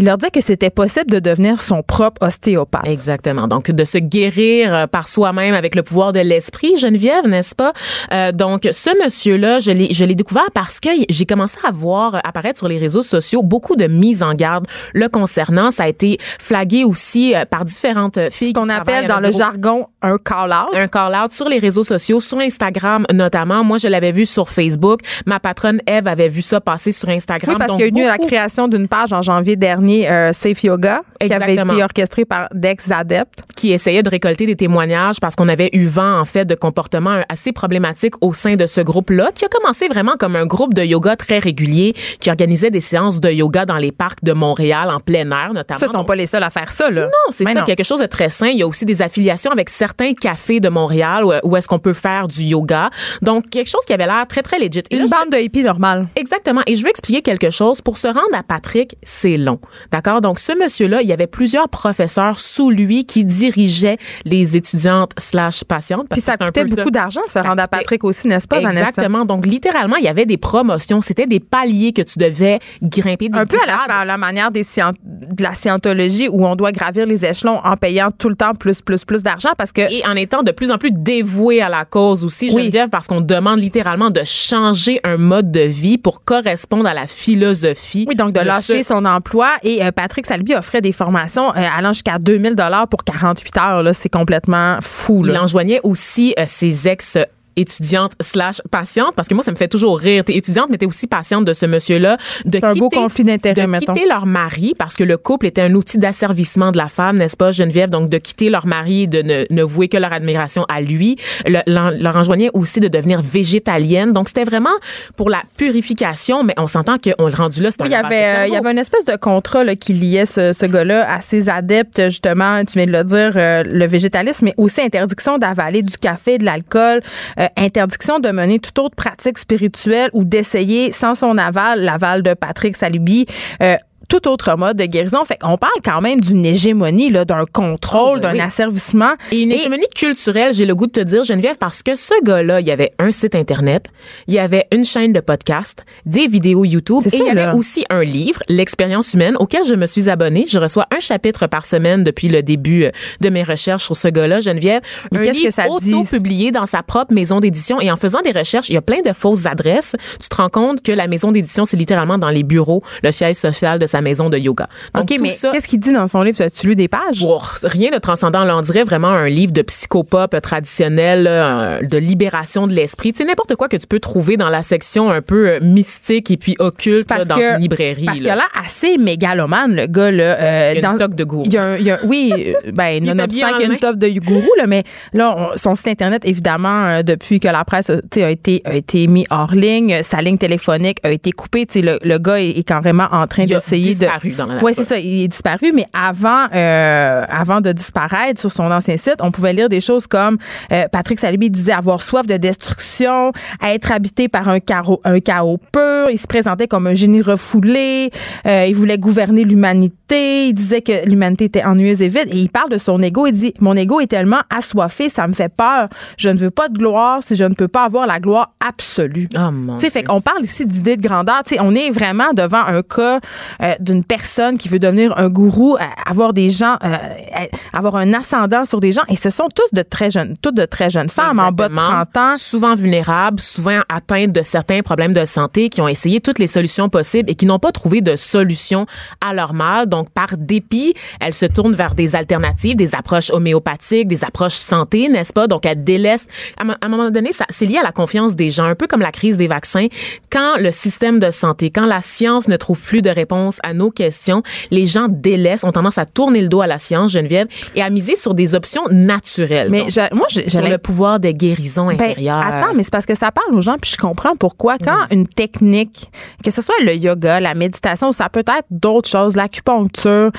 il 0.00 0.06
leur 0.06 0.16
dit 0.16 0.30
que 0.30 0.40
c'était 0.40 0.70
possible 0.70 1.10
de 1.10 1.18
devenir 1.18 1.60
son 1.60 1.82
propre 1.82 2.26
ostéopathe. 2.26 2.88
Exactement. 2.88 3.46
Donc, 3.46 3.70
de 3.70 3.84
se 3.84 3.98
guérir 3.98 4.74
euh, 4.74 4.86
par 4.86 5.06
soi-même 5.06 5.52
avec 5.52 5.74
le 5.74 5.82
pouvoir 5.82 6.14
de 6.14 6.20
l'esprit, 6.20 6.78
Geneviève, 6.78 7.26
n'est-ce 7.26 7.54
pas? 7.54 7.74
Euh, 8.10 8.32
donc, 8.32 8.66
ce 8.72 9.04
monsieur-là, 9.04 9.58
je 9.58 9.72
l'ai, 9.72 9.92
je 9.92 10.06
l'ai 10.06 10.14
découvert 10.14 10.50
parce 10.54 10.80
que 10.80 10.88
j'ai 11.10 11.26
commencé 11.26 11.58
à 11.68 11.70
voir 11.70 12.18
apparaître 12.24 12.56
sur 12.56 12.66
les 12.66 12.78
réseaux 12.78 13.02
sociaux 13.02 13.42
beaucoup 13.42 13.76
de 13.76 13.88
mises 13.88 14.22
en 14.22 14.32
garde 14.32 14.66
le 14.94 15.10
concernant. 15.10 15.70
Ça 15.70 15.82
a 15.82 15.88
été 15.88 16.16
flagué 16.38 16.82
aussi 16.84 17.34
euh, 17.34 17.44
par 17.44 17.66
différentes 17.66 18.30
filles. 18.30 18.54
Ce 18.56 18.58
qu'on 18.58 18.70
appelle 18.70 19.06
dans 19.06 19.20
le 19.20 19.30
jargon 19.30 19.86
un 20.00 20.16
call-out. 20.16 20.74
Un 20.74 20.88
call-out 20.88 21.32
sur 21.32 21.50
les 21.50 21.58
réseaux 21.58 21.84
sociaux, 21.84 22.20
sur 22.20 22.38
Instagram 22.38 23.04
notamment. 23.12 23.64
Moi, 23.64 23.76
je 23.76 23.88
l'avais 23.88 24.12
vu 24.12 24.24
sur 24.24 24.48
Facebook. 24.48 25.00
Ma 25.26 25.40
patronne 25.40 25.82
Eve 25.86 26.08
avait 26.08 26.28
vu 26.28 26.40
ça 26.40 26.58
passer 26.58 26.90
sur 26.90 27.10
Instagram. 27.10 27.56
Oui, 27.58 27.58
parce 27.58 27.76
qu'il 27.76 27.94
y 27.94 28.00
a 28.00 28.04
eu 28.04 28.06
la 28.06 28.16
création 28.16 28.66
d'une 28.66 28.88
page 28.88 29.12
en 29.12 29.20
janvier 29.20 29.56
dernier, 29.56 29.89
euh, 30.08 30.32
Safe 30.32 30.62
Yoga, 30.64 31.02
qui 31.20 31.32
avait 31.32 31.52
Exactement. 31.52 31.72
été 31.74 31.82
orchestrée 31.84 32.24
par 32.24 32.48
Dex 32.52 32.90
Adept. 32.90 33.28
qui 33.56 33.72
essayait 33.72 34.02
de 34.02 34.08
récolter 34.08 34.46
des 34.46 34.56
témoignages 34.56 35.20
parce 35.20 35.36
qu'on 35.36 35.48
avait 35.48 35.68
eu 35.74 35.86
vent 35.86 36.18
en 36.20 36.24
fait 36.24 36.44
de 36.46 36.54
comportements 36.54 37.22
assez 37.28 37.52
problématiques 37.52 38.14
au 38.22 38.32
sein 38.32 38.56
de 38.56 38.64
ce 38.66 38.80
groupe-là 38.80 39.30
qui 39.34 39.44
a 39.44 39.48
commencé 39.48 39.86
vraiment 39.88 40.14
comme 40.18 40.34
un 40.34 40.46
groupe 40.46 40.72
de 40.72 40.82
yoga 40.82 41.14
très 41.16 41.38
régulier 41.38 41.92
qui 42.20 42.30
organisait 42.30 42.70
des 42.70 42.80
séances 42.80 43.20
de 43.20 43.30
yoga 43.30 43.66
dans 43.66 43.76
les 43.76 43.92
parcs 43.92 44.24
de 44.24 44.32
Montréal 44.32 44.88
en 44.90 44.98
plein 45.00 45.30
air 45.30 45.52
notamment. 45.52 45.78
Ça, 45.78 45.86
ils 45.88 45.92
sont 45.92 46.04
pas 46.04 46.14
les 46.16 46.26
seuls 46.26 46.42
à 46.42 46.48
faire 46.50 46.72
ça, 46.72 46.90
là. 46.90 47.02
non, 47.02 47.32
c'est 47.32 47.44
ça, 47.44 47.52
non. 47.54 47.64
quelque 47.64 47.84
chose 47.84 48.00
de 48.00 48.06
très 48.06 48.28
sain. 48.30 48.48
Il 48.48 48.58
y 48.58 48.62
a 48.62 48.66
aussi 48.66 48.84
des 48.86 49.02
affiliations 49.02 49.50
avec 49.50 49.68
certains 49.68 50.14
cafés 50.14 50.60
de 50.60 50.68
Montréal 50.70 51.24
où, 51.44 51.56
est-ce 51.56 51.68
qu'on 51.68 51.78
peut 51.78 51.92
faire 51.92 52.28
du 52.28 52.42
yoga. 52.44 52.88
Donc, 53.20 53.50
quelque 53.50 53.68
chose 53.68 53.84
qui 53.86 53.92
avait 53.92 54.06
l'air 54.06 54.24
très, 54.28 54.42
très 54.42 54.58
legit. 54.58 54.82
Et 54.90 54.96
là, 54.96 55.02
Une 55.02 55.08
je- 55.08 55.10
bande 55.10 55.30
de 55.32 55.36
hippies 55.38 55.62
normale. 55.62 56.06
Exactement. 56.16 56.62
Et 56.66 56.74
je 56.74 56.82
veux 56.82 56.88
expliquer 56.88 57.20
quelque 57.22 57.50
chose. 57.50 57.80
Pour 57.82 57.96
se 57.98 58.08
rendre 58.08 58.34
à 58.34 58.42
Patrick, 58.42 58.96
c'est 59.02 59.36
long. 59.36 59.58
D'accord? 59.90 60.20
Donc, 60.20 60.38
ce 60.38 60.52
monsieur-là, 60.58 61.02
il 61.02 61.08
y 61.08 61.12
avait 61.12 61.26
plusieurs 61.26 61.68
professeurs 61.68 62.38
sous 62.38 62.70
lui 62.70 63.04
qui 63.04 63.24
dirigeaient 63.24 63.98
les 64.24 64.56
étudiantes 64.56 65.12
slash 65.18 65.64
patientes. 65.64 66.08
parce 66.08 66.20
Puis 66.20 66.24
ça 66.30 66.36
que 66.36 66.44
coûtait 66.44 66.68
ça. 66.68 66.76
beaucoup 66.76 66.90
d'argent, 66.90 67.20
se 67.26 67.32
Ça 67.34 67.42
rendre 67.42 67.62
à 67.62 67.68
Patrick 67.68 68.04
aussi, 68.04 68.28
n'est-ce 68.28 68.46
pas, 68.48 68.60
Vanessa? 68.60 68.88
Exactement. 68.88 69.24
Donc, 69.24 69.46
littéralement, 69.46 69.96
il 69.96 70.04
y 70.04 70.08
avait 70.08 70.26
des 70.26 70.36
promotions. 70.36 71.00
C'était 71.00 71.26
des 71.26 71.40
paliers 71.40 71.92
que 71.92 72.02
tu 72.02 72.18
devais 72.18 72.58
grimper. 72.82 73.28
Des 73.28 73.38
Un 73.38 73.46
peu 73.46 73.58
à 73.62 73.66
la, 73.66 73.94
à 74.00 74.04
la 74.04 74.16
manière 74.18 74.50
des 74.50 74.62
de 74.62 75.42
la 75.42 75.54
scientologie 75.54 76.28
où 76.28 76.46
on 76.46 76.54
doit 76.56 76.72
gravir 76.72 77.06
les 77.06 77.24
échelons 77.24 77.58
en 77.64 77.76
payant 77.76 78.08
tout 78.16 78.28
le 78.28 78.36
temps 78.36 78.54
plus, 78.54 78.80
plus, 78.82 79.04
plus 79.04 79.22
d'argent 79.22 79.50
parce 79.58 79.72
que 79.72 79.80
et 79.80 80.02
en 80.06 80.14
étant 80.16 80.42
de 80.42 80.52
plus 80.52 80.70
en 80.70 80.78
plus 80.78 80.90
dévoué 80.92 81.60
à 81.60 81.68
la 81.68 81.84
cause 81.84 82.24
aussi, 82.24 82.50
Oui. 82.52 82.62
Geneviève, 82.64 82.88
parce 82.88 83.06
qu'on 83.06 83.20
demande 83.20 83.58
littéralement 83.60 84.10
de 84.10 84.22
changer 84.24 85.00
un 85.04 85.16
mode 85.16 85.50
de 85.50 85.60
vie 85.60 85.98
pour 85.98 86.24
correspondre 86.24 86.86
à 86.86 86.94
la 86.94 87.06
philosophie. 87.06 88.04
Oui, 88.08 88.14
donc 88.14 88.32
de 88.32 88.40
lâcher 88.40 88.82
ce- 88.82 88.88
son 88.94 89.04
emploi. 89.04 89.48
Et 89.62 89.84
euh, 89.84 89.92
Patrick 89.92 90.26
Salby 90.26 90.54
offrait 90.54 90.80
des 90.80 90.92
formations 90.92 91.50
euh, 91.50 91.66
allant 91.76 91.92
jusqu'à 91.92 92.18
2000 92.18 92.54
dollars 92.54 92.88
pour 92.88 93.04
48 93.04 93.56
heures. 93.58 93.94
C'est 93.94 94.08
complètement 94.08 94.78
fou. 94.82 95.22
Il 95.24 95.32
Là. 95.32 95.42
enjoignait 95.42 95.80
aussi 95.82 96.34
euh, 96.38 96.44
ses 96.46 96.88
ex 96.88 97.18
étudiante 97.60 98.12
slash 98.20 98.60
patiente 98.70 99.14
parce 99.14 99.28
que 99.28 99.34
moi 99.34 99.42
ça 99.44 99.50
me 99.52 99.56
fait 99.56 99.68
toujours 99.68 99.98
rire. 99.98 100.24
T'es 100.24 100.36
étudiante 100.36 100.68
mais 100.70 100.78
t'es 100.78 100.86
aussi 100.86 101.06
patiente 101.06 101.44
de 101.44 101.52
ce 101.52 101.66
monsieur 101.66 101.98
là 101.98 102.16
de 102.44 102.58
C'est 102.58 102.64
un 102.64 102.74
beau 102.74 102.88
quitter- 102.88 103.02
conflit 103.02 103.24
d'intérêts, 103.24 103.62
de 103.62 103.66
mettons. 103.66 103.92
quitter 103.92 104.06
leur 104.08 104.26
mari 104.26 104.74
parce 104.78 104.96
que 104.96 105.04
le 105.04 105.16
couple 105.18 105.46
était 105.46 105.62
un 105.62 105.74
outil 105.74 105.98
d'asservissement 105.98 106.72
de 106.72 106.78
la 106.78 106.88
femme 106.88 107.18
n'est-ce 107.18 107.36
pas 107.36 107.50
Geneviève? 107.50 107.90
Donc 107.90 108.08
de 108.08 108.18
quitter 108.18 108.50
leur 108.50 108.66
mari 108.66 109.08
de 109.08 109.22
ne, 109.22 109.44
ne 109.50 109.62
vouer 109.62 109.88
que 109.88 109.96
leur 109.96 110.12
admiration 110.12 110.64
à 110.68 110.80
lui. 110.80 111.16
Le- 111.46 111.60
leur 111.66 112.16
enjoignait 112.16 112.50
aussi 112.54 112.80
de 112.80 112.88
devenir 112.88 113.22
végétalienne. 113.22 114.12
Donc 114.12 114.28
c'était 114.28 114.44
vraiment 114.44 114.70
pour 115.16 115.30
la 115.30 115.42
purification 115.56 116.42
mais 116.44 116.54
on 116.58 116.66
s'entend 116.66 116.96
qu'on 116.98 117.26
le 117.26 117.34
rendu 117.34 117.62
là 117.62 117.70
c'est 117.70 117.82
un 117.82 117.84
Oui, 117.86 117.90
il 117.90 117.94
y 117.94 117.96
avait, 117.96 118.48
il 118.48 118.54
y 118.54 118.56
avait 118.56 118.70
une 118.72 118.78
espèce 118.78 119.04
de 119.04 119.16
contrat 119.16 119.64
là, 119.64 119.76
qui 119.76 119.92
liait 119.92 120.26
ce, 120.26 120.52
ce 120.52 120.66
gars-là 120.66 121.10
à 121.10 121.20
ses 121.20 121.48
adeptes, 121.48 122.00
justement, 122.06 122.64
tu 122.64 122.78
viens 122.78 122.86
de 122.86 122.92
le 122.92 123.04
dire, 123.04 123.32
euh, 123.36 123.62
le 123.64 123.86
végétalisme, 123.86 124.46
mais 124.46 124.54
aussi 124.56 124.80
interdiction 124.80 125.38
d'avaler 125.38 125.82
du 125.82 125.96
café, 125.98 126.38
de 126.38 126.44
l'alcool, 126.44 127.00
euh, 127.38 127.46
interdiction 127.56 128.18
de 128.18 128.30
mener 128.30 128.58
toute 128.58 128.78
autre 128.78 128.96
pratique 128.96 129.38
spirituelle 129.38 130.10
ou 130.12 130.24
d'essayer, 130.24 130.92
sans 130.92 131.14
son 131.14 131.38
aval, 131.38 131.82
l'aval 131.82 132.22
de 132.22 132.34
Patrick 132.34 132.76
Salubi, 132.76 133.26
euh, 133.62 133.76
tout 134.10 134.28
autre 134.28 134.54
mode 134.58 134.76
de 134.76 134.84
guérison. 134.84 135.24
Fait 135.24 135.38
qu'on 135.38 135.56
parle 135.56 135.72
quand 135.84 136.00
même 136.02 136.20
d'une 136.20 136.44
hégémonie, 136.44 137.10
là, 137.10 137.24
d'un 137.24 137.44
contrôle, 137.50 138.18
Oh, 138.18 138.20
ben 138.20 138.28
d'un 138.30 138.32
oui. 138.34 138.40
asservissement. 138.40 139.12
Et 139.30 139.42
une 139.42 139.52
hégémonie 139.52 139.86
culturelle, 139.94 140.52
j'ai 140.52 140.66
le 140.66 140.74
goût 140.74 140.86
de 140.86 140.92
te 140.92 141.00
dire, 141.00 141.22
Geneviève, 141.22 141.56
parce 141.58 141.82
que 141.82 141.94
ce 141.94 142.14
gars-là, 142.24 142.60
il 142.60 142.66
y 142.66 142.70
avait 142.72 142.90
un 142.98 143.10
site 143.12 143.34
Internet, 143.34 143.86
il 144.26 144.34
y 144.34 144.38
avait 144.38 144.66
une 144.72 144.84
chaîne 144.84 145.12
de 145.12 145.20
podcast, 145.20 145.84
des 146.06 146.26
vidéos 146.26 146.64
YouTube, 146.64 147.02
et 147.06 147.10
ça, 147.10 147.16
il 147.18 147.24
y 147.26 147.30
avait 147.30 147.46
là. 147.46 147.54
aussi 147.54 147.84
un 147.88 148.02
livre, 148.02 148.40
L'expérience 148.48 149.14
humaine, 149.14 149.36
auquel 149.38 149.64
je 149.64 149.74
me 149.74 149.86
suis 149.86 150.10
abonnée. 150.10 150.44
Je 150.48 150.58
reçois 150.58 150.86
un 150.94 151.00
chapitre 151.00 151.46
par 151.46 151.64
semaine 151.64 152.02
depuis 152.04 152.28
le 152.28 152.42
début 152.42 152.84
euh, 152.84 152.90
de 153.20 153.28
mes 153.28 153.42
recherches 153.44 153.84
sur 153.84 153.96
ce 153.96 154.08
gars-là, 154.08 154.40
Geneviève. 154.40 154.82
Mais 155.12 155.18
un 155.18 155.22
qu'est-ce 155.22 155.32
que 155.38 155.42
livre 155.42 155.52
ça 155.54 155.68
auto-publié 155.68 156.50
dans 156.50 156.66
sa 156.66 156.82
propre 156.82 157.12
maison 157.14 157.38
d'édition. 157.40 157.80
Et 157.80 157.90
en 157.90 157.96
faisant 157.96 158.20
des 158.22 158.32
recherches, 158.32 158.68
il 158.68 158.74
y 158.74 158.78
a 158.78 158.82
plein 158.82 159.00
de 159.02 159.12
fausses 159.12 159.46
adresses. 159.46 159.94
Tu 160.20 160.28
te 160.28 160.34
rends 160.36 160.48
compte 160.48 160.82
que 160.82 160.92
la 160.92 161.06
maison 161.06 161.30
d'édition, 161.32 161.64
c'est 161.64 161.76
littéralement 161.76 162.18
dans 162.18 162.28
les 162.30 162.42
bureaux, 162.42 162.82
le 163.02 163.12
siège 163.12 163.36
social 163.36 163.78
de 163.78 163.86
sa 163.86 163.99
maison 164.00 164.28
de 164.30 164.38
yoga. 164.38 164.68
Donc, 164.94 165.10
OK, 165.10 165.16
mais 165.20 165.30
ça, 165.30 165.50
qu'est-ce 165.50 165.68
qu'il 165.68 165.80
dit 165.80 165.92
dans 165.92 166.06
son 166.08 166.22
livre? 166.22 166.40
As-tu 166.42 166.66
lu 166.68 166.76
des 166.76 166.88
pages? 166.88 167.22
Rien 167.64 167.90
de 167.90 167.98
transcendant. 167.98 168.44
Là, 168.44 168.56
on 168.56 168.60
dirait 168.60 168.84
vraiment 168.84 169.08
un 169.08 169.28
livre 169.28 169.52
de 169.52 169.62
psychopop 169.62 170.34
traditionnel, 170.40 171.24
là, 171.24 171.46
un- 171.46 171.82
de 171.82 171.98
libération 171.98 172.66
de 172.66 172.72
l'esprit. 172.72 173.12
Tu 173.12 173.18
sais, 173.18 173.24
n'importe 173.24 173.56
quoi 173.56 173.68
que 173.68 173.76
tu 173.76 173.86
peux 173.86 174.00
trouver 174.00 174.36
dans 174.36 174.48
la 174.50 174.62
section 174.62 175.10
un 175.10 175.22
peu 175.22 175.48
euh, 175.48 175.58
mystique 175.60 176.30
et 176.30 176.36
puis 176.36 176.54
occulte 176.58 177.10
là, 177.10 177.24
dans 177.24 177.36
que- 177.36 177.54
une 177.56 177.62
librairie. 177.62 178.04
Parce 178.06 178.20
là. 178.20 178.32
a 178.32 178.36
l'air 178.36 178.48
assez 178.64 178.98
mégalomane, 178.98 179.74
le 179.76 179.86
gars. 179.86 180.10
Là, 180.10 180.22
euh, 180.40 180.72
Il 180.76 180.80
y 180.82 180.84
a 180.84 180.90
une 180.90 180.98
toque 180.98 181.14
de 181.14 181.24
gourou. 181.24 181.42
Il 181.46 181.52
y 181.52 181.56
a 181.58 181.62
un- 181.64 181.76
il 181.76 181.84
y 181.84 181.90
a- 181.90 181.98
oui, 182.04 182.32
euh, 182.36 182.52
ben, 182.72 183.02
nonobstant 183.04 183.28
qu'il 183.58 183.66
y 183.66 183.70
a 183.70 183.72
une 183.72 183.78
top 183.78 183.96
de 183.96 184.08
gourou, 184.20 184.50
là, 184.58 184.66
mais 184.66 184.82
là, 185.12 185.34
on- 185.36 185.56
son 185.56 185.74
site 185.74 185.88
Internet, 185.88 186.22
évidemment, 186.24 186.86
euh, 186.86 187.02
depuis 187.02 187.40
que 187.40 187.48
la 187.48 187.64
presse 187.64 187.90
euh, 187.90 188.00
a 188.16 188.30
été, 188.30 188.62
a 188.64 188.74
été 188.74 189.06
mis 189.06 189.24
hors 189.30 189.54
ligne, 189.54 189.94
euh, 189.94 190.02
sa 190.02 190.20
ligne 190.20 190.38
téléphonique 190.38 190.98
a 191.02 191.10
été 191.10 191.32
coupée. 191.32 191.66
Le, 191.74 191.98
le 192.02 192.18
gars 192.18 192.40
est, 192.40 192.50
est 192.58 192.62
carrément 192.62 193.06
en 193.12 193.26
train 193.26 193.44
Il 193.44 193.89
d'essayer 193.90 194.10
de. 194.10 194.12
disparu 194.12 194.30
dans 194.36 194.46
la 194.46 194.54
nature. 194.54 194.66
Oui, 194.66 194.74
c'est 194.74 194.84
ça. 194.84 194.98
Il 194.98 195.24
est 195.24 195.28
disparu, 195.28 195.72
mais 195.72 195.86
avant, 195.92 196.46
euh, 196.54 197.24
avant 197.28 197.60
de 197.60 197.72
disparaître 197.72 198.40
sur 198.40 198.50
son 198.50 198.70
ancien 198.70 198.96
site, 198.96 199.16
on 199.20 199.30
pouvait 199.30 199.52
lire 199.52 199.68
des 199.68 199.80
choses 199.80 200.06
comme 200.06 200.38
euh, 200.72 200.86
Patrick 200.90 201.18
Salibi 201.18 201.50
disait 201.50 201.72
avoir 201.72 202.02
soif 202.02 202.26
de 202.26 202.36
destruction, 202.36 203.32
être 203.62 203.92
habité 203.92 204.28
par 204.28 204.48
un, 204.48 204.60
carreau, 204.60 205.00
un 205.04 205.20
chaos 205.20 205.58
pur. 205.72 206.10
Il 206.10 206.18
se 206.18 206.26
présentait 206.26 206.68
comme 206.68 206.86
un 206.86 206.94
génie 206.94 207.22
refoulé. 207.22 208.10
Euh, 208.46 208.66
il 208.66 208.74
voulait 208.74 208.98
gouverner 208.98 209.44
l'humanité. 209.44 210.48
Il 210.48 210.54
disait 210.54 210.80
que 210.82 211.08
l'humanité 211.08 211.44
était 211.46 211.64
ennuyeuse 211.64 212.02
et 212.02 212.08
vide. 212.08 212.28
Et 212.30 212.38
il 212.38 212.50
parle 212.50 212.70
de 212.70 212.78
son 212.78 213.00
ego. 213.02 213.26
Il 213.26 213.32
dit 213.32 213.54
Mon 213.60 213.76
ego 213.76 214.00
est 214.00 214.06
tellement 214.06 214.40
assoiffé, 214.50 215.08
ça 215.08 215.26
me 215.26 215.32
fait 215.32 215.52
peur. 215.54 215.88
Je 216.16 216.28
ne 216.28 216.38
veux 216.38 216.50
pas 216.50 216.68
de 216.68 216.76
gloire 216.78 217.22
si 217.22 217.36
je 217.36 217.44
ne 217.44 217.54
peux 217.54 217.68
pas 217.68 217.84
avoir 217.84 218.06
la 218.06 218.20
gloire 218.20 218.52
absolue. 218.60 219.28
Oh 219.36 219.50
mon 219.50 219.76
Tu 219.76 219.82
sais, 219.82 219.90
fait 219.90 220.00
Dieu. 220.00 220.08
qu'on 220.08 220.20
parle 220.20 220.42
ici 220.42 220.66
d'idée 220.66 220.96
de 220.96 221.06
grandeur. 221.06 221.42
Tu 221.44 221.54
sais, 221.54 221.60
on 221.60 221.74
est 221.74 221.90
vraiment 221.90 222.32
devant 222.34 222.64
un 222.64 222.82
cas 222.82 223.20
euh, 223.62 223.69
d'une 223.78 224.02
personne 224.04 224.58
qui 224.58 224.68
veut 224.68 224.78
devenir 224.78 225.16
un 225.18 225.28
gourou, 225.28 225.76
euh, 225.76 225.84
avoir 226.06 226.32
des 226.32 226.48
gens, 226.48 226.76
euh, 226.84 226.88
euh, 226.96 227.46
avoir 227.72 227.96
un 227.96 228.12
ascendant 228.14 228.64
sur 228.64 228.80
des 228.80 228.92
gens. 228.92 229.02
Et 229.08 229.16
ce 229.16 229.30
sont 229.30 229.48
tous 229.54 229.72
de 229.72 229.82
très 229.82 230.10
jeunes, 230.10 230.36
toutes 230.42 230.56
de 230.56 230.64
très 230.64 230.90
jeunes 230.90 231.10
femmes 231.10 231.38
en 231.38 231.52
bas 231.52 231.68
de 231.68 231.72
Exactement. 231.74 232.04
30 232.12 232.16
ans. 232.16 232.34
Souvent 232.36 232.74
vulnérables, 232.74 233.40
souvent 233.40 233.80
atteintes 233.88 234.32
de 234.32 234.42
certains 234.42 234.82
problèmes 234.82 235.12
de 235.12 235.24
santé, 235.24 235.68
qui 235.68 235.80
ont 235.80 235.88
essayé 235.88 236.20
toutes 236.20 236.38
les 236.38 236.46
solutions 236.46 236.88
possibles 236.88 237.30
et 237.30 237.34
qui 237.34 237.46
n'ont 237.46 237.58
pas 237.58 237.72
trouvé 237.72 238.00
de 238.00 238.16
solution 238.16 238.86
à 239.20 239.32
leur 239.34 239.52
mal. 239.54 239.86
Donc, 239.88 240.10
par 240.10 240.36
dépit, 240.36 240.94
elles 241.20 241.34
se 241.34 241.46
tournent 241.46 241.74
vers 241.74 241.94
des 241.94 242.16
alternatives, 242.16 242.76
des 242.76 242.94
approches 242.94 243.30
homéopathiques, 243.30 244.08
des 244.08 244.24
approches 244.24 244.54
santé, 244.54 245.08
n'est-ce 245.08 245.32
pas? 245.32 245.46
Donc, 245.46 245.66
elles 245.66 245.84
délaissent. 245.84 246.26
À 246.58 246.64
un- 246.64 246.70
à 246.72 246.86
un 246.86 246.88
moment 246.88 247.10
donné, 247.10 247.32
ça, 247.32 247.44
c'est 247.50 247.66
lié 247.66 247.78
à 247.78 247.82
la 247.82 247.92
confiance 247.92 248.34
des 248.34 248.50
gens, 248.50 248.64
un 248.64 248.74
peu 248.74 248.86
comme 248.86 249.00
la 249.00 249.12
crise 249.12 249.36
des 249.36 249.48
vaccins. 249.48 249.86
Quand 250.30 250.56
le 250.58 250.70
système 250.70 251.18
de 251.18 251.30
santé, 251.30 251.70
quand 251.70 251.86
la 251.86 252.00
science 252.00 252.48
ne 252.48 252.56
trouve 252.56 252.80
plus 252.80 253.02
de 253.02 253.10
réponse 253.10 253.59
à 253.62 253.72
nos 253.74 253.90
questions, 253.90 254.42
les 254.70 254.86
gens 254.86 255.06
délaissent, 255.08 255.64
ont 255.64 255.72
tendance 255.72 255.98
à 255.98 256.06
tourner 256.06 256.40
le 256.40 256.48
dos 256.48 256.60
à 256.60 256.66
la 256.66 256.78
science, 256.78 257.12
Geneviève, 257.12 257.46
et 257.74 257.82
à 257.82 257.90
miser 257.90 258.16
sur 258.16 258.34
des 258.34 258.54
options 258.54 258.82
naturelles. 258.90 259.68
Mais 259.70 259.80
Donc, 259.80 259.90
je- 259.90 260.14
moi, 260.16 260.26
j'ai 260.30 260.48
sur 260.48 260.62
le 260.62 260.78
pouvoir 260.78 261.20
de 261.20 261.30
guérison 261.30 261.86
Ben, 261.86 261.94
intérieure. 261.94 262.40
attends, 262.40 262.74
mais 262.74 262.82
c'est 262.82 262.92
parce 262.92 263.06
que 263.06 263.14
ça 263.16 263.30
parle 263.32 263.54
aux 263.54 263.60
gens, 263.60 263.76
puis 263.80 263.90
je 263.90 263.96
comprends 263.96 264.36
pourquoi. 264.36 264.76
Quand 264.78 265.06
une 265.10 265.26
technique, 265.26 266.10
que 266.44 266.50
ce 266.50 266.62
soit 266.62 266.74
le 266.84 266.94
yoga, 266.94 267.40
la 267.40 267.54
méditation, 267.54 268.08
ou 268.08 268.12
ça 268.12 268.28
peut 268.28 268.40
être 268.40 268.66
d'autres 268.70 269.08
choses, 269.08 269.36
l'acupuncture, 269.36 270.30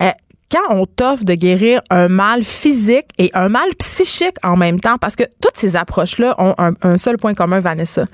euh, 0.00 0.10
quand 0.50 0.74
on 0.76 0.84
t'offre 0.86 1.24
de 1.24 1.34
guérir 1.34 1.80
un 1.88 2.08
mal 2.08 2.44
physique 2.44 3.06
et 3.18 3.30
un 3.32 3.48
mal 3.48 3.68
psychique 3.78 4.36
en 4.42 4.56
même 4.56 4.80
temps, 4.80 4.98
parce 4.98 5.16
que 5.16 5.24
toutes 5.40 5.56
ces 5.56 5.76
approches-là 5.76 6.34
ont 6.38 6.54
un, 6.58 6.72
un 6.82 6.98
seul 6.98 7.16
point 7.16 7.32
commun, 7.34 7.60
Vanessa. 7.60 8.04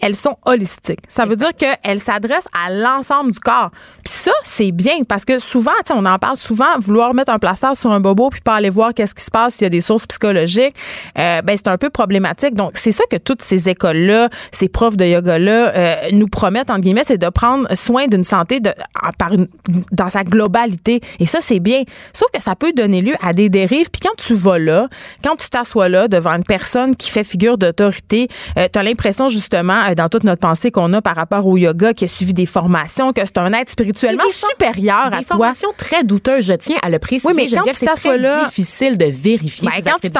Elles 0.00 0.16
sont 0.16 0.36
holistiques. 0.44 1.00
Ça 1.08 1.26
veut 1.26 1.36
dire 1.36 1.50
qu'elles 1.54 2.00
s'adressent 2.00 2.48
à 2.52 2.70
l'ensemble 2.70 3.32
du 3.32 3.38
corps. 3.38 3.70
Puis 4.04 4.12
ça, 4.14 4.32
c'est 4.44 4.72
bien 4.72 5.02
parce 5.08 5.24
que 5.24 5.38
souvent, 5.38 5.72
on 5.94 6.04
en 6.06 6.18
parle 6.18 6.36
souvent, 6.36 6.78
vouloir 6.78 7.14
mettre 7.14 7.32
un 7.32 7.38
plaster 7.38 7.74
sur 7.74 7.90
un 7.92 8.00
bobo 8.00 8.30
puis 8.30 8.40
pas 8.40 8.54
aller 8.54 8.70
voir 8.70 8.94
qu'est-ce 8.94 9.14
qui 9.14 9.24
se 9.24 9.30
passe 9.30 9.54
s'il 9.54 9.64
y 9.64 9.66
a 9.66 9.70
des 9.70 9.80
sources 9.80 10.06
psychologiques, 10.06 10.74
euh, 11.18 11.42
ben 11.42 11.56
c'est 11.56 11.68
un 11.68 11.76
peu 11.78 11.90
problématique. 11.90 12.54
Donc 12.54 12.72
c'est 12.74 12.92
ça 12.92 13.04
que 13.10 13.16
toutes 13.16 13.42
ces 13.42 13.68
écoles-là, 13.68 14.28
ces 14.52 14.68
profs 14.68 14.96
de 14.96 15.04
yoga-là 15.04 15.72
euh, 15.76 15.94
nous 16.12 16.28
promettent 16.28 16.70
entre 16.70 16.80
guillemets, 16.80 17.04
c'est 17.04 17.18
de 17.18 17.28
prendre 17.28 17.66
soin 17.76 18.06
d'une 18.06 18.24
santé 18.24 18.60
de, 18.60 18.70
en- 19.02 19.10
par 19.18 19.32
une- 19.32 19.48
dans 19.92 20.08
sa 20.08 20.24
globalité. 20.24 21.00
Et 21.18 21.26
ça, 21.26 21.38
c'est 21.42 21.60
bien. 21.60 21.82
Sauf 22.12 22.28
que 22.32 22.42
ça 22.42 22.54
peut 22.56 22.72
donner 22.72 23.02
lieu 23.02 23.14
à 23.22 23.32
des 23.32 23.48
dérives. 23.48 23.90
Puis 23.90 24.00
quand 24.00 24.16
tu 24.16 24.34
vas 24.34 24.58
là, 24.58 24.88
quand 25.22 25.36
tu 25.36 25.48
t'assois 25.50 25.88
là 25.88 26.08
devant 26.08 26.32
une 26.32 26.44
personne 26.44 26.96
qui 26.96 27.10
fait 27.10 27.24
figure 27.24 27.58
d'autorité, 27.58 28.28
tu 28.56 28.78
as 28.78 28.82
l'impression 28.82 29.28
justement, 29.28 29.74
euh, 29.90 29.94
dans 29.94 30.08
toute 30.08 30.24
notre 30.24 30.40
pensée 30.40 30.70
qu'on 30.70 30.92
a 30.92 31.02
par 31.02 31.16
rapport 31.16 31.46
au 31.46 31.56
yoga, 31.56 31.92
qui 31.94 32.04
a 32.04 32.08
suivi 32.08 32.32
des 32.34 32.46
formations, 32.46 33.12
que 33.12 33.20
c'est 33.24 33.38
un 33.38 33.52
être 33.52 33.70
spirituellement 33.70 34.24
Des 34.26 34.32
supérieur 34.32 35.06
à 35.06 35.18
Des 35.18 35.24
toi. 35.24 35.36
formations 35.36 35.70
très 35.76 36.04
douteuses, 36.04 36.46
je 36.46 36.54
tiens 36.54 36.76
à 36.82 36.90
le 36.90 36.98
préciser. 36.98 37.28
Oui, 37.28 37.34
mais 37.36 37.44
quand 37.44 37.50
Geneviève, 37.56 37.74
tu 37.74 37.80
c'est 37.80 37.86
t'assois 37.86 38.16
là- 38.16 38.44
difficile 38.46 38.98
de 38.98 39.06
vérifier 39.06 39.68
Ben, 39.68 39.82
quand 39.90 39.98
tu 40.00 40.10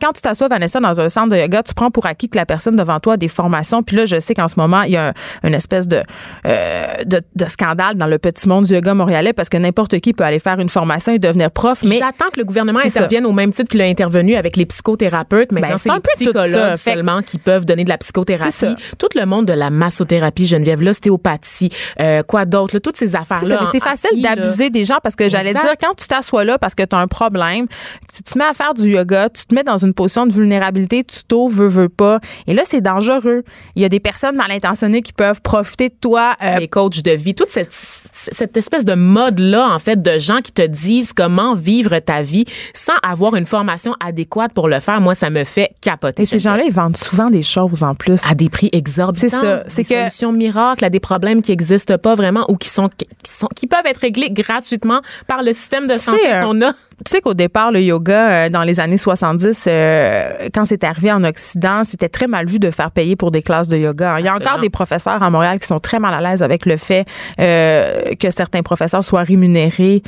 quand 0.00 0.12
t'assois, 0.20 0.48
Vanessa, 0.48 0.80
dans 0.80 1.00
un 1.00 1.08
centre 1.08 1.28
de 1.30 1.36
yoga, 1.36 1.62
tu 1.62 1.74
prends 1.74 1.90
pour 1.90 2.06
acquis 2.06 2.28
que 2.28 2.36
la 2.36 2.46
personne 2.46 2.76
devant 2.76 3.00
toi 3.00 3.14
a 3.14 3.16
des 3.16 3.28
formations. 3.28 3.82
Puis 3.82 3.96
là, 3.96 4.06
je 4.06 4.18
sais 4.20 4.34
qu'en 4.34 4.48
ce 4.48 4.54
moment, 4.58 4.82
il 4.82 4.92
y 4.92 4.96
a 4.96 5.08
un- 5.08 5.12
une 5.48 5.54
espèce 5.54 5.86
de, 5.86 6.02
euh, 6.46 6.86
de, 7.04 7.22
de 7.34 7.44
scandale 7.46 7.96
dans 7.96 8.06
le 8.06 8.18
petit 8.18 8.48
monde 8.48 8.64
du 8.64 8.74
yoga 8.74 8.94
montréalais 8.94 9.32
parce 9.32 9.48
que 9.48 9.56
n'importe 9.56 9.98
qui 10.00 10.12
peut 10.12 10.24
aller 10.24 10.38
faire 10.38 10.58
une 10.60 10.68
formation 10.68 11.12
et 11.12 11.18
devenir 11.18 11.50
prof. 11.50 11.82
Mais 11.84 11.98
J'attends 11.98 12.30
que 12.32 12.38
le 12.38 12.44
gouvernement 12.44 12.80
ça. 12.80 12.86
intervienne 12.86 13.26
au 13.26 13.32
même 13.32 13.52
titre 13.52 13.70
qu'il 13.70 13.80
a 13.82 13.84
intervenu 13.86 14.36
avec 14.36 14.56
les 14.56 14.66
psychothérapeutes. 14.66 15.52
Maintenant, 15.52 15.70
Ben, 15.70 15.78
c'est 15.78 15.90
les 15.92 16.00
psychologues 16.26 16.76
seulement 16.76 17.22
qui 17.22 17.38
peuvent 17.38 17.64
donner 17.64 17.84
de 17.84 17.88
la 17.88 17.98
psychothérapie. 17.98 18.74
Tout 18.98 19.08
le 19.14 19.26
monde 19.26 19.46
de 19.46 19.52
la 19.52 19.70
massothérapie, 19.70 20.46
Geneviève, 20.46 20.82
l'ostéopathie, 20.82 21.70
euh, 22.00 22.22
quoi 22.22 22.44
d'autre, 22.44 22.78
toutes 22.78 22.96
ces 22.96 23.16
affaires-là. 23.16 23.58
c'est 23.72 23.78
en- 23.78 23.80
facile 23.80 24.22
d'abuser 24.22 24.70
des 24.70 24.84
gens 24.84 24.98
parce 25.02 25.16
que 25.16 25.28
j'allais 25.28 25.52
dire, 25.52 25.74
quand 25.80 25.94
tu 25.96 26.06
t'assois 26.06 26.44
là 26.44 26.58
parce 26.58 26.74
que 26.74 26.82
tu 26.82 26.94
as 26.94 26.98
un 26.98 27.06
problème, 27.06 27.66
tu 28.14 28.22
te 28.22 28.38
mets 28.38 28.44
à 28.44 28.54
faire 28.54 28.74
du 28.74 28.90
yoga, 28.90 29.28
tu 29.28 29.44
te 29.46 29.54
mets 29.54 29.62
dans 29.64 29.78
une 29.78 29.94
position 29.94 30.26
de 30.26 30.32
vulnérabilité, 30.32 31.04
tu 31.04 31.24
t'ouvres, 31.24 31.54
veux, 31.62 31.68
veux 31.68 31.88
pas. 31.88 32.20
Et 32.46 32.54
là, 32.54 32.62
c'est 32.66 32.80
dangereux. 32.80 33.42
Il 33.76 33.82
y 33.82 33.84
a 33.84 33.88
des 33.88 34.00
personnes 34.00 34.36
mal 34.36 34.50
intentionnées 34.50 35.02
qui 35.02 35.12
peuvent 35.12 35.40
profiter 35.40 35.88
de 35.88 35.94
toi. 36.00 36.36
euh, 36.42 36.58
les 36.58 36.68
coachs 36.68 37.02
de 37.02 37.10
vie, 37.12 37.34
toute 37.34 37.50
cette, 37.50 37.72
cette 37.72 38.56
espèce 38.56 38.84
de 38.84 38.94
mode-là, 38.94 39.68
en 39.70 39.78
fait, 39.78 40.00
de 40.00 40.18
gens 40.18 40.40
qui 40.40 40.52
te 40.52 40.62
disent 40.66 41.12
comment 41.12 41.54
vivre 41.54 41.98
ta 41.98 42.22
vie 42.22 42.44
sans 42.74 42.92
avoir 43.02 43.34
une 43.36 43.46
formation 43.46 43.94
adéquate 44.04 44.52
pour 44.52 44.68
le 44.68 44.80
faire, 44.80 45.00
moi, 45.00 45.14
ça 45.14 45.30
me 45.30 45.44
fait 45.44 45.70
capoter. 45.80 46.22
et 46.22 46.26
ces 46.26 46.38
gens-là, 46.38 46.62
ils 46.66 46.72
vendent 46.72 46.96
souvent 46.96 47.30
des 47.30 47.42
choses 47.42 47.82
en 47.82 47.94
plus. 47.94 48.20
à 48.28 48.34
des 48.34 48.48
prix 48.48 48.68
exorbitants. 48.72 48.99
C'est 49.14 49.28
ça. 49.28 49.64
C'est 49.66 49.82
des 49.82 49.94
que- 49.94 50.00
solutions 50.00 50.32
miracles 50.32 50.84
à 50.84 50.90
des 50.90 51.00
problèmes 51.00 51.42
qui 51.42 51.50
n'existent 51.52 51.98
pas 51.98 52.14
vraiment 52.14 52.44
ou 52.48 52.56
qui 52.56 52.68
sont, 52.68 52.88
qui 52.88 53.06
sont 53.24 53.48
qui 53.54 53.66
peuvent 53.66 53.86
être 53.86 53.98
réglés 54.00 54.30
gratuitement 54.30 55.00
par 55.26 55.42
le 55.42 55.52
système 55.52 55.86
de 55.86 55.94
santé 55.94 56.20
euh, 56.32 56.42
qu'on 56.42 56.60
a. 56.62 56.72
Tu 57.06 57.12
sais 57.12 57.22
qu'au 57.22 57.32
départ, 57.32 57.72
le 57.72 57.80
yoga, 57.80 58.28
euh, 58.46 58.48
dans 58.50 58.62
les 58.62 58.78
années 58.78 58.98
70, 58.98 59.64
euh, 59.68 60.48
quand 60.52 60.66
c'est 60.66 60.84
arrivé 60.84 61.10
en 61.10 61.24
Occident, 61.24 61.82
c'était 61.82 62.10
très 62.10 62.26
mal 62.26 62.44
vu 62.46 62.58
de 62.58 62.70
faire 62.70 62.90
payer 62.90 63.16
pour 63.16 63.30
des 63.30 63.40
classes 63.40 63.68
de 63.68 63.78
yoga. 63.78 64.20
Il 64.20 64.26
y 64.26 64.28
a 64.28 64.32
Absolument. 64.32 64.50
encore 64.50 64.60
des 64.62 64.68
professeurs 64.68 65.22
à 65.22 65.30
Montréal 65.30 65.58
qui 65.60 65.66
sont 65.66 65.80
très 65.80 65.98
mal 65.98 66.12
à 66.12 66.20
l'aise 66.20 66.42
avec 66.42 66.66
le 66.66 66.76
fait 66.76 67.06
euh, 67.40 68.14
que 68.20 68.30
certains 68.30 68.60
professeurs 68.62 69.02
soient 69.02 69.22
rémunérés 69.22 70.02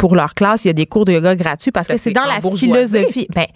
pour 0.00 0.16
leur 0.16 0.34
classe. 0.34 0.64
Il 0.64 0.68
y 0.68 0.70
a 0.70 0.74
des 0.74 0.86
cours 0.86 1.04
de 1.04 1.12
yoga 1.12 1.36
gratuits 1.36 1.70
parce 1.70 1.86
Ça 1.86 1.94
que 1.94 2.00
c'est 2.00 2.10
dans 2.10 2.24
la 2.24 2.40
philosophie. 2.56 3.28
Ben, 3.34 3.46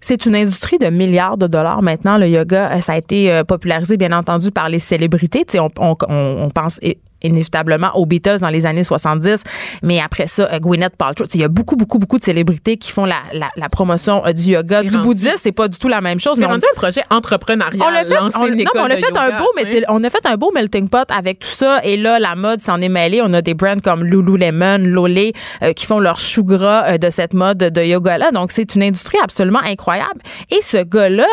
c'est 0.00 0.26
une 0.26 0.34
industrie 0.34 0.78
de 0.78 0.86
milliards 0.86 1.36
de 1.36 1.46
dollars 1.46 1.82
maintenant. 1.82 2.18
Le 2.18 2.28
yoga, 2.28 2.70
euh, 2.70 2.80
ça 2.80 2.92
a 2.92 2.96
été 2.96 3.32
euh, 3.32 3.44
popularisé, 3.44 3.96
bien 3.96 4.12
entendu, 4.12 4.50
par 4.50 4.68
les 4.68 4.78
célébrités. 4.78 5.44
Tu 5.44 5.52
sais, 5.52 5.58
on, 5.60 5.70
on, 5.78 5.96
on, 6.08 6.50
pense 6.50 6.78
inévitablement 7.22 7.90
aux 7.96 8.06
Beatles 8.06 8.38
dans 8.40 8.48
les 8.48 8.66
années 8.66 8.84
70, 8.84 9.42
mais 9.82 10.00
après 10.00 10.26
ça, 10.26 10.48
euh, 10.52 10.58
Gwyneth 10.58 10.96
Paltrow. 10.96 11.26
Il 11.34 11.40
y 11.40 11.44
a 11.44 11.48
beaucoup, 11.48 11.76
beaucoup, 11.76 11.98
beaucoup 11.98 12.18
de 12.18 12.24
célébrités 12.24 12.76
qui 12.76 12.90
font 12.92 13.04
la, 13.04 13.16
la, 13.32 13.48
la 13.56 13.68
promotion 13.68 14.24
euh, 14.26 14.32
du 14.32 14.42
yoga. 14.52 14.82
Du 14.82 14.88
rendu- 14.90 15.02
bouddhisme, 15.02 15.36
c'est 15.40 15.52
pas 15.52 15.68
du 15.68 15.78
tout 15.78 15.88
la 15.88 16.00
même 16.00 16.20
chose. 16.20 16.36
C'est 16.38 16.44
on- 16.44 16.48
rendu 16.48 16.64
un 16.70 16.74
projet 16.76 17.02
entrepreneurial. 17.10 17.80
on 17.82 17.86
a 17.94 18.04
fait, 18.04 18.18
on, 18.18 18.46
une 18.46 18.50
non, 18.50 18.56
mais 18.56 18.62
école 18.62 18.80
on 18.80 18.84
a 18.84 18.96
fait 18.96 19.16
un 19.16 19.38
beau, 19.38 19.46
tu 19.56 19.62
sais. 19.62 19.68
métil- 19.70 19.84
on 19.88 20.04
a 20.04 20.10
fait 20.10 20.26
un 20.26 20.36
beau 20.36 20.50
melting 20.54 20.88
pot 20.88 21.08
avec 21.10 21.40
tout 21.40 21.48
ça. 21.48 21.80
Et 21.84 21.96
là, 21.96 22.18
la 22.18 22.34
mode 22.34 22.60
s'en 22.60 22.80
est 22.80 22.88
mêlée. 22.88 23.20
On 23.22 23.32
a 23.34 23.42
des 23.42 23.54
brands 23.54 23.80
comme 23.82 24.04
Lululemon, 24.04 24.78
Lolé, 24.78 25.32
euh, 25.62 25.72
qui 25.72 25.86
font 25.86 25.98
leur 26.00 26.18
chou 26.20 26.44
gras 26.44 26.92
euh, 26.94 26.98
de 26.98 27.10
cette 27.10 27.34
mode 27.34 27.58
de 27.58 27.82
yoga-là. 27.82 28.30
Donc, 28.32 28.52
c'est 28.52 28.74
une 28.74 28.82
industrie 28.82 29.18
absolument 29.22 29.60
incroyable. 29.64 30.20
Et 30.50 30.60
ce 30.62 30.82
gars-là 30.82 31.26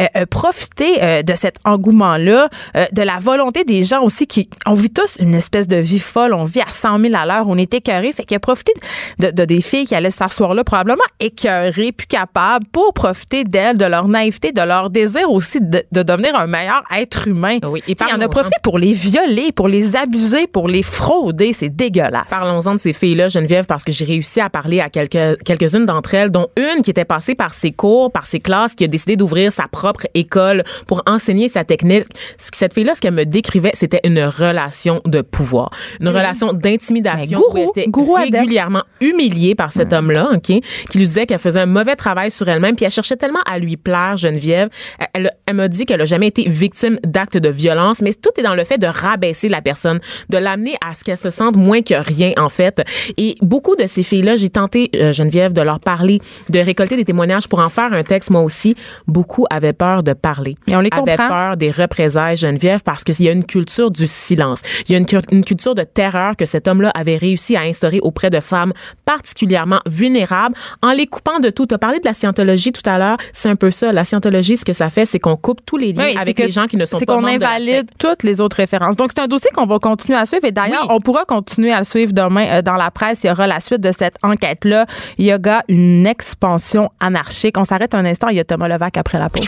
euh, 0.00 0.06
a 0.14 0.26
profité 0.26 1.22
de 1.22 1.34
cet 1.34 1.56
engouement-là, 1.64 2.48
de 2.92 3.02
la 3.02 3.18
volonté 3.18 3.64
des 3.64 3.82
gens 3.82 4.02
aussi 4.02 4.26
qui, 4.26 4.48
on 4.66 4.74
vit 4.74 4.90
tous 4.90 5.16
une 5.18 5.31
espèce 5.34 5.68
de 5.68 5.76
vie 5.76 5.98
folle. 5.98 6.34
On 6.34 6.44
vit 6.44 6.60
à 6.60 6.70
100 6.70 6.98
000 7.00 7.14
à 7.14 7.26
l'heure. 7.26 7.48
On 7.48 7.56
est 7.56 7.72
écœurés. 7.74 8.12
Fait 8.12 8.24
qu'il 8.24 8.36
a 8.36 8.40
profité 8.40 8.72
de, 9.18 9.30
de 9.30 9.44
des 9.44 9.60
filles 9.60 9.86
qui 9.86 9.94
allaient 9.94 10.10
s'asseoir 10.10 10.54
là, 10.54 10.64
probablement 10.64 11.02
écœurées, 11.20 11.92
plus 11.92 12.06
capables, 12.06 12.66
pour 12.72 12.92
profiter 12.94 13.44
d'elles, 13.44 13.78
de 13.78 13.84
leur 13.84 14.08
naïveté, 14.08 14.52
de 14.52 14.62
leur 14.62 14.90
désir 14.90 15.30
aussi 15.30 15.60
de, 15.60 15.82
de 15.90 16.02
devenir 16.02 16.34
un 16.36 16.46
meilleur 16.46 16.82
être 16.94 17.28
humain. 17.28 17.58
Oui, 17.64 17.82
et 17.88 17.96
il 17.98 18.14
en 18.14 18.20
a 18.20 18.28
profité 18.28 18.56
pour 18.62 18.78
les 18.78 18.92
violer, 18.92 19.52
pour 19.52 19.68
les 19.68 19.96
abuser, 19.96 20.46
pour 20.46 20.68
les 20.68 20.82
frauder. 20.82 21.52
C'est 21.52 21.68
dégueulasse. 21.68 22.28
Parlons-en 22.28 22.74
de 22.74 22.80
ces 22.80 22.92
filles-là, 22.92 23.28
Geneviève, 23.28 23.66
parce 23.66 23.84
que 23.84 23.92
j'ai 23.92 24.04
réussi 24.04 24.40
à 24.40 24.50
parler 24.50 24.80
à 24.80 24.90
quelques, 24.90 25.42
quelques-unes 25.44 25.86
d'entre 25.86 26.14
elles, 26.14 26.30
dont 26.30 26.48
une 26.56 26.82
qui 26.82 26.90
était 26.90 27.04
passée 27.04 27.34
par 27.34 27.54
ses 27.54 27.72
cours, 27.72 28.10
par 28.10 28.26
ses 28.26 28.40
classes, 28.40 28.74
qui 28.74 28.84
a 28.84 28.88
décidé 28.88 29.16
d'ouvrir 29.16 29.52
sa 29.52 29.68
propre 29.68 30.06
école 30.14 30.64
pour 30.86 31.02
enseigner 31.06 31.48
sa 31.48 31.64
technique. 31.64 32.04
Ce 32.38 32.50
que 32.50 32.56
Cette 32.56 32.74
fille-là, 32.74 32.94
ce 32.94 33.00
qu'elle 33.00 33.14
me 33.14 33.24
décrivait, 33.24 33.72
c'était 33.74 34.00
une 34.04 34.22
relation 34.22 35.00
de 35.04 35.21
pouvoir, 35.22 35.70
une 36.00 36.08
relation 36.08 36.52
d'intimidation. 36.52 37.38
Gourou, 37.38 37.54
où 37.54 37.58
elle 37.58 37.68
était 37.68 37.90
gourou 37.90 38.14
régulièrement 38.14 38.82
humiliée 39.00 39.54
par 39.54 39.72
cet 39.72 39.92
homme-là, 39.92 40.30
OK, 40.34 40.42
qui 40.42 40.98
lui 40.98 41.04
disait 41.04 41.26
qu'elle 41.26 41.38
faisait 41.38 41.60
un 41.60 41.66
mauvais 41.66 41.96
travail 41.96 42.30
sur 42.30 42.48
elle-même, 42.48 42.76
puis 42.76 42.84
elle 42.84 42.90
cherchait 42.90 43.16
tellement 43.16 43.42
à 43.46 43.58
lui 43.58 43.76
plaire, 43.76 44.16
Geneviève. 44.16 44.68
Elle, 44.98 45.08
elle, 45.14 45.30
elle 45.46 45.56
m'a 45.56 45.68
dit 45.68 45.86
qu'elle 45.86 46.00
a 46.00 46.04
jamais 46.04 46.28
été 46.28 46.48
victime 46.48 46.98
d'actes 47.04 47.36
de 47.36 47.48
violence, 47.48 48.00
mais 48.00 48.12
tout 48.12 48.30
est 48.36 48.42
dans 48.42 48.54
le 48.54 48.64
fait 48.64 48.78
de 48.78 48.86
rabaisser 48.86 49.48
la 49.48 49.60
personne, 49.60 50.00
de 50.28 50.38
l'amener 50.38 50.74
à 50.86 50.94
ce 50.94 51.04
qu'elle 51.04 51.16
se 51.16 51.30
sente 51.30 51.56
moins 51.56 51.82
que 51.82 51.94
rien, 51.94 52.32
en 52.36 52.48
fait. 52.48 52.82
Et 53.16 53.36
beaucoup 53.42 53.76
de 53.76 53.86
ces 53.86 54.02
filles-là, 54.02 54.36
j'ai 54.36 54.48
tenté, 54.48 54.90
euh, 54.94 55.12
Geneviève, 55.12 55.52
de 55.52 55.62
leur 55.62 55.80
parler, 55.80 56.20
de 56.48 56.58
récolter 56.58 56.96
des 56.96 57.04
témoignages 57.04 57.48
pour 57.48 57.58
en 57.58 57.68
faire 57.68 57.92
un 57.92 58.02
texte, 58.02 58.30
moi 58.30 58.42
aussi. 58.42 58.74
Beaucoup 59.06 59.46
avaient 59.50 59.72
peur 59.72 60.02
de 60.02 60.12
parler. 60.12 60.56
Et 60.68 60.76
on 60.76 60.80
les 60.80 60.90
avaient 60.92 61.16
comprend. 61.16 61.28
peur 61.28 61.56
des 61.56 61.70
représailles, 61.70 62.36
Geneviève, 62.36 62.80
parce 62.82 63.04
qu'il 63.04 63.20
y 63.22 63.28
a 63.28 63.32
une 63.32 63.44
culture 63.44 63.90
du 63.90 64.06
silence. 64.06 64.60
Il 64.88 64.92
y 64.92 64.94
a 64.94 64.98
une, 64.98 65.06
une 65.30 65.44
culture 65.44 65.74
de 65.74 65.82
terreur 65.82 66.36
que 66.36 66.46
cet 66.46 66.68
homme-là 66.68 66.90
avait 66.94 67.16
réussi 67.16 67.56
à 67.56 67.60
instaurer 67.62 68.00
auprès 68.00 68.30
de 68.30 68.40
femmes 68.40 68.72
particulièrement 69.04 69.80
vulnérables 69.86 70.54
en 70.82 70.92
les 70.92 71.06
coupant 71.06 71.38
de 71.40 71.50
tout. 71.50 71.66
Tu 71.66 71.74
as 71.74 71.78
parlé 71.78 71.98
de 72.00 72.04
la 72.06 72.12
scientologie 72.12 72.72
tout 72.72 72.88
à 72.88 72.98
l'heure. 72.98 73.16
C'est 73.32 73.48
un 73.48 73.56
peu 73.56 73.70
ça. 73.70 73.92
La 73.92 74.04
scientologie, 74.04 74.56
ce 74.56 74.64
que 74.64 74.72
ça 74.72 74.88
fait, 74.90 75.04
c'est 75.04 75.18
qu'on 75.18 75.36
coupe 75.36 75.60
tous 75.66 75.76
les 75.76 75.92
liens 75.92 76.04
Oui, 76.04 76.12
c'est 76.14 76.18
avec 76.20 76.36
que- 76.36 76.42
les 76.42 76.50
gens 76.50 76.66
qui 76.66 76.76
ne 76.76 76.86
sont 76.86 76.98
C'est 76.98 77.06
pas 77.06 77.14
qu'on 77.14 77.20
membres 77.22 77.36
de 77.36 77.40
la 77.42 77.50
invalide 77.50 77.90
toutes 77.98 78.22
les 78.22 78.40
autres 78.40 78.56
références. 78.56 78.96
Donc, 78.96 79.10
c'est 79.14 79.22
un 79.22 79.26
dossier 79.28 79.50
qu'on 79.54 79.66
va 79.66 79.78
continuer 79.78 80.18
à 80.18 80.24
suivre. 80.24 80.44
Et 80.46 80.52
d'ailleurs, 80.52 80.86
Oui. 80.88 80.94
on 80.96 81.00
pourra 81.00 81.24
continuer 81.24 81.72
à 81.72 81.78
le 81.78 81.84
suivre 81.84 82.12
demain 82.12 82.46
euh, 82.50 82.62
dans 82.62 82.76
la 82.76 82.90
presse. 82.90 83.24
Il 83.24 83.28
y 83.28 83.30
aura 83.30 83.46
la 83.46 83.60
suite 83.60 83.80
de 83.80 83.92
cette 83.92 84.16
enquête-là. 84.22 84.86
Yoga, 85.18 85.62
une 85.68 86.06
expansion 86.06 86.88
anarchique. 87.00 87.56
On 87.58 87.64
s'arrête 87.64 87.94
un 87.94 88.04
instant. 88.04 88.28
Il 88.28 88.36
y 88.36 88.40
a 88.40 88.44
Thomas 88.44 88.68
Levac 88.68 88.96
après 88.96 89.18
la 89.18 89.28
pause. 89.28 89.46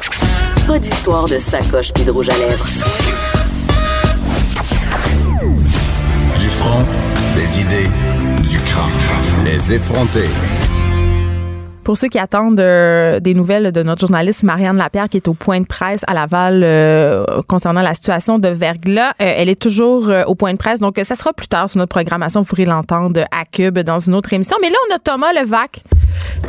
Pas 0.66 0.78
d'histoire 0.78 1.26
de 1.26 1.38
sacoche 1.38 1.92
puis 1.92 2.04
de 2.04 2.10
rouge 2.10 2.28
à 2.28 2.36
lèvres. 2.38 3.33
Front, 6.54 6.84
des 7.34 7.60
idées, 7.60 7.88
du 8.48 8.58
crâne. 8.60 9.44
Les 9.44 9.72
effronter. 9.72 10.28
Pour 11.82 11.98
ceux 11.98 12.08
qui 12.08 12.18
attendent 12.18 12.60
euh, 12.60 13.20
des 13.20 13.34
nouvelles 13.34 13.70
de 13.70 13.82
notre 13.82 14.00
journaliste 14.00 14.42
Marianne 14.42 14.78
Lapierre, 14.78 15.10
qui 15.10 15.18
est 15.18 15.28
au 15.28 15.34
point 15.34 15.60
de 15.60 15.66
presse 15.66 16.00
à 16.06 16.14
Laval 16.14 16.62
euh, 16.64 17.26
concernant 17.46 17.82
la 17.82 17.92
situation 17.92 18.38
de 18.38 18.48
verglas, 18.48 19.10
euh, 19.20 19.34
elle 19.36 19.50
est 19.50 19.60
toujours 19.60 20.08
euh, 20.08 20.22
au 20.26 20.34
point 20.34 20.52
de 20.54 20.56
presse. 20.56 20.80
Donc, 20.80 20.98
euh, 20.98 21.04
ça 21.04 21.14
sera 21.14 21.34
plus 21.34 21.46
tard 21.46 21.68
sur 21.68 21.76
notre 21.78 21.90
programmation. 21.90 22.40
Vous 22.40 22.46
pourrez 22.46 22.64
l'entendre 22.64 23.26
à 23.30 23.44
Cube 23.44 23.78
dans 23.80 23.98
une 23.98 24.14
autre 24.14 24.32
émission. 24.32 24.56
Mais 24.62 24.70
là, 24.70 24.76
on 24.90 24.94
a 24.94 24.98
Thomas 24.98 25.34
Levac. 25.34 25.82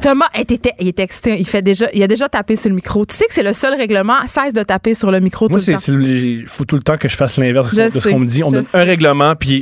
Thomas, 0.01 0.27
il 0.35 0.53
était, 0.53 0.71
il 0.79 0.87
est 0.87 0.99
excité. 0.99 1.37
Il 1.37 1.45
fait 1.47 1.61
déjà, 1.61 1.87
il 1.93 2.01
a 2.01 2.07
déjà 2.07 2.29
tapé 2.29 2.55
sur 2.55 2.69
le 2.69 2.75
micro. 2.75 3.05
Tu 3.05 3.13
sais 3.15 3.25
que 3.25 3.33
c'est 3.33 3.43
le 3.43 3.51
seul 3.53 3.73
règlement. 3.75 4.25
Cesse 4.27 4.53
de 4.53 4.63
taper 4.63 4.93
sur 4.93 5.11
le 5.11 5.19
micro 5.19 5.49
Moi, 5.49 5.59
tout 5.59 5.65
le 5.67 5.73
temps. 5.73 5.79
c'est 5.83 5.91
le- 5.91 6.05
il 6.07 6.47
faut 6.47 6.63
tout 6.63 6.75
le 6.77 6.81
temps 6.83 6.95
que 6.97 7.09
je 7.09 7.15
fasse 7.17 7.37
l'inverse 7.37 7.73
de 7.73 7.89
ce 7.89 8.07
qu'on 8.07 8.19
me 8.19 8.25
dit. 8.25 8.41
On 8.41 8.51
donne 8.51 8.61
sais. 8.61 8.77
un 8.79 8.85
règlement, 8.85 9.35
puis 9.35 9.61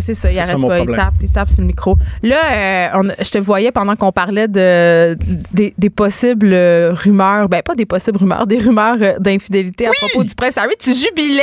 C'est 0.00 0.14
ça, 0.14 0.30
il 0.30 0.38
arrête 0.38 0.56
pas. 0.60 0.78
Il 0.80 0.86
tape, 0.96 1.14
il 1.22 1.28
tape 1.28 1.50
sur 1.50 1.60
le 1.60 1.66
micro. 1.66 1.96
Là, 2.22 2.36
euh, 2.54 2.88
on- 2.94 3.24
je 3.24 3.30
te 3.30 3.38
voyais 3.38 3.72
pendant 3.72 3.94
qu'on 3.94 4.10
parlait 4.12 4.48
de, 4.48 5.16
des, 5.52 5.74
des 5.76 5.90
possibles 5.90 6.50
euh, 6.52 6.92
rumeurs, 6.94 7.48
ben 7.48 7.62
pas 7.62 7.74
des 7.74 7.84
possibles 7.86 8.16
rumeurs, 8.18 8.46
des 8.46 8.58
rumeurs 8.58 8.96
euh, 9.00 9.14
d'infidélité 9.18 9.86
à 9.86 9.90
propos 9.92 10.24
du 10.24 10.34
prince 10.34 10.56
Harry. 10.56 10.74
Tu 10.78 10.94
jubilais 10.94 11.42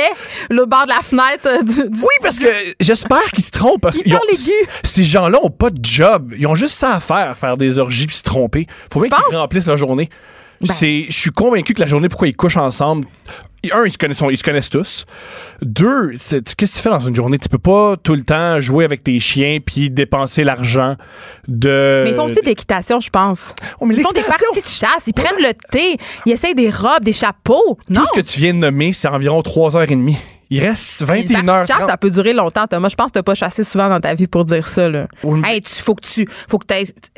le 0.50 0.64
bord 0.66 0.84
de 0.84 0.90
la 0.90 1.02
fenêtre 1.02 1.64
du, 1.64 1.88
du 1.90 2.00
Oui, 2.00 2.14
parce 2.22 2.38
que 2.38 2.46
j'espère 2.80 3.22
qu'ils 3.34 3.44
se 3.44 3.50
trompent. 3.52 3.80
Parce 3.82 3.96
Il 3.96 4.02
que 4.04 4.10
parle 4.10 4.22
aigu. 4.32 4.52
ces 4.82 5.04
gens-là 5.04 5.38
ont 5.42 5.50
pas 5.50 5.70
de 5.70 5.78
job. 5.84 6.34
Ils 6.36 6.46
ont 6.46 6.54
juste 6.56 6.74
ça 6.76 6.94
à 6.96 7.00
faire, 7.00 7.36
faire 7.36 7.56
des 7.56 7.78
orgies 7.78 8.06
puis 8.06 8.16
se 8.16 8.22
tromper. 8.22 8.66
Faut 8.92 9.00
bien 9.00 9.10
qu'ils 9.28 9.36
remplissent 9.36 9.66
leur 9.66 9.76
journée. 9.76 10.10
Ben. 10.60 10.74
C'est, 10.74 11.06
je 11.08 11.18
suis 11.18 11.30
convaincu 11.30 11.72
que 11.72 11.80
la 11.80 11.86
journée, 11.86 12.08
pourquoi 12.08 12.28
ils 12.28 12.36
couchent 12.36 12.58
ensemble, 12.58 13.06
un, 13.72 13.84
ils 13.84 13.92
se 13.92 13.98
connaissent, 13.98 14.22
ils 14.30 14.38
se 14.38 14.44
connaissent 14.44 14.70
tous. 14.70 15.06
Deux, 15.62 16.12
qu'est-ce 16.12 16.56
que 16.56 16.66
tu 16.66 16.78
fais 16.78 16.88
dans 16.88 17.00
une 17.00 17.14
journée? 17.14 17.38
Tu 17.38 17.48
peux 17.48 17.58
pas 17.58 17.96
tout 17.96 18.14
le 18.14 18.22
temps 18.22 18.60
jouer 18.60 18.84
avec 18.84 19.04
tes 19.04 19.18
chiens 19.18 19.58
puis 19.64 19.90
dépenser 19.90 20.44
l'argent 20.44 20.96
de. 21.46 22.02
Mais 22.04 22.10
ils 22.10 22.14
font 22.14 22.24
aussi 22.24 22.40
de 22.40 22.46
l'équitation, 22.46 23.00
je 23.00 23.10
pense. 23.10 23.54
Oh, 23.80 23.86
mais 23.86 23.94
ils 23.94 24.02
font 24.02 24.12
des 24.12 24.22
parties 24.22 24.60
de 24.60 24.66
chasse, 24.66 25.02
ils 25.06 25.12
prennent 25.12 25.42
le 25.42 25.52
thé, 25.70 25.96
ils 26.26 26.32
essayent 26.32 26.54
des 26.54 26.70
robes, 26.70 27.04
des 27.04 27.12
chapeaux. 27.12 27.78
Non. 27.88 28.00
Tout 28.02 28.06
ce 28.14 28.20
que 28.20 28.26
tu 28.26 28.40
viens 28.40 28.54
de 28.54 28.58
nommer, 28.58 28.92
c'est 28.92 29.08
environ 29.08 29.40
3h30. 29.40 30.16
Il 30.50 30.60
reste 30.60 31.00
Une 31.02 31.06
partie 31.06 31.24
de 31.24 31.32
21h. 31.34 31.66
chasse, 31.66 31.86
ça 31.86 31.96
peut 31.96 32.10
durer 32.10 32.32
longtemps, 32.32 32.66
Thomas. 32.66 32.88
Je 32.88 32.96
pense 32.96 33.06
que 33.08 33.12
t'as 33.12 33.22
pas 33.22 33.34
chassé 33.34 33.62
souvent 33.62 33.88
dans 33.88 34.00
ta 34.00 34.14
vie 34.14 34.26
pour 34.26 34.44
dire 34.44 34.66
ça, 34.66 34.88
là. 34.88 35.06
Oui. 35.22 35.40
Hey, 35.44 35.62
tu, 35.62 35.72
faut 35.72 35.94
que 35.94 36.04
tu, 36.04 36.26
faut 36.48 36.58
que 36.58 36.66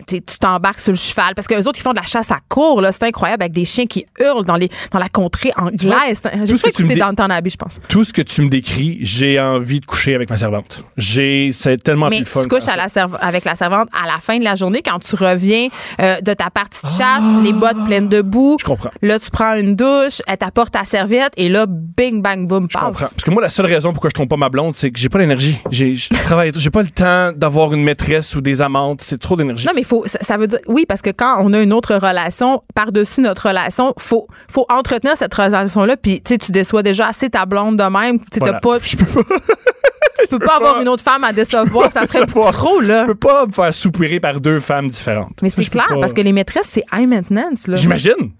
tu 0.07 0.20
t'embarques 0.39 0.80
sur 0.80 0.93
le 0.93 0.99
cheval. 0.99 1.35
Parce 1.35 1.47
que 1.47 1.55
les 1.55 1.66
autres, 1.66 1.78
ils 1.78 1.83
font 1.83 1.93
de 1.93 1.97
la 1.97 2.03
chasse 2.03 2.30
à 2.30 2.39
court. 2.49 2.83
C'est 2.93 3.05
incroyable 3.05 3.43
avec 3.43 3.53
des 3.55 3.64
chiens 3.64 3.87
qui 3.87 4.05
hurlent 4.20 4.45
dans 4.45 4.57
les, 4.57 4.68
dans 4.91 4.99
la 4.99 5.09
contrée 5.09 5.53
anglaise. 5.57 6.20
J'ai 6.45 6.47
tout 6.47 6.57
ce 6.59 6.62
pas 6.62 6.70
que 6.70 6.76
tu 6.76 6.83
me 6.83 6.89
écouté 6.91 6.95
dis- 6.95 7.01
dans 7.01 7.14
ton 7.14 7.30
habit, 7.30 7.51
je 7.51 7.57
pense. 7.57 7.78
Tout 7.89 8.05
ce 8.05 8.12
que 8.12 8.22
tu 8.22 8.43
me 8.43 8.49
décris, 8.49 8.99
j'ai 9.01 9.41
envie 9.41 9.80
de 9.80 9.87
coucher 9.87 10.14
avec 10.14 10.28
ma 10.28 10.37
servante. 10.37 10.85
J'ai, 10.99 11.51
c'est 11.53 11.83
tellement 11.83 12.09
Mais 12.11 12.16
plus 12.18 12.24
tu 12.26 12.30
fun. 12.30 12.45
couches 12.49 12.68
à 12.68 12.76
la 12.76 12.89
serv- 12.89 13.16
avec 13.20 13.45
la 13.45 13.57
servante 13.57 13.89
à 13.99 14.07
la 14.07 14.20
fin 14.20 14.39
de 14.39 14.45
la 14.45 14.55
journée 14.57 14.83
quand 14.85 14.99
tu 14.99 15.16
reviens 15.16 15.68
euh, 16.01 16.20
de 16.20 16.35
ta 16.35 16.51
partie 16.51 16.85
de 16.85 16.91
chasse, 16.91 16.99
Ah. 17.22 17.41
les 17.43 17.53
bottes 17.55 17.83
pleines 17.87 18.09
de 18.09 18.20
boue. 18.20 18.57
Je 18.61 18.64
comprends. 18.66 18.91
Là, 19.01 19.18
tu 19.18 19.30
prends 19.30 19.55
une 19.55 19.74
douche, 19.74 20.20
elle 20.26 20.37
t'apporte 20.39 20.72
ta 20.72 20.85
serviette 20.85 21.33
et 21.39 21.49
là, 21.49 21.64
bing, 21.66 22.20
bang, 22.20 22.47
boom, 22.47 22.66
Je 22.70 22.76
paf. 22.76 22.85
Parce 23.22 23.30
que 23.30 23.34
moi, 23.34 23.42
la 23.42 23.50
seule 23.50 23.66
raison 23.66 23.92
pourquoi 23.92 24.10
je 24.10 24.14
trompe 24.14 24.30
pas 24.30 24.36
ma 24.36 24.48
blonde, 24.48 24.74
c'est 24.74 24.90
que 24.90 24.98
j'ai 24.98 25.08
pas 25.08 25.20
l'énergie. 25.20 25.56
J'ai, 25.70 25.94
je 25.94 26.08
travaille, 26.24 26.50
j'ai 26.56 26.70
pas 26.70 26.82
le 26.82 26.90
temps 26.90 27.30
d'avoir 27.30 27.72
une 27.72 27.84
maîtresse 27.84 28.34
ou 28.34 28.40
des 28.40 28.60
amantes. 28.60 29.00
C'est 29.00 29.20
trop 29.20 29.36
d'énergie. 29.36 29.64
Non, 29.64 29.74
mais 29.76 29.84
faut, 29.84 30.02
ça, 30.08 30.18
ça 30.22 30.36
veut 30.36 30.48
dire, 30.48 30.58
oui, 30.66 30.86
parce 30.88 31.02
que 31.02 31.10
quand 31.10 31.40
on 31.40 31.52
a 31.52 31.60
une 31.60 31.72
autre 31.72 31.94
relation, 31.94 32.64
par-dessus 32.74 33.20
notre 33.20 33.46
relation, 33.46 33.94
faut, 33.96 34.26
faut 34.48 34.66
entretenir 34.68 35.16
cette 35.16 35.32
relation-là, 35.32 35.96
puis 35.96 36.20
tu 36.20 36.34
sais, 36.34 36.38
tu 36.38 36.50
déçois 36.50 36.82
déjà 36.82 37.06
assez 37.06 37.30
ta 37.30 37.46
blonde 37.46 37.76
de 37.76 37.84
même. 37.84 38.18
Tu 38.32 38.40
Voilà. 38.40 38.58
pas, 38.58 38.78
Je 38.82 38.96
peux 38.96 39.04
pas, 39.06 39.20
tu 40.18 40.26
peux 40.26 40.40
pas 40.40 40.56
avoir 40.56 40.80
une 40.80 40.88
autre 40.88 41.04
femme 41.04 41.22
à 41.22 41.32
décevoir, 41.32 41.92
ça 41.92 42.04
serait 42.08 42.26
trop, 42.26 42.80
là. 42.80 43.02
je 43.02 43.06
peux 43.06 43.14
pas 43.14 43.46
me 43.46 43.52
faire 43.52 43.72
soupirer 43.72 44.18
par 44.18 44.40
deux 44.40 44.58
femmes 44.58 44.88
différentes. 44.90 45.38
Mais 45.42 45.48
c'est 45.48 45.64
clair, 45.66 45.86
parce 46.00 46.12
que 46.12 46.22
les 46.22 46.32
maîtresses, 46.32 46.70
c'est 46.70 46.84
high 46.92 47.06
maintenance, 47.06 47.68
là. 47.68 47.76
J'imagine. 47.76 48.32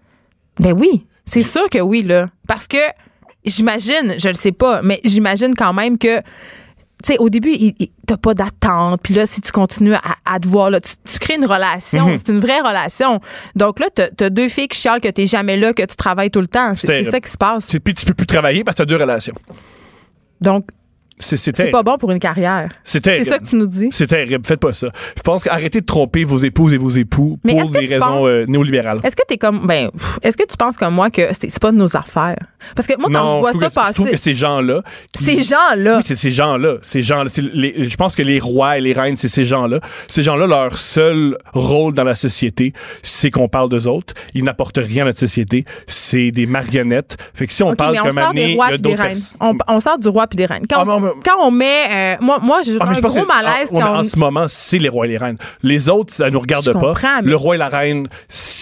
Ben 0.58 0.72
oui, 0.72 1.06
c'est 1.24 1.42
sûr 1.42 1.70
que 1.70 1.78
oui, 1.78 2.02
là. 2.02 2.30
Parce 2.48 2.66
que 2.66 2.78
j'imagine, 3.45 4.14
je 4.18 4.28
le 4.28 4.34
sais 4.34 4.53
pas, 4.53 4.82
mais 4.82 5.01
j'imagine 5.05 5.55
quand 5.55 5.72
même 5.72 5.99
que. 5.99 6.20
Tu 7.05 7.14
sais, 7.14 7.18
au 7.18 7.28
début, 7.28 7.57
t'as 8.07 8.16
pas 8.16 8.32
d'attente. 8.32 9.01
Puis 9.03 9.12
là, 9.12 9.26
si 9.26 9.40
tu 9.40 9.51
continues 9.51 9.95
à, 9.95 10.03
à 10.24 10.38
te 10.38 10.47
voir, 10.47 10.70
là, 10.70 10.80
tu, 10.80 10.93
tu 11.05 11.18
crées 11.18 11.34
une 11.34 11.47
relation. 11.47 12.11
Mhm. 12.11 12.18
C'est 12.18 12.32
une 12.32 12.38
vraie 12.38 12.61
relation. 12.61 13.20
Donc 13.57 13.80
là, 13.80 13.86
t'as 13.93 14.07
as 14.24 14.30
deux 14.30 14.49
filles 14.49 14.68
qui 14.68 14.78
chialent 14.78 15.01
que 15.01 15.09
t'es 15.09 15.26
jamais 15.26 15.57
là, 15.57 15.72
que 15.72 15.82
tu 15.82 15.97
travailles 15.97 16.30
tout 16.30 16.40
le 16.40 16.47
temps. 16.47 16.76
C'est 16.76 17.03
ça 17.03 17.20
qui 17.20 17.30
se 17.30 17.36
passe. 17.36 17.66
Puis 17.82 17.95
tu 17.95 18.07
peux 18.07 18.14
plus 18.14 18.26
travailler 18.26 18.62
parce 18.62 18.76
que 18.76 18.82
t'as 18.82 18.86
deux 18.86 18.97
relations. 18.97 19.34
Donc, 20.40 20.68
C'est, 21.22 21.70
pas 21.70 21.82
bon 21.82 21.96
pour 21.98 22.10
une 22.10 22.18
carrière. 22.18 22.68
C'est 22.84 23.04
ça 23.24 23.38
que 23.38 23.44
tu 23.44 23.56
nous 23.56 23.66
dis. 23.66 23.88
C'est 23.90 24.06
terrible. 24.06 24.44
Faites 24.46 24.60
pas 24.60 24.72
ça. 24.72 24.88
Je 25.16 25.22
pense 25.22 25.44
qu'arrêtez 25.44 25.80
de 25.80 25.86
tromper 25.86 26.24
vos 26.24 26.38
épouses 26.38 26.74
et 26.74 26.76
vos 26.76 26.90
époux 26.90 27.38
Mais 27.44 27.54
pour 27.56 27.70
des 27.70 27.86
raisons 27.86 27.98
penses- 28.06 28.26
euh, 28.26 28.44
néolibérales. 28.46 28.98
Est-ce 29.04 29.16
que 29.16 29.22
t'es 29.26 29.38
comme. 29.38 29.66
Ben, 29.66 29.90
est-ce 30.22 30.36
que 30.36 30.44
tu 30.46 30.56
penses 30.56 30.76
comme 30.76 30.94
moi 30.94 31.10
que 31.10 31.28
c'est 31.38 31.58
pas 31.60 31.70
de 31.72 31.76
nos 31.76 31.96
affaires? 31.96 32.36
Parce 32.76 32.86
que 32.88 32.94
moi, 32.98 33.08
quand 33.12 33.24
non, 33.24 33.34
je 33.36 33.40
vois 33.40 33.52
ça 33.52 33.58
que- 33.58 33.64
je 33.88 33.94
trouve 33.94 34.06
passer. 34.06 34.10
que 34.12 34.16
ces 34.16 34.34
gens-là. 34.34 34.82
Ces 35.14 35.42
gens-là. 35.42 35.96
Oui, 35.98 36.02
c'est 36.04 36.16
ces 36.16 36.30
gens-là. 36.30 36.76
Ces 36.82 37.02
les- 37.52 37.88
je 37.88 37.96
pense 37.96 38.14
que 38.16 38.22
les 38.22 38.38
rois 38.38 38.78
et 38.78 38.80
les 38.80 38.92
reines, 38.92 39.16
c'est 39.16 39.28
ces 39.28 39.44
gens-là. 39.44 39.80
Ces 40.08 40.22
gens-là, 40.22 40.46
leur 40.46 40.76
seul 40.78 41.36
rôle 41.52 41.92
dans 41.94 42.04
la 42.04 42.14
société, 42.14 42.72
c'est 43.02 43.30
qu'on 43.30 43.48
parle 43.48 43.68
d'eux 43.68 43.86
autres. 43.88 44.14
Ils 44.34 44.44
n'apportent 44.44 44.78
rien 44.78 45.02
à 45.02 45.06
notre 45.06 45.18
société. 45.20 45.64
C'est 45.86 46.30
des 46.30 46.46
marionnettes. 46.46 47.16
Fait 47.34 47.46
que 47.46 47.52
si 47.52 47.62
on 47.62 47.70
OK, 47.70 47.76
parle 47.76 47.96
on 47.98 48.02
comme 48.04 48.14
personnes. 48.14 48.32
On, 49.40 49.54
on 49.68 49.80
sort 49.80 49.98
du 49.98 50.08
roi 50.08 50.26
puis 50.26 50.36
des 50.36 50.46
reines. 50.46 50.66
Quand, 50.68 50.80
Ah, 50.80 50.84
mais 50.84 50.92
on 50.92 51.11
quand 51.24 51.36
on 51.46 51.50
met... 51.50 51.88
euh, 51.90 52.16
moi, 52.20 52.38
moi 52.42 52.60
j'ai 52.64 52.76
Ah, 52.80 52.88
un 52.88 52.92
gros 53.00 53.22
que- 53.22 53.26
malaise 53.26 53.68
ah, 53.70 53.74
mais 53.74 53.80
quand 53.80 53.94
en 53.96 54.00
on... 54.00 54.04
ce 54.04 54.18
moment, 54.18 54.44
c'est 54.48 54.78
les 54.78 54.88
rois 54.88 55.06
et 55.06 55.10
les 55.10 55.16
reines. 55.18 55.36
Les 55.62 55.88
autres, 55.88 56.12
ça 56.12 56.30
nous 56.30 56.40
regarde 56.40 56.64
Je 56.64 56.70
pas. 56.72 56.94
mais- 57.22 57.30
Le 57.30 57.36
roi 57.36 57.54
et 57.54 57.58
la 57.58 57.68
reine, 57.68 58.06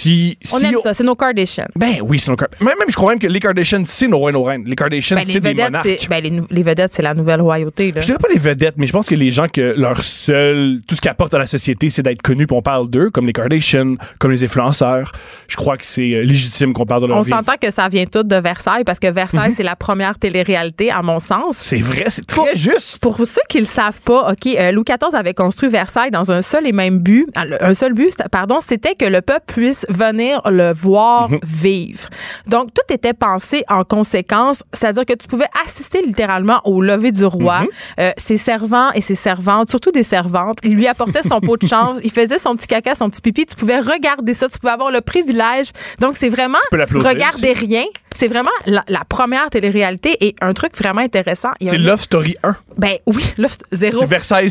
si. 0.01 0.39
On 0.53 0.59
aime 0.61 0.77
ça, 0.83 0.95
c'est 0.95 1.05
nos 1.05 1.15
Kardashians. 1.15 1.67
Ben 1.77 1.97
oui, 2.03 2.19
c'est 2.19 2.31
nos 2.31 2.37
Kar- 2.37 2.49
Même, 2.61 2.75
même, 2.79 2.89
je 2.89 2.95
crois 2.95 3.13
même 3.13 3.19
que 3.19 3.27
les 3.27 3.41
Kardashians, 3.41 3.83
c'est 3.87 4.09
nos 4.09 4.19
rois 4.19 4.31
et 4.31 4.33
nos 4.33 4.43
reines. 4.43 4.65
Les 4.67 4.77
Kardashians, 4.77 5.17
Ben, 5.17 5.25
c'est 5.27 5.41
des 5.41 5.55
monarques. 5.55 6.07
ben, 6.09 6.47
les, 6.51 6.63
vedettes, 6.63 6.95
c'est 6.95 7.03
la 7.03 7.15
nouvelle 7.15 7.41
royauté. 7.41 7.93
Là. 7.93 8.01
Je 8.01 8.07
dirais 8.07 8.19
pas 8.19 8.29
les 8.33 8.39
vedettes, 8.39 8.75
mais 8.77 8.87
je 8.87 8.93
pense 8.93 9.07
que 9.09 9.15
les 9.15 9.31
gens 9.31 9.47
que 9.49 9.75
leur 9.77 10.03
seul, 10.03 10.81
tout 10.87 10.95
ce 10.97 11.01
qu'ils 11.01 11.11
apportent 11.11 11.35
à 11.35 11.39
la 11.39 11.47
société, 11.47 11.91
c'est 11.91 12.03
d'être 12.03 12.23
connus, 12.23 12.47
puis 12.47 12.57
on 12.57 12.63
parle 12.63 12.89
d'eux, 12.89 13.11
comme 13.11 13.27
les 13.27 13.33
Kardashians, 13.33 13.97
comme 14.19 14.31
les 14.31 14.45
influenceurs. 14.45 15.13
Je 15.49 15.57
crois 15.57 15.77
que 15.77 15.85
c'est 15.85 16.13
euh, 16.15 16.23
légitime 16.23 16.73
qu'on 16.73 16.87
parle 16.87 17.03
de 17.03 17.07
leur 17.09 17.19
On 17.19 17.23
s'entend 17.23 17.55
que 17.61 17.71
ça 17.71 17.89
vient 17.89 18.05
tout 18.07 18.23
de 18.23 18.37
Versailles 18.37 18.85
parce 18.85 18.99
que 18.99 19.09
Versailles, 19.11 19.53
c'est 19.53 19.63
la 19.63 19.77
première 19.77 20.19
télé-réalité, 20.19 20.91
à 20.91 21.03
mon 21.03 21.19
sens. 21.19 21.57
C'est 21.59 21.79
vrai, 21.81 22.05
c'est 22.09 22.27
Pour- 22.31 22.47
très 22.47 22.57
juste. 22.57 23.01
Pour 23.03 23.17
ceux 23.19 23.41
qui 23.49 23.59
le 23.59 23.65
savent 23.65 24.01
pas, 24.03 24.33
OK, 24.33 24.47
euh, 24.47 24.73
Louis 24.73 24.85
XIV 24.85 25.15
avait 25.15 25.35
construit 25.35 25.69
Versailles 25.69 26.11
dans 26.11 26.31
un 26.31 26.43
seul 26.43 26.67
et 26.67 26.73
même 26.73 26.99
but. 26.99 27.27
Ah, 27.35 27.45
Un 27.61 27.75
seul 27.75 27.93
but, 27.93 28.15
pardon, 28.31 28.59
c'était 28.67 28.95
que 28.95 29.05
le 29.05 29.21
peuple 29.21 29.45
puisse 29.47 29.85
venir 29.91 30.41
le 30.51 30.73
voir 30.73 31.31
Mhm. 31.31 31.39
vivre. 31.43 32.09
Donc, 32.47 32.73
tout 32.75 32.93
était 32.95 33.13
pensé 33.13 33.65
en 33.69 33.85
conséquence, 33.85 34.63
c'est-à-dire 34.73 35.05
que 35.05 35.13
tu 35.15 35.27
pouvais 35.29 35.49
assister 35.65 36.03
littéralement 36.03 36.61
au 36.65 36.81
lever 36.81 37.13
du 37.13 37.25
roi. 37.25 37.61
Mhm. 37.63 37.67
Euh, 38.01 38.11
ses 38.17 38.37
servants 38.37 38.91
et 38.93 39.01
ses 39.01 39.15
servantes, 39.15 39.71
surtout 39.71 39.91
des 39.93 40.03
servantes, 40.03 40.59
il 40.63 40.75
lui 40.75 40.87
apportait 40.87 41.23
son 41.23 41.41
pot 41.41 41.57
de 41.57 41.67
chanvre, 41.69 42.01
il 42.03 42.11
faisait 42.11 42.39
son 42.39 42.57
petit 42.57 42.67
caca, 42.67 42.95
son 42.95 43.11
petit 43.11 43.21
pipi. 43.21 43.47
Tu 43.47 43.57
pouvais 43.57 43.81
regarder 43.81 44.35
ça, 44.35 44.49
tu 44.49 44.59
pouvais 44.59 44.73
avoir 44.73 44.91
le 44.91 45.01
privilège. 45.01 45.71
Donc, 46.01 46.17
c'est 46.17 46.29
vraiment 46.29 46.59
regarder 46.71 47.51
aussi. 47.53 47.67
rien. 47.67 47.85
C'est 48.15 48.29
vraiment 48.29 48.51
la, 48.67 48.85
la 48.89 49.05
première 49.09 49.49
télé-réalité 49.51 50.17
et 50.21 50.35
un 50.43 50.53
truc 50.53 50.77
vraiment 50.77 51.01
intéressant. 51.01 51.51
C'est 51.65 51.79
Love 51.79 52.01
Story 52.01 52.37
1. 52.43 52.57
ben 52.77 52.97
oui, 53.07 53.23
c'est 53.37 53.77
zéro. 53.77 54.01
C'est 54.01 54.07
Versailles. 54.07 54.51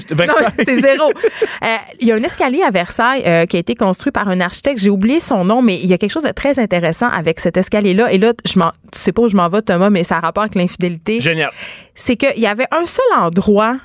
c'est 0.65 0.81
zéro. 0.81 1.11
Euh, 1.63 1.65
Il 1.99 2.07
y 2.07 2.11
a 2.11 2.15
un 2.15 2.23
escalier 2.23 2.63
à 2.63 2.71
Versailles 2.71 3.23
euh, 3.27 3.45
qui 3.45 3.57
a 3.57 3.59
été 3.59 3.75
construit 3.75 4.11
par 4.11 4.27
un 4.29 4.39
architecte. 4.39 4.79
J'ai 4.79 4.89
oublié 4.89 5.19
son 5.29 5.45
nom, 5.45 5.61
mais 5.61 5.79
il 5.79 5.87
y 5.87 5.93
a 5.93 5.97
quelque 5.97 6.11
chose 6.11 6.23
de 6.23 6.31
très 6.31 6.59
intéressant 6.59 7.07
avec 7.07 7.39
cet 7.39 7.57
escalier-là. 7.57 8.11
Et 8.11 8.17
là, 8.17 8.33
je 8.45 8.59
m'en, 8.59 8.71
tu 8.91 8.99
sais 8.99 9.11
pas 9.11 9.21
où 9.21 9.27
je 9.27 9.35
m'en 9.35 9.47
vais, 9.47 9.61
Thomas, 9.61 9.89
mais 9.89 10.03
ça 10.03 10.17
a 10.17 10.19
rapport 10.19 10.43
avec 10.43 10.55
l'infidélité. 10.55 11.21
Génial. 11.21 11.51
C'est 11.95 12.15
qu'il 12.15 12.39
y 12.39 12.47
avait 12.47 12.67
un 12.71 12.85
seul 12.85 13.05
endroit 13.17 13.77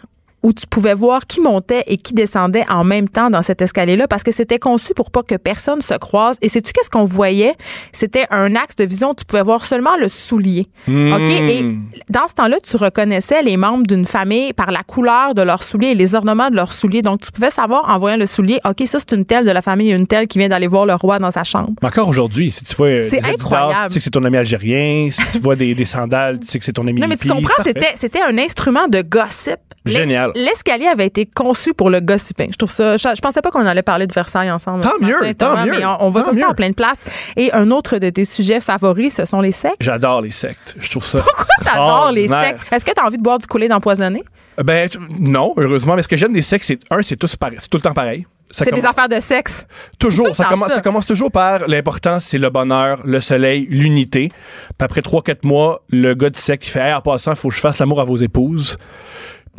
où 0.45 0.53
tu 0.53 0.67
pouvais 0.67 0.95
voir 0.95 1.27
qui 1.27 1.41
montait 1.41 1.83
et 1.87 1.97
qui 1.97 2.13
descendait 2.13 2.65
en 2.69 2.85
même 2.85 3.09
temps 3.09 3.31
dans 3.31 3.43
cet 3.43 3.63
escalier-là 3.63 4.07
parce 4.07 4.23
que 4.23 4.31
c'était 4.31 4.59
conçu 4.59 4.93
pour 4.95 5.11
pas 5.11 5.23
que 5.23 5.37
personne 5.37 5.81
se 5.81 5.95
croise. 5.95 6.37
Et 6.43 6.51
sais-tu 6.51 6.73
qu'est-ce 6.73 6.91
qu'on 6.91 7.05
voyait? 7.05 7.55
C'était 7.93 8.27
un 8.31 8.55
axe 8.55 8.77
de 8.77 8.85
vision 8.85 9.11
où 9.11 9.15
tu 9.15 9.25
pouvais 9.25 9.43
voir 9.43 9.65
seulement 9.65 9.97
le 9.97 10.07
soulier. 10.07 10.69
Hmm. 10.87 11.13
OK? 11.15 11.21
Et 11.21 11.65
dans 12.11 12.29
ce 12.29 12.35
temps-là, 12.35 12.59
tu 12.63 12.77
reconnaissais 12.77 13.43
les 13.43 13.57
membres 13.57 13.87
d'une 13.87 14.05
famille 14.05 14.53
par 14.53 14.71
la 14.71 14.83
couleur 14.83 15.35
de 15.35 15.41
leurs 15.41 15.63
souliers 15.63 15.89
et 15.89 15.95
les 15.95 16.15
ornements 16.15 16.51
de 16.51 16.57
leurs 16.57 16.73
souliers. 16.73 17.01
Donc, 17.01 17.23
tu 17.23 17.33
pouvais 17.33 17.51
savoir 17.51 17.89
en 17.89 17.97
voyant 17.97 18.19
le 18.19 18.27
soulier, 18.27 18.61
OK, 18.67 18.87
ça, 18.87 18.99
c'est 18.99 19.13
une 19.17 19.25
telle 19.25 19.47
de 19.47 19.51
la 19.51 19.63
famille, 19.63 19.93
une 19.93 20.07
telle 20.07 20.29
qui 20.29 20.39
vient 20.39 20.51
d'aller 20.51 20.67
voir 20.67 20.85
le 20.85 20.95
roi 20.95 21.19
dans 21.19 21.31
sa 21.31 21.45
chambre. 21.45 21.73
Mais 21.81 21.89
encore 21.89 22.09
aujourd'hui, 22.09 22.51
si 22.51 22.65
tu 22.65 22.75
vois 22.75 22.89
euh, 22.89 23.03
C'est 23.03 23.23
des 23.23 23.31
incroyable. 23.31 23.89
tu 23.89 23.95
sais 23.95 23.99
que 24.01 24.05
c'est 24.05 24.11
ton 24.11 24.25
ami 24.25 24.37
algérien. 24.37 25.09
Si 25.11 25.23
tu 25.33 25.39
vois 25.39 25.57
des, 25.57 25.75
des 25.75 25.87
sandales, 25.87 26.39
tu 26.41 26.49
sais 26.49 26.59
que 26.59 26.67
c'est 26.67 26.73
ton 26.73 26.87
ami 26.87 27.01
Non, 27.01 27.09
mais 27.09 27.17
tu 27.17 27.29
comprends, 27.29 27.63
c'était, 27.63 27.95
c'était 27.95 28.21
un 28.21 28.37
instrument 28.37 28.89
de 28.89 29.01
gossip. 29.01 29.59
Génial. 29.85 30.32
L'escalier 30.35 30.87
avait 30.87 31.07
été 31.07 31.26
conçu 31.26 31.74
pour 31.74 31.91
le 31.91 32.01
gossiping. 32.01 32.51
Je 32.53 32.57
trouve 32.57 32.70
ça. 32.70 32.97
Je, 32.97 33.09
je 33.14 33.20
pensais 33.20 33.43
pas 33.43 33.51
qu'on 33.51 33.66
allait 33.66 33.82
parler 33.82 34.07
de 34.07 34.12
Versailles 34.12 34.51
ensemble. 34.51 34.80
Tant 34.82 34.91
mieux, 35.01 35.20
matin, 35.20 35.32
tant 35.35 35.51
Thomas, 35.51 35.66
mieux, 35.66 35.72
Mais 35.78 35.85
on, 35.85 36.05
on 36.05 36.11
va 36.11 36.22
tant 36.22 36.30
tout 36.30 36.37
mieux. 36.37 36.47
en 36.47 36.55
plein 36.55 36.70
de 36.70 36.74
place. 36.74 37.05
Et 37.37 37.53
un 37.53 37.70
autre 37.70 37.99
de 37.99 38.09
tes 38.11 38.24
sujets 38.24 38.61
favoris, 38.61 39.14
ce 39.14 39.24
sont 39.26 39.41
les 39.41 39.53
sectes. 39.53 39.76
J'adore 39.80 40.22
les 40.22 40.30
sectes. 40.30 40.74
Je 40.78 40.91
trouve 40.91 41.05
ça. 41.05 41.20
Pourquoi 41.20 41.45
t'adores 41.62 42.12
les 42.12 42.28
sectes? 42.28 42.61
Est-ce 42.72 42.85
que 42.85 42.93
t'as 42.93 43.05
envie 43.07 43.18
de 43.18 43.22
boire 43.22 43.39
du 43.39 43.47
coulé 43.47 43.68
d'empoisonné? 43.68 44.24
Ben, 44.62 44.89
non, 45.20 45.53
heureusement. 45.57 45.97
Mais 45.97 46.03
ce 46.03 46.09
que 46.09 46.16
j'aime 46.16 46.32
des 46.32 46.43
sectes, 46.43 46.64
c'est 46.64 46.78
un, 46.91 47.03
c'est. 47.03 47.18
C'est 47.22 47.68
tout 47.68 47.76
le 47.76 47.82
temps 47.82 47.93
pareil. 47.95 48.26
C'est 48.51 48.72
des 48.72 48.85
affaires 48.87 49.09
de 49.09 49.18
sexe. 49.20 49.66
Toujours, 49.99 50.28
tout 50.28 50.35
ça 50.35 50.45
commence, 50.45 50.68
ça. 50.68 50.76
ça 50.76 50.80
commence 50.80 51.07
toujours 51.07 51.30
par 51.30 51.66
l'important, 51.66 52.20
c'est 52.20 52.39
le 52.39 52.51
bonheur, 52.51 53.01
le 53.05 53.20
soleil, 53.20 53.66
l'unité. 53.68 54.28
Puis 54.28 54.85
après 54.85 55.01
3-4 55.01 55.39
mois, 55.43 55.82
le 55.91 56.14
gars 56.14 56.30
du 56.30 56.39
secte, 56.39 56.64
il 56.66 56.70
fait 56.70 56.80
hey, 56.80 56.95
en 56.95 57.01
passant, 57.01 57.32
il 57.32 57.37
faut 57.37 57.49
que 57.49 57.55
je 57.55 57.61
fasse 57.61 57.78
l'amour 57.78 58.01
à 58.01 58.05
vos 58.05 58.16
épouses. 58.16 58.76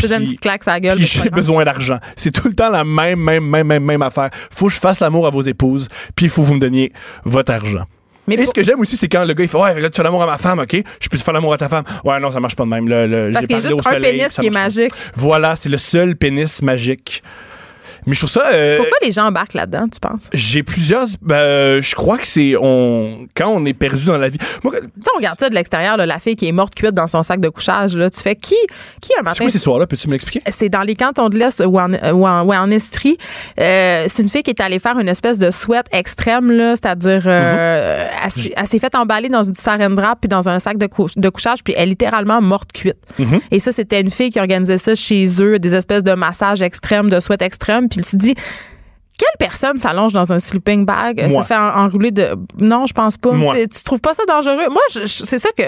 Je 0.02 0.08
donne 0.08 0.22
une 0.22 0.28
petite 0.28 0.40
claque 0.42 0.66
la 0.66 0.80
gueule. 0.80 0.98
J'ai 1.00 1.30
besoin 1.30 1.64
d'argent. 1.64 2.00
C'est 2.16 2.32
tout 2.32 2.48
le 2.48 2.54
temps 2.56 2.70
la 2.70 2.84
même, 2.84 3.20
même, 3.20 3.44
même, 3.46 3.68
même, 3.68 3.84
même 3.84 4.02
affaire. 4.02 4.30
Faut 4.56 4.68
que 4.68 4.74
je 4.74 4.80
fasse 4.80 5.00
l'amour 5.00 5.28
à 5.28 5.30
vos 5.30 5.42
épouses, 5.42 5.88
puis 6.16 6.26
il 6.26 6.30
faut 6.30 6.42
que 6.42 6.48
vous 6.48 6.54
me 6.56 6.60
donniez 6.60 6.92
votre 7.24 7.52
argent. 7.54 7.86
Mais 8.28 8.34
Et 8.36 8.46
ce 8.46 8.52
que 8.52 8.64
j'aime 8.64 8.80
aussi, 8.80 8.98
c'est 8.98 9.08
quand 9.08 9.24
le 9.24 9.34
gars 9.36 9.44
il 9.44 9.48
fait 9.48 9.58
Ouais, 9.58 9.80
là, 9.80 9.88
tu 9.90 9.98
fais 9.98 10.04
l'amour 10.04 10.24
à 10.24 10.26
ma 10.26 10.40
femme, 10.40 10.58
OK? 10.60 10.76
Je 11.00 11.10
peux 11.10 11.18
te 11.18 11.24
faire 11.24 11.34
l'amour 11.34 11.54
à 11.54 11.58
ta 11.60 11.70
femme? 11.70 11.84
Ouais, 12.04 12.20
non, 12.20 12.32
ça 12.32 12.40
marche 12.40 12.56
pas 12.56 12.64
de 12.64 12.70
même. 12.70 12.90
Le- 12.90 13.30
Parce 13.32 13.46
qu'il 13.46 13.56
y 13.56 13.60
a 13.60 13.70
juste 13.70 13.80
un 13.88 13.92
soleil, 13.92 14.18
pénis 14.18 14.30
qui 14.40 14.48
est 14.48 14.50
pas. 14.52 14.60
magique. 14.64 14.92
Voilà, 15.16 15.56
c'est 15.56 15.70
le 15.70 15.78
seul 15.78 16.16
pénis 16.16 16.62
magique. 16.64 17.22
Mais 18.08 18.14
je 18.14 18.20
trouve 18.20 18.30
ça. 18.30 18.44
euh, 18.54 18.78
Pourquoi 18.78 18.98
les 19.02 19.12
gens 19.12 19.26
embarquent 19.28 19.54
là-dedans, 19.56 19.86
tu 19.92 20.00
penses? 20.00 20.30
J'ai 20.34 20.64
plusieurs. 20.64 21.06
ben, 21.22 21.82
je 21.82 21.96
crois 21.96 22.18
que 22.18 22.28
c'est 22.28 22.56
on 22.60 23.28
quand 23.36 23.50
on 23.50 23.66
est 23.66 23.74
perdu 23.74 24.06
dans 24.06 24.18
la 24.18 24.30
vie. 24.30 24.38
Moi, 24.64 24.74
Tu 24.76 24.80
sais, 24.82 25.10
on 25.14 25.18
regarde 25.18 25.40
ça 25.40 25.50
de 25.50 25.56
l'extérieur, 25.56 25.98
là, 25.98 26.06
la 26.06 26.20
fille 26.20 26.36
qui 26.36 26.48
est 26.48 26.52
morte 26.52 26.76
cuite 26.76 26.92
dans 26.94 27.08
son 27.08 27.24
sac 27.24 27.40
de 27.40 27.50
couchage. 27.50 27.96
Là, 27.96 28.10
tu 28.10 28.20
fais 28.22 28.36
qui, 28.36 28.56
qui 29.02 29.12
un 29.14 29.18
c'est 29.18 29.24
matin 29.24 29.44
quoi 29.46 29.50
ces 29.50 29.58
soirs-là 29.60 29.88
Peux-tu 29.88 30.08
me 30.08 30.14
l'expliquer? 30.14 30.42
c'est 30.52 30.70
dans 30.70 30.84
les 30.84 30.96
cantons 30.96 31.30
de 31.30 31.38
l'Est 31.38 31.62
ou 31.66 31.80
en, 31.80 31.92
ou 32.14 32.28
en, 32.28 32.46
ouais, 32.46 32.58
en 32.58 32.70
Estrie. 32.72 33.18
Euh, 33.60 34.06
c'est 34.08 34.22
une 34.24 34.30
fille 34.30 34.44
qui 34.44 34.52
est 34.52 34.62
allée 34.62 34.80
faire 34.80 34.98
une 35.00 35.10
espèce 35.10 35.40
de 35.40 35.50
sweat 35.52 35.86
extrême, 35.92 36.52
là, 36.52 36.72
c'est-à-dire 36.76 37.24
euh, 37.26 38.08
elle, 38.24 38.32
s'est- 38.32 38.54
elle 38.56 38.68
s'est 38.68 38.80
fait 38.80 38.94
emballer 38.96 39.30
dans 39.30 39.44
une 39.44 39.56
saran 39.56 39.94
wrap 39.96 40.20
puis 40.22 40.28
dans 40.30 40.48
un 40.50 40.60
sac 40.60 40.78
de, 40.78 40.88
de 41.18 41.30
couchage, 41.30 41.64
puis 41.64 41.74
elle 41.76 41.84
est 41.84 41.86
littéralement 41.96 42.42
morte 42.42 42.72
cuite. 42.74 42.98
Et 43.52 43.60
ça, 43.60 43.72
c'était 43.72 44.02
une 44.02 44.12
fille 44.12 44.30
qui 44.30 44.40
organisait 44.40 44.78
ça 44.78 44.96
chez 44.96 45.28
eux, 45.42 45.60
des 45.60 45.74
espèces 45.76 46.04
de 46.04 46.14
massages 46.14 46.62
extrêmes, 46.62 47.10
de 47.10 47.20
sweat 47.20 47.42
extrême. 47.42 47.88
Puis 47.96 48.04
tu 48.04 48.12
te 48.12 48.16
dis, 48.18 48.36
quelle 49.18 49.28
personne 49.40 49.78
s'allonge 49.78 50.12
dans 50.14 50.34
un 50.34 50.40
sleeping 50.40 50.86
bag, 50.86 51.22
euh, 51.22 51.30
Moi. 51.30 51.44
se 51.44 51.48
fait 51.48 51.56
en- 51.56 51.86
enrouler 51.86 52.12
de... 52.12 52.36
Non, 52.60 52.86
je 52.86 52.94
pense 52.94 53.18
pas. 53.18 53.32
Moi. 53.32 53.56
Tu, 53.56 53.70
tu 53.70 53.84
trouves 53.84 54.02
pas 54.02 54.14
ça 54.14 54.24
dangereux? 54.26 54.68
Moi, 54.70 54.82
je- 54.94 55.06
je- 55.06 55.24
c'est 55.24 55.40
ça 55.40 55.50
que... 55.58 55.64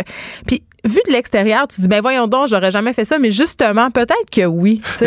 Puis 0.46 0.64
vu 0.86 1.00
de 1.08 1.12
l'extérieur, 1.12 1.68
tu 1.68 1.82
dis, 1.82 1.88
ben 1.88 2.02
voyons 2.02 2.28
donc, 2.28 2.48
j'aurais 2.48 2.72
jamais 2.72 2.94
fait 2.94 3.06
ça. 3.06 3.20
Mais 3.20 3.32
justement, 3.32 3.90
peut-être 3.92 4.30
que 4.32 4.46
oui. 4.46 4.82
que 5.00 5.06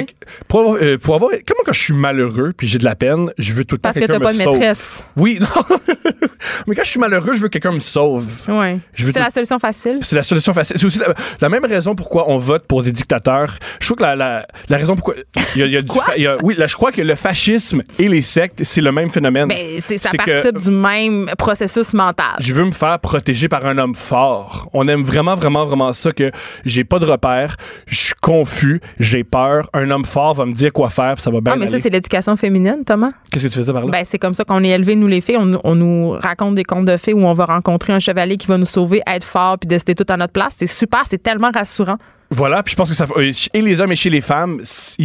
Pour 0.49 0.77
euh, 0.77 0.99
pour 0.99 1.15
avoir- 1.17 1.31
comment 1.47 1.61
quand 1.65 1.73
je 1.73 1.81
suis 1.81 1.95
malheureux 1.95 2.53
puis 2.57 2.67
j'ai 2.69 2.79
de 2.79 2.85
la 2.85 2.95
peine, 2.97 3.33
je 3.39 3.53
veux 3.53 3.65
tout 3.65 3.77
le 3.77 3.81
temps 3.81 3.89
Parce 3.89 3.95
que 3.97 4.01
quelqu'un 4.01 4.19
t'as 4.19 4.25
pas 4.25 4.33
de 4.33 4.39
sauve. 4.43 4.53
maîtresse. 4.55 5.05
Oui, 5.17 5.39
non. 5.41 5.47
mais 6.67 6.75
quand 6.75 6.85
je 6.85 6.91
suis 6.91 7.01
malheureux, 7.01 7.33
je 7.35 7.39
veux 7.41 7.49
que 7.49 7.53
quelqu'un 7.59 7.73
me 7.73 7.81
sauve. 7.81 8.27
Ouais. 8.49 8.79
C'est 8.95 9.13
la 9.19 9.31
solution 9.31 9.59
facile. 9.59 9.99
C'est 10.03 10.17
la 10.17 10.23
solution 10.23 10.53
facile. 10.53 10.77
C'est 10.79 10.87
aussi 10.87 10.99
la, 10.99 11.15
la 11.41 11.49
même 11.49 11.65
raison 11.65 11.95
pourquoi 11.95 12.29
on 12.31 12.39
vote 12.39 12.67
pour 12.67 12.83
des 12.83 12.93
dictateurs. 12.93 13.55
Je 13.81 13.87
trouve 13.87 13.99
que 13.99 14.03
la, 14.03 14.17
la, 14.17 14.47
la 14.69 14.77
raison 14.77 14.95
pourquoi. 14.95 15.15
Y 15.57 15.63
a, 15.63 15.67
y 15.67 15.77
a 15.77 15.83
du 15.83 15.89
Quoi? 15.89 16.05
fa- 16.05 16.17
il 16.17 16.23
y 16.23 16.27
a- 16.27 16.37
oui, 16.43 16.55
là, 16.57 16.67
je 16.67 16.75
crois 16.75 16.93
que 16.93 17.03
le 17.03 17.15
fascisme 17.15 17.83
et 17.99 18.09
les 18.09 18.23
sectes, 18.23 18.63
c'est 18.65 18.81
le 18.81 18.93
même 18.93 19.11
phénomène. 19.11 19.49
Ben, 19.49 19.81
c'est 19.85 19.99
ça 19.99 20.11
que- 20.11 20.17
participe 20.19 20.59
du 20.59 20.71
même 20.71 21.27
processus 21.39 21.93
mental. 21.93 22.37
Je 22.39 22.53
veux 22.53 22.65
me 22.65 22.71
faire 22.73 22.99
protéger 22.99 23.49
par 23.49 23.65
un 23.67 23.79
homme 23.79 23.95
fort. 23.95 24.69
On 24.73 24.87
aime 24.89 25.03
vraiment, 25.03 25.35
vraiment, 25.35 25.60
vraiment 25.67 25.93
ça 25.93 26.13
que 26.13 26.31
j'ai 26.65 26.85
pas 26.85 26.99
de 26.99 27.07
repères, 27.07 27.57
je 27.87 27.97
suis 27.97 28.15
confus, 28.23 28.81
j'ai 28.99 29.25
peur. 29.25 29.69
Un 29.73 29.91
homme 29.91 30.05
fort 30.05 30.35
va 30.35 30.47
me 30.47 30.53
dire 30.53 30.73
quoi 30.73 30.91
faire, 30.91 31.15
puis 31.15 31.23
ça 31.23 31.31
va 31.31 31.41
bien 31.41 31.53
Ah, 31.55 31.57
mais 31.57 31.67
ça, 31.67 31.79
c'est 31.79 31.91
l'éducation 31.91 32.37
féminine, 32.37 32.85
Thomas. 32.85 33.11
Qu'est-ce 33.31 33.45
que 33.47 33.51
tu 33.51 33.59
faisais 33.59 33.73
par 33.73 33.85
là? 33.85 33.91
Ben, 33.91 34.05
c'est 34.05 34.19
comme 34.19 34.35
ça 34.35 34.45
qu'on 34.45 34.63
est 34.65 34.69
élevés, 34.71 34.97
nous, 34.97 35.07
les 35.07 35.21
filles. 35.21 35.39
On, 35.39 35.59
on 35.65 35.75
nous 35.75 36.11
raconte 36.11 36.55
des 36.55 36.65
contes 36.65 36.85
de 36.87 36.97
fées 36.97 37.13
où 37.13 37.25
on 37.25 37.35
va 37.35 37.45
rencontrer 37.45 37.93
un 37.93 37.99
chevalier 37.99 38.37
qui 38.37 38.47
va 38.47 38.59
nous 38.59 38.67
sauver, 38.67 39.03
être 39.07 39.25
fort, 39.25 39.59
puis 39.59 39.67
décider 39.69 39.95
tout 39.95 40.07
à 40.09 40.17
notre 40.17 40.33
place. 40.33 40.55
C'est 40.57 40.67
super, 40.67 41.03
c'est 41.09 41.23
tellement 41.23 41.51
rassurant. 41.53 41.97
Voilà, 42.31 42.63
puis 42.63 42.73
je 42.73 42.77
pense 42.77 42.89
que 42.89 42.95
ça 42.95 43.07
euh, 43.17 43.33
et 43.55 43.61
les 43.61 43.81
hommes 43.81 43.91
et 43.91 43.97
chez 43.97 44.11
les 44.11 44.21
femmes, 44.21 44.63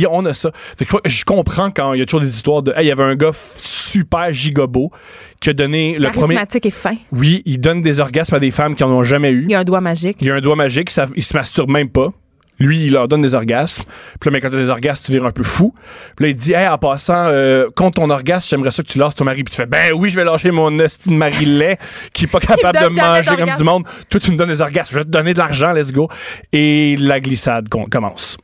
on 0.09 0.26
a 0.26 0.34
ça. 0.34 0.51
Fait 0.78 0.86
que 0.86 0.95
je 1.05 1.26
comprends 1.26 1.71
quand 1.71 1.93
il 1.93 1.99
y 1.99 2.01
a 2.03 2.05
toujours 2.05 2.21
des 2.21 2.30
histoires 2.30 2.61
de 2.61 2.71
hey, 2.71 2.86
il 2.86 2.88
y 2.88 2.91
avait 2.91 3.03
un 3.03 3.15
gars 3.15 3.32
super 3.55 4.32
gigobo 4.32 4.91
qui 5.39 5.49
a 5.49 5.53
donné 5.53 5.97
le 5.97 6.11
premier 6.11 6.38
et 6.63 6.71
fin. 6.71 6.95
Oui, 7.11 7.41
il 7.45 7.59
donne 7.59 7.82
des 7.82 7.99
orgasmes 7.99 8.36
à 8.36 8.39
des 8.39 8.51
femmes 8.51 8.76
qui 8.76 8.84
en 8.84 8.91
ont 8.91 9.03
jamais 9.03 9.32
eu. 9.32 9.43
Il 9.45 9.51
y 9.51 9.55
a 9.55 9.59
un 9.59 9.63
doigt 9.63 9.82
magique. 9.82 10.17
Il 10.21 10.28
y 10.28 10.32
a 10.32 10.36
un 10.36 10.41
doigt 10.41 10.55
magique, 10.55 10.89
ça, 10.91 11.07
il 11.15 11.23
se 11.23 11.36
masturbe 11.36 11.71
même 11.71 11.89
pas. 11.89 12.13
Lui, 12.60 12.86
il 12.86 12.93
leur 12.93 13.08
donne 13.08 13.22
des 13.22 13.34
orgasmes. 13.34 13.84
Puis 14.20 14.30
là, 14.30 14.34
mais 14.34 14.39
quand 14.41 14.49
t'as 14.49 14.58
des 14.58 14.70
orgasmes, 14.70 15.03
tu 15.06 15.12
vires 15.12 15.26
un 15.26 15.32
peu 15.32 15.43
fou. 15.43 15.74
Puis 16.16 16.26
là, 16.26 16.30
il 16.30 16.36
dit, 16.36 16.53
hey, 16.53 16.68
en 16.68 16.78
passant, 16.78 17.26
euh, 17.28 17.68
contre 17.76 18.01
ton 18.01 18.10
orgasme, 18.10 18.47
j'aimerais 18.49 18.72
ça 18.72 18.82
que 18.84 18.88
tu 18.88 18.97
lâches 18.97 19.16
ton 19.16 19.26
mari. 19.26 19.43
Puis 19.43 19.51
tu 19.51 19.58
fais, 19.58 19.66
ben 19.66 19.91
oui, 19.93 20.10
je 20.10 20.16
vais 20.16 20.24
lâcher 20.24 20.51
mon 20.51 20.80
esti 20.80 21.10
de 21.10 21.16
mari 21.16 21.45
laid 21.45 21.78
qui 22.14 22.26
est 22.26 22.28
pas 22.28 22.39
capable 22.41 22.80
de 22.80 22.95
manger 22.95 23.36
comme 23.38 23.56
du 23.58 23.64
monde. 23.64 23.84
Toi, 24.10 24.20
tu 24.20 24.32
me 24.32 24.38
donnes 24.38 24.49
des 24.49 24.62
orgasmes. 24.62 24.89
Je 24.93 24.97
vais 24.99 25.06
te 25.06 25.10
donner 25.10 25.34
de 25.34 25.38
l'argent, 25.39 25.74
let's 25.74 25.91
go. 25.91 26.08
Et 26.53 26.95
la 26.99 27.20
glissade 27.20 27.68
com- 27.70 27.88
commence. 27.89 28.38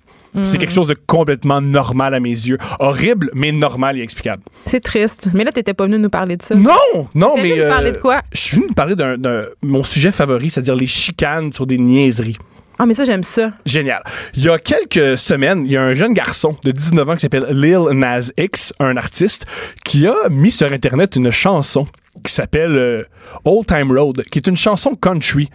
C'est 0.43 0.57
quelque 0.57 0.73
chose 0.73 0.87
de 0.87 0.95
complètement 1.07 1.59
normal 1.59 2.13
à 2.13 2.21
mes 2.21 2.29
yeux. 2.29 2.57
Horrible, 2.79 3.29
mais 3.33 3.51
normal 3.51 3.97
et 3.97 4.01
explicable. 4.01 4.41
C'est 4.65 4.79
triste. 4.79 5.27
Mais 5.33 5.43
là, 5.43 5.51
t'étais 5.51 5.73
pas 5.73 5.83
venu 5.85 5.99
nous 5.99 6.09
parler 6.09 6.37
de 6.37 6.41
ça. 6.41 6.55
Non, 6.55 6.71
non, 7.13 7.33
mais. 7.35 7.49
venu 7.51 7.63
nous 7.63 7.67
parler 7.69 7.91
de 7.91 7.97
quoi? 7.97 8.21
Je 8.31 8.39
suis 8.39 8.55
venu 8.55 8.67
nous 8.69 8.73
parler 8.73 8.95
d'un, 8.95 9.17
d'un- 9.17 9.47
mon 9.61 9.83
sujet 9.83 10.09
favori, 10.13 10.49
c'est-à-dire 10.49 10.75
les 10.75 10.87
chicanes 10.87 11.51
sur 11.51 11.65
des 11.67 11.77
niaiseries. 11.77 12.37
Ah, 12.81 12.87
mais 12.87 12.95
ça, 12.95 13.03
j'aime 13.03 13.21
ça. 13.21 13.51
Génial. 13.63 14.01
Il 14.33 14.43
y 14.43 14.49
a 14.49 14.57
quelques 14.57 15.15
semaines, 15.15 15.65
il 15.67 15.71
y 15.71 15.77
a 15.77 15.83
un 15.83 15.93
jeune 15.93 16.15
garçon 16.15 16.57
de 16.63 16.71
19 16.71 17.09
ans 17.09 17.13
qui 17.13 17.19
s'appelle 17.19 17.45
Lil 17.51 17.89
Nas 17.91 18.31
X, 18.39 18.73
un 18.79 18.97
artiste, 18.97 19.45
qui 19.85 20.07
a 20.07 20.15
mis 20.31 20.49
sur 20.49 20.71
Internet 20.71 21.15
une 21.15 21.29
chanson 21.29 21.85
qui 22.25 22.33
s'appelle 22.33 22.75
euh, 22.75 23.03
Old 23.45 23.67
Time 23.67 23.95
Road, 23.95 24.23
qui 24.31 24.39
est 24.39 24.47
une 24.47 24.57
chanson 24.57 24.95
country. 24.95 25.51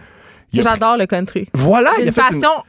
J'adore 0.53 0.95
le 0.95 1.05
country. 1.05 1.49
Voilà, 1.53 1.91
il 1.97 2.03
a 2.03 2.05
une 2.05 2.13
fait 2.13 2.21
passion 2.21 2.63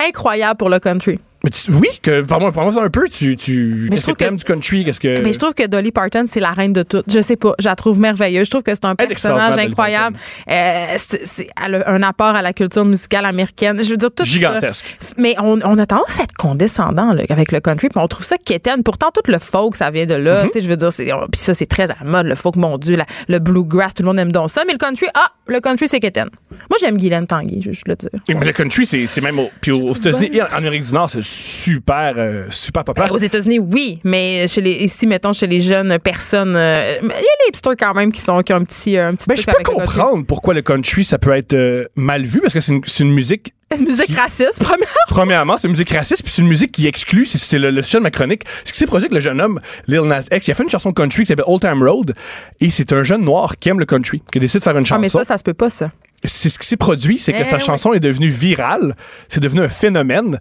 incroyable 0.00 0.56
pour 0.56 0.70
le 0.70 0.78
country. 0.78 1.18
Mais 1.44 1.50
tu- 1.50 1.70
oui, 1.72 1.86
que 2.02 2.22
parle-moi 2.22 2.72
ça 2.72 2.82
un 2.82 2.90
peu. 2.90 3.08
Tu, 3.08 3.36
tu, 3.36 3.86
qu'est-ce 3.90 4.02
que 4.06 4.10
t'aimes 4.12 4.36
du 4.36 4.44
country? 4.44 4.84
Qu'est-ce 4.84 4.98
que 4.98 5.22
Mais 5.22 5.32
je 5.32 5.38
trouve 5.38 5.54
que 5.54 5.66
Dolly 5.66 5.92
Parton, 5.92 6.24
c'est 6.26 6.40
la 6.40 6.50
reine 6.50 6.72
de 6.72 6.82
tout. 6.82 7.02
Je 7.06 7.20
sais 7.20 7.36
pas, 7.36 7.54
je 7.60 7.66
la 7.68 7.76
trouve 7.76 8.00
merveilleuse. 8.00 8.46
Je 8.46 8.50
trouve 8.50 8.64
que 8.64 8.74
c'est 8.74 8.84
un 8.84 8.96
personnage 8.96 9.54
incroyable. 9.70 10.16
Euh, 10.50 10.86
c'est, 10.96 11.48
elle 11.64 11.76
a 11.76 11.88
un 11.90 12.02
apport 12.02 12.34
à 12.34 12.42
la 12.42 12.52
culture 12.52 12.84
musicale 12.84 13.24
américaine. 13.24 13.80
Je 13.82 13.88
veux 13.90 13.96
dire, 13.96 14.10
tout 14.10 14.24
ça. 14.24 14.30
gigantesque 14.30 14.98
Mais 15.16 15.36
on, 15.38 15.60
on 15.62 15.78
a 15.78 15.86
tendance 15.86 16.18
à 16.18 16.24
être 16.24 16.34
condescendant 16.36 17.12
là, 17.12 17.22
avec 17.28 17.52
le 17.52 17.60
country, 17.60 17.88
puis 17.88 18.00
on 18.02 18.08
trouve 18.08 18.24
ça 18.26 18.36
quétaine. 18.36 18.82
Pourtant, 18.82 19.10
tout 19.14 19.30
le 19.30 19.38
folk, 19.38 19.76
ça 19.76 19.90
vient 19.90 20.06
de 20.06 20.14
là. 20.14 20.46
Sais, 20.52 20.60
Je 20.60 20.68
veux 20.68 20.76
dire, 20.76 20.88
puis 21.30 21.40
ça, 21.40 21.54
c'est 21.54 21.66
très 21.66 21.88
à 21.90 21.96
la 22.02 22.10
mode. 22.10 22.26
Le 22.26 22.34
folk, 22.34 22.56
mon 22.56 22.78
Dieu, 22.78 22.96
la- 22.96 23.06
le 23.28 23.38
bluegrass, 23.38 23.94
tout 23.94 24.02
le 24.02 24.08
monde 24.08 24.18
aime 24.18 24.32
donc 24.32 24.50
ça. 24.50 24.62
Mais 24.66 24.72
le 24.72 24.78
country, 24.78 25.06
ah, 25.14 25.28
le 25.46 25.60
country, 25.60 25.86
c'est 25.86 26.00
quétaine. 26.00 26.30
Moi, 26.70 26.78
j'aime 26.80 26.96
Guylaine 26.96 27.26
Tanguy, 27.26 27.60
je 27.62 27.70
juste 27.72 27.86
le 27.88 27.96
dire. 27.96 28.10
Mais 28.28 28.44
le 28.46 28.52
country, 28.52 28.86
c'est 28.86 29.20
même 29.20 29.38
au, 29.38 29.50
puis 29.60 29.70
aux 29.72 29.92
États-Unis 29.92 30.40
en 30.42 30.56
Amérique 30.56 30.84
du 30.84 30.92
Nord, 30.92 31.08
c'est 31.10 31.22
super, 31.24 32.14
euh, 32.16 32.46
super 32.50 32.84
populaire. 32.84 33.08
Ben, 33.08 33.14
aux 33.14 33.18
États-Unis, 33.18 33.58
oui, 33.58 34.00
mais 34.04 34.46
chez 34.48 34.60
les, 34.60 34.72
ici, 34.72 35.06
mettons, 35.06 35.32
chez 35.32 35.46
les 35.46 35.60
jeunes 35.60 35.98
personnes, 35.98 36.54
euh, 36.56 36.96
il 37.00 37.06
y 37.06 37.10
a 37.10 37.14
les 37.16 37.48
hipsters 37.48 37.76
quand 37.78 37.94
même 37.94 38.12
qui, 38.12 38.20
sont, 38.20 38.40
qui 38.40 38.52
ont 38.52 38.56
un 38.56 38.62
petit, 38.62 38.96
un 38.96 39.14
petit 39.14 39.26
Ben, 39.28 39.36
je 39.36 39.44
peux 39.46 39.52
country. 39.52 39.74
comprendre 39.74 40.24
pourquoi 40.26 40.54
le 40.54 40.62
country, 40.62 41.04
ça 41.04 41.18
peut 41.18 41.32
être 41.34 41.54
euh, 41.54 41.86
mal 41.96 42.24
vu, 42.24 42.40
parce 42.40 42.52
que 42.54 42.60
c'est 42.60 42.72
une, 42.72 42.82
une 43.00 43.12
musique 43.14 43.54
Musique 43.78 44.16
raciste, 44.16 44.60
premièrement. 44.60 44.86
Premièrement, 45.08 45.58
c'est 45.58 45.66
une 45.66 45.72
musique 45.72 45.90
raciste, 45.90 46.22
puis 46.22 46.32
c'est 46.32 46.40
une 46.40 46.48
musique 46.48 46.72
qui 46.72 46.86
exclut, 46.86 47.26
c'est- 47.26 47.58
le, 47.58 47.70
le 47.70 47.82
sujet 47.82 47.98
de 47.98 48.02
ma 48.02 48.10
chronique. 48.10 48.44
Ce 48.64 48.72
qui 48.72 48.78
s'est 48.78 48.86
produit 48.86 49.04
avec 49.04 49.12
le 49.14 49.20
jeune 49.20 49.42
homme, 49.42 49.60
Lil 49.86 50.00
Nas 50.04 50.22
X, 50.32 50.48
il 50.48 50.52
a 50.52 50.54
fait 50.54 50.62
une 50.62 50.70
chanson 50.70 50.90
country 50.92 51.24
qui 51.24 51.26
s'appelle 51.26 51.44
Old 51.46 51.60
Time 51.60 51.82
Road, 51.82 52.14
et 52.60 52.70
c'est 52.70 52.94
un 52.94 53.02
jeune 53.02 53.24
noir 53.24 53.58
qui 53.58 53.68
aime 53.68 53.78
le 53.78 53.84
country, 53.84 54.22
qui 54.32 54.40
décide 54.40 54.60
de 54.60 54.64
faire 54.64 54.72
une 54.78 54.84
Ah, 54.84 54.86
chanson. 54.86 55.00
mais 55.02 55.10
ça, 55.10 55.22
ça 55.24 55.36
se 55.36 55.42
peut 55.44 55.52
pas, 55.52 55.68
ça. 55.68 55.90
C'est 56.24 56.48
ce 56.48 56.58
qui 56.58 56.66
s'est 56.66 56.76
produit, 56.76 57.18
c'est 57.18 57.32
que 57.32 57.38
Eh 57.40 57.44
sa 57.44 57.56
oui. 57.56 57.62
chanson 57.62 57.92
est 57.92 58.00
devenue 58.00 58.28
virale, 58.28 58.94
c'est 59.28 59.40
devenu 59.40 59.62
un 59.62 59.68
phénomène. 59.68 60.38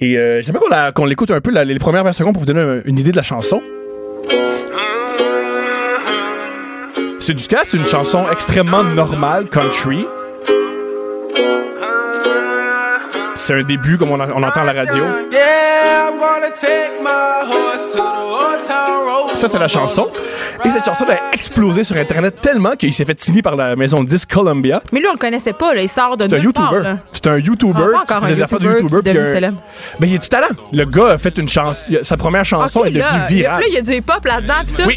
Et 0.00 0.18
euh, 0.18 0.42
j'aimerais 0.42 0.92
qu'on 0.94 1.04
l'écoute 1.04 1.30
un 1.30 1.40
peu, 1.40 1.50
la- 1.50 1.64
les 1.64 1.78
premières 1.78 2.04
20 2.04 2.12
secondes, 2.12 2.34
pour 2.34 2.40
vous 2.40 2.52
donner 2.52 2.60
un- 2.60 2.82
une 2.84 2.98
idée 2.98 3.12
de 3.12 3.16
la 3.16 3.22
chanson. 3.22 3.62
C'est 7.18 7.34
du 7.34 7.46
cas, 7.46 7.60
c'est 7.64 7.76
une 7.78 7.86
chanson 7.86 8.26
extrêmement 8.30 8.84
normale, 8.84 9.48
country. 9.48 10.06
C'est 13.34 13.54
un 13.54 13.62
début, 13.62 13.96
comme 13.98 14.10
on, 14.10 14.20
en- 14.20 14.30
on 14.30 14.42
entend 14.42 14.62
à 14.66 14.72
la 14.72 14.80
radio. 14.84 15.04
Yeah, 15.32 16.08
I'm 16.10 16.18
gonna 16.18 16.50
take 16.50 17.00
my 17.02 17.44
horse 17.46 17.92
to 17.92 17.98
the 17.98 18.00
old 18.00 18.66
town 18.66 19.06
road. 19.06 19.36
Ça, 19.36 19.48
c'est 19.48 19.58
la 19.58 19.68
chanson. 19.68 20.10
Et 20.64 20.68
cette 20.70 20.84
chanson 20.84 21.04
a 21.08 21.34
explosé 21.34 21.84
sur 21.84 21.96
Internet 21.96 22.36
tellement 22.40 22.72
qu'il 22.76 22.92
s'est 22.92 23.04
fait 23.04 23.18
signer 23.20 23.42
par 23.42 23.56
la 23.56 23.76
maison 23.76 24.02
de 24.02 24.08
disques 24.08 24.32
Columbia. 24.32 24.82
Mais 24.92 25.00
lui, 25.00 25.08
on 25.08 25.12
le 25.12 25.18
connaissait 25.18 25.52
pas, 25.52 25.74
là. 25.74 25.82
Il 25.82 25.88
sort 25.88 26.16
de 26.16 26.24
C'est 26.28 26.34
un 26.36 26.38
nulle 26.38 26.52
part, 26.52 26.72
YouTuber. 26.72 26.94
C'est 27.12 27.26
un 27.26 27.38
YouTuber. 27.38 27.80
Ah, 27.86 28.04
pas 28.06 28.14
encore 28.14 28.24
un 28.24 28.30
de 28.30 28.34
YouTuber 28.34 28.98
est 28.98 29.02
puis 29.14 29.18
un- 29.18 29.32
célèbre. 29.34 29.56
Ben, 29.98 30.06
il 30.06 30.12
y 30.12 30.16
a 30.16 30.18
du 30.18 30.28
talent. 30.28 30.46
Le 30.72 30.84
gars 30.84 31.08
a 31.08 31.18
fait 31.18 31.36
une 31.38 31.48
chanson. 31.48 31.94
Sa 32.02 32.16
première 32.16 32.44
chanson 32.44 32.84
est 32.84 32.90
devenue 32.90 33.26
virale. 33.28 33.60
là, 33.60 33.66
il 33.68 33.74
y 33.74 33.78
a 33.78 33.82
du 33.82 33.92
hip-hop 33.92 34.24
là-dedans, 34.24 34.54
pis 34.66 34.72
tout. 34.74 34.82
Oui. 34.86 34.96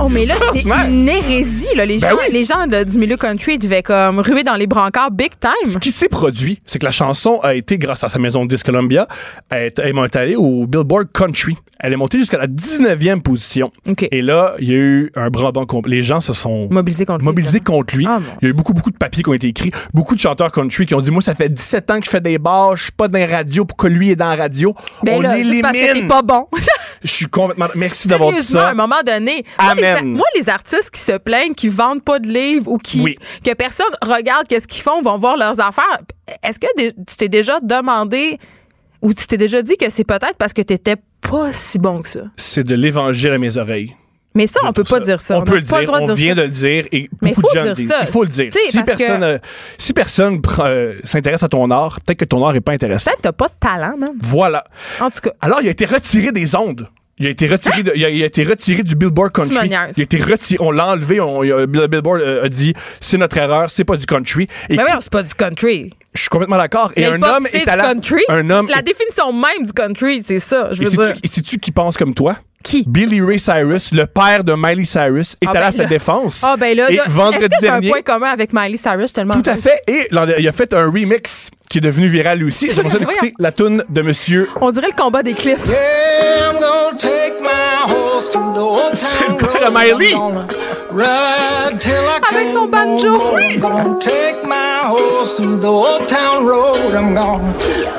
Oh, 0.00 0.08
mais 0.08 0.26
là, 0.26 0.34
c'est 0.54 0.62
une 0.62 1.08
hérésie, 1.08 1.74
là. 1.74 1.84
Les 1.84 1.98
Ben 1.98 2.10
gens, 2.10 2.16
oui. 2.16 2.32
les 2.32 2.44
gens 2.44 2.66
de- 2.68 2.84
du 2.84 2.98
milieu 2.98 3.16
country 3.16 3.58
devaient 3.58 3.82
comme 3.82 4.20
ruer 4.20 4.44
dans 4.44 4.54
les 4.54 4.68
brancards 4.68 5.10
big 5.10 5.32
time. 5.40 5.72
Ce 5.72 5.76
qui 5.78 5.90
s'est 5.90 6.08
produit, 6.08 6.60
c'est 6.64 6.78
que 6.78 6.84
la 6.84 6.92
chanson 6.92 7.40
a 7.42 7.54
été, 7.54 7.78
grâce 7.78 8.04
à 8.04 8.08
sa 8.08 8.18
maison 8.20 8.44
de 8.44 8.50
disques 8.50 8.66
Columbia, 8.66 9.08
elle 9.50 9.72
est, 9.76 10.16
allée 10.16 10.36
au 10.36 10.66
Billboard 10.66 11.08
Country. 11.12 11.56
Elle 11.80 11.92
est 11.92 11.96
montée 11.96 12.18
jusqu'à 12.18 12.38
la 12.38 12.46
19e 12.46 13.22
position. 13.22 13.72
Et 14.12 14.22
là, 14.22 14.54
il 14.60 14.68
y 14.68 14.72
a 14.72 14.76
eu 14.76 15.12
un 15.16 15.30
brabant 15.30 15.66
complet. 15.66 15.96
Les 15.96 16.02
gens 16.02 16.20
se 16.20 16.32
sont 16.32 16.68
Mobilisés 16.70 17.04
contre 17.04 17.18
lui, 17.20 17.24
mobilisés 17.24 17.56
évidemment. 17.58 17.78
contre 17.78 17.96
lui. 17.96 18.06
Ah, 18.08 18.18
il 18.40 18.44
y 18.44 18.50
a 18.50 18.54
eu 18.54 18.56
beaucoup, 18.56 18.74
beaucoup 18.74 18.90
de 18.90 18.96
papiers 18.96 19.22
qui 19.24 19.30
ont 19.30 19.34
été 19.34 19.48
écrits. 19.48 19.72
Beaucoup 19.94 20.14
de 20.14 20.20
chanteurs 20.20 20.52
country 20.52 20.86
qui 20.86 20.94
ont 20.94 21.00
dit 21.00 21.10
Moi, 21.10 21.22
ça 21.22 21.34
fait 21.34 21.48
17 21.48 21.90
ans 21.90 21.98
que 21.98 22.04
je 22.06 22.10
fais 22.10 22.20
des 22.20 22.38
bars, 22.38 22.76
je 22.76 22.84
suis 22.84 22.92
pas 22.92 23.08
dans 23.08 23.18
les 23.18 23.26
radios 23.26 23.64
pour 23.64 23.76
que 23.76 23.86
lui 23.88 24.10
est 24.10 24.16
dans 24.16 24.28
la 24.30 24.36
radio. 24.36 24.74
Ben 25.02 25.14
On 25.16 25.20
là, 25.20 25.36
juste 25.38 25.62
parce 25.62 25.76
que 25.78 26.06
pas 26.08 26.22
bon. 26.22 26.46
Je 27.02 27.08
suis 27.10 27.26
complètement. 27.26 27.68
Merci 27.74 28.08
d'avoir 28.08 28.30
dit 28.30 28.36
Sérieusement, 28.36 28.60
à 28.60 28.64
ça. 28.64 28.70
un 28.70 28.74
moment 28.74 29.00
donné. 29.06 29.44
Moi, 29.60 29.74
les, 29.74 29.84
Amen. 29.84 30.14
moi, 30.14 30.26
les 30.36 30.48
artistes 30.48 30.90
qui 30.90 31.00
se 31.00 31.16
plaignent, 31.18 31.54
qui 31.54 31.68
vendent 31.68 32.02
pas 32.02 32.18
de 32.18 32.28
livres 32.28 32.70
ou 32.70 32.78
qui 32.78 33.00
Oui. 33.00 33.16
que 33.44 33.54
personne 33.54 33.86
regarde 34.02 34.46
qu'est-ce 34.48 34.66
qu'ils 34.68 34.82
font, 34.82 35.00
vont 35.02 35.16
voir 35.18 35.36
leurs 35.36 35.60
affaires. 35.60 35.98
Est-ce 36.42 36.58
que 36.58 36.66
tu 36.78 37.16
t'es 37.16 37.28
déjà 37.28 37.60
demandé 37.60 38.38
ou 39.02 39.12
tu 39.14 39.26
t'es 39.26 39.36
déjà 39.36 39.62
dit 39.62 39.76
que 39.76 39.90
c'est 39.90 40.04
peut-être 40.04 40.36
parce 40.38 40.52
que 40.52 40.62
t'étais 40.62 40.96
pas 41.20 41.52
si 41.52 41.78
bon 41.78 42.00
que 42.02 42.08
ça? 42.08 42.20
C'est 42.36 42.64
de 42.64 42.74
l'évangile 42.74 43.30
à 43.32 43.38
mes 43.38 43.56
oreilles. 43.56 43.94
Mais 44.34 44.46
ça, 44.46 44.60
on 44.64 44.72
peut 44.72 44.84
pas 44.84 44.96
Ça, 44.98 45.00
dire 45.00 45.20
ça. 45.20 45.38
On, 45.38 45.42
peut 45.42 45.54
n'a 45.54 45.60
le 45.60 45.66
pas 45.66 45.78
dire, 45.78 45.86
droit 45.86 46.00
on 46.00 46.04
dire 46.06 46.14
vient 46.14 46.34
de 46.34 46.42
le 46.42 46.48
dire 46.48 46.84
et 46.92 47.08
Mais 47.22 47.30
beaucoup 47.30 47.40
faut 47.42 47.48
de 47.48 47.54
gens 47.54 47.62
dire 47.62 47.70
le 47.70 47.76
disent. 47.76 47.88
ça. 47.88 47.96
Il 48.02 48.06
faut 48.06 48.22
le 48.22 48.28
dire. 48.28 48.50
Si 48.52 48.82
que- 48.82 49.22
euh, 49.24 49.38
si 49.78 49.92
personne 49.92 50.40
prend, 50.42 50.66
euh, 50.66 50.94
s'intéresse 51.02 51.42
à 51.42 51.48
ton 51.48 51.70
art, 51.70 52.00
peut-être 52.02 52.18
que 52.20 52.24
ton 52.24 52.46
art 52.46 52.54
est 52.54 52.60
pas 52.60 52.72
intéressant. 52.72 53.10
Peut-être 53.10 53.16
que 53.18 53.22
t'as 53.22 53.32
pas 53.32 53.48
de 53.48 53.54
talent, 53.58 53.96
man. 53.98 54.10
Voilà. 54.20 54.64
En 55.00 55.10
tout 55.10 55.20
cas. 55.20 55.30
Alors, 55.40 55.60
il 55.62 55.66
a 55.68 55.70
été 55.70 55.86
retiré 55.86 56.30
des 56.30 56.54
ondes. 56.54 56.88
Il 57.20 57.26
a 57.26 57.30
été 57.30 57.48
retiré, 57.48 57.82
de- 57.82 57.92
il, 57.96 58.04
a, 58.04 58.10
il 58.10 58.22
a 58.22 58.26
été 58.26 58.44
retiré 58.44 58.84
du 58.84 58.94
Billboard 58.94 59.32
Country. 59.32 59.56
Il 59.66 59.74
a 59.74 59.88
été 59.96 60.18
retiré. 60.18 60.62
On 60.64 60.70
l'a 60.70 60.86
enlevé. 60.86 61.20
On, 61.20 61.42
le 61.42 61.66
Billboard 61.66 62.20
euh, 62.20 62.44
a 62.44 62.48
dit 62.48 62.74
c'est 63.00 63.18
notre 63.18 63.38
erreur, 63.38 63.70
c'est 63.70 63.82
pas 63.84 63.96
du 63.96 64.06
country. 64.06 64.46
Et 64.68 64.76
Mais 64.76 64.84
oui, 64.84 64.90
c'est 65.00 65.10
pas 65.10 65.24
du 65.24 65.34
country. 65.34 65.92
je 66.14 66.20
suis 66.20 66.28
complètement 66.28 66.58
d'accord. 66.58 66.92
Et 66.94 67.04
un 67.06 67.20
homme 67.20 67.44
est 67.52 67.66
à 67.66 67.74
la. 67.74 67.88
Un 68.28 68.50
homme. 68.50 68.68
La 68.68 68.78
est- 68.78 68.82
définition 68.82 69.32
même 69.32 69.66
du 69.66 69.72
country, 69.72 70.22
c'est 70.22 70.38
ça. 70.38 70.68
Je 70.72 70.82
et 70.82 70.84
veux 70.84 70.90
dire. 70.92 71.14
et 71.24 71.26
sais-tu 71.26 71.58
qui 71.58 71.72
pense 71.72 71.96
comme 71.96 72.14
toi? 72.14 72.36
Qui? 72.64 72.84
Billy 72.86 73.20
Ray 73.20 73.38
Cyrus, 73.38 73.92
le 73.92 74.06
père 74.06 74.42
de 74.44 74.52
Miley 74.56 74.84
Cyrus, 74.84 75.36
est 75.40 75.46
Ah, 75.46 75.50
allé 75.50 75.60
ben 75.60 75.66
à 75.66 75.72
sa 75.72 75.82
là. 75.84 75.88
défense. 75.88 76.40
Ah, 76.44 76.56
ben 76.58 76.76
là, 76.76 76.90
et 76.90 76.98
vendredi 77.08 77.44
est-ce 77.54 77.66
que 77.66 77.70
un 77.72 77.80
point 77.80 78.02
commun 78.02 78.30
avec 78.30 78.52
Miley 78.52 78.76
Cyrus 78.76 79.12
tellement. 79.12 79.34
Tout 79.40 79.48
à 79.50 79.56
fait. 79.56 79.80
Et 79.86 80.08
il 80.38 80.48
a 80.48 80.52
fait 80.52 80.72
un 80.74 80.86
remix 80.86 81.50
qui 81.70 81.78
est 81.78 81.82
devenu 81.82 82.08
viral 82.08 82.38
lui 82.38 82.46
aussi. 82.48 82.66
C'est 82.66 82.74
J'aimerais 82.74 82.90
ça 82.92 82.98
d'écouter 82.98 83.32
la 83.38 83.52
tune 83.52 83.84
de 83.88 84.02
Monsieur. 84.02 84.48
On 84.60 84.70
dirait 84.70 84.88
le 84.88 85.00
combat 85.00 85.22
des 85.22 85.34
cliffs. 85.34 85.66
Yeah, 85.66 86.50
I'm 86.52 86.58
gonna 86.58 86.96
take 86.98 87.40
my 87.40 87.92
horse 87.92 88.30
to 88.30 88.38
the 88.52 88.58
old 88.58 88.90
C'est 88.94 89.28
le 89.28 89.36
père 89.36 89.70
de. 89.70 89.74
Miley. 89.78 90.14
I'm 90.90 90.96
gonna 90.96 91.68
ride 91.70 91.80
till 91.80 91.92
I 91.92 92.18
Avec 92.30 92.46
can't 92.48 92.52
son 92.54 92.66
banjo. 92.68 93.20
Oui. 93.34 93.54
I'm 93.56 93.60
gonna 93.60 93.98
take 94.00 94.44
my 94.44 94.86
horse 94.88 95.36
to 95.36 95.56
the 95.58 95.66
old 95.66 96.06
town 96.06 96.46
road. 96.46 96.94
I'm 96.94 97.14
gonna 97.14 97.42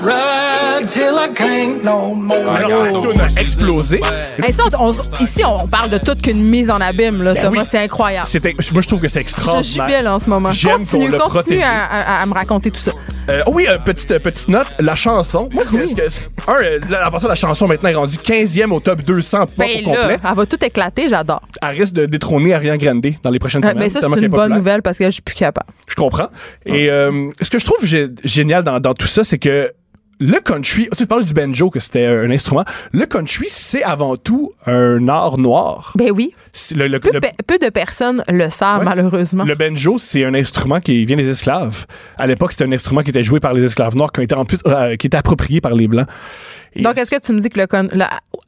ride 0.01 0.89
till 0.89 1.17
I 1.17 1.29
can't 1.33 1.83
no 1.83 2.13
more. 2.15 2.37
Alors, 2.55 2.85
la 2.85 2.91
tune 3.01 3.21
a 3.21 3.41
explosé. 3.41 4.01
Hey, 4.41 4.53
ça, 4.53 4.63
on- 4.79 4.89
on- 4.89 5.23
ici, 5.23 5.43
on 5.45 5.67
parle 5.67 5.89
de 5.91 5.97
toute 5.97 6.21
qu'une 6.21 6.41
mise 6.49 6.69
en 6.71 6.79
abîme, 6.81 7.21
là, 7.21 7.35
Thomas. 7.35 7.49
Ben 7.49 7.59
oui. 7.61 7.67
C'est 7.69 7.79
incroyable. 7.79 8.27
Moi, 8.73 8.81
je 8.81 8.87
trouve 8.87 9.01
que 9.01 9.07
c'est 9.07 9.19
Je 9.19 9.23
extraordinaire. 9.23 9.65
suis 9.65 9.81
belle 9.81 10.07
en 10.07 10.19
ce 10.19 10.29
moment. 10.29 10.51
J'aime 10.51 10.71
qu'on 10.79 10.79
Continue, 10.79 11.07
le 11.09 11.17
continue 11.17 11.41
protège. 11.59 11.63
à, 11.63 12.17
à- 12.19 12.21
à 12.21 12.25
me 12.25 12.33
raconter 12.33 12.71
tout 12.71 12.81
ça. 12.81 12.91
Euh, 13.29 13.43
oh 13.45 13.51
oui, 13.53 13.67
euh, 13.69 13.77
petite, 13.77 14.09
euh, 14.11 14.19
petite 14.19 14.47
note, 14.47 14.65
la 14.79 14.95
chanson. 14.95 15.47
Moi, 15.53 15.63
ce 15.67 15.71
que- 15.71 15.87
ce 15.87 15.93
que- 15.95 16.01
un, 16.47 16.53
euh, 16.63 16.79
la, 16.89 17.09
la, 17.11 17.27
la 17.27 17.35
chanson 17.35 17.67
maintenant 17.67 17.89
est 17.89 17.95
rendue 17.95 18.17
15e 18.17 18.71
au 18.71 18.79
top 18.79 19.01
200 19.03 19.41
pop 19.45 19.49
Ben 19.57 19.69
au 19.85 19.91
là, 19.91 19.97
complet. 20.01 20.17
elle 20.27 20.35
va 20.35 20.45
tout 20.47 20.63
éclater, 20.65 21.07
j'adore. 21.09 21.41
Elle 21.61 21.79
risque 21.79 21.93
de 21.93 22.05
détrôner 22.07 22.55
Ariana 22.55 22.77
Grande 22.79 23.05
dans 23.23 23.29
les 23.29 23.39
prochaines 23.39 23.63
Euh, 23.63 23.69
semaines. 23.69 23.79
Ben 23.83 23.89
ça, 23.89 23.99
c'est 24.01 24.05
une 24.07 24.11
bonne 24.27 24.29
populaire. 24.31 24.57
nouvelle 24.57 24.81
parce 24.81 24.97
que 24.97 25.05
je 25.05 25.11
suis 25.11 25.21
plus 25.21 25.35
capable. 25.35 25.67
Je 25.87 25.95
comprends. 25.95 26.29
Et 26.65 26.89
euh, 26.89 27.29
ce 27.41 27.49
que 27.49 27.59
je 27.59 27.65
trouve 27.65 27.83
gé- 27.85 28.13
génial 28.23 28.63
dans, 28.63 28.79
dans 28.79 28.93
tout 28.93 29.07
ça, 29.07 29.23
c'est 29.23 29.37
que 29.37 29.71
le 30.21 30.37
country, 30.41 30.89
tu 30.97 31.05
parles 31.07 31.23
du 31.23 31.33
banjo, 31.33 31.69
que 31.69 31.79
c'était 31.79 32.05
un 32.05 32.29
instrument. 32.29 32.65
Le 32.91 33.05
country, 33.05 33.45
c'est 33.47 33.83
avant 33.83 34.17
tout 34.17 34.51
un 34.65 35.07
art 35.07 35.37
noir. 35.37 35.93
Ben 35.95 36.11
oui. 36.11 36.33
C'est 36.51 36.75
Le, 36.75 36.87
le- 36.89 36.99
Peu, 36.99 37.11
le- 37.13 37.21
pe- 37.21 37.27
peu 37.47 37.57
de 37.57 37.69
personnes 37.69 38.21
le 38.27 38.49
savent, 38.49 38.79
Ouais. 38.79 38.85
malheureusement. 38.85 39.45
le 39.45 39.55
banjo, 39.55 39.97
c'est 39.97 40.25
un 40.25 40.33
instrument 40.33 40.81
qui 40.81 41.05
vient 41.05 41.15
des 41.15 41.29
esclaves. 41.29 41.85
À 42.17 42.27
l'époque, 42.27 42.51
c'était 42.51 42.65
un 42.65 42.71
instrument 42.73 43.01
qui 43.01 43.11
était 43.11 43.23
joué 43.23 43.39
par 43.39 43.53
les 43.53 43.63
esclaves 43.63 43.95
noirs, 43.95 44.11
qui 44.11 44.21
était 44.21 44.35
en 44.35 44.43
plus, 44.43 44.57
euh, 44.67 44.97
qui 44.97 45.07
était 45.07 45.15
approprié 45.17 45.61
par 45.61 45.73
les 45.73 45.87
blancs. 45.87 46.07
Et- 46.75 46.81
Donc, 46.81 46.97
est-ce 46.97 47.11
que 47.11 47.19
tu 47.19 47.31
me 47.33 47.39
dis 47.39 47.49
que 47.49 47.59
le, 47.59 47.67
con- 47.67 47.89
le- 47.91 48.03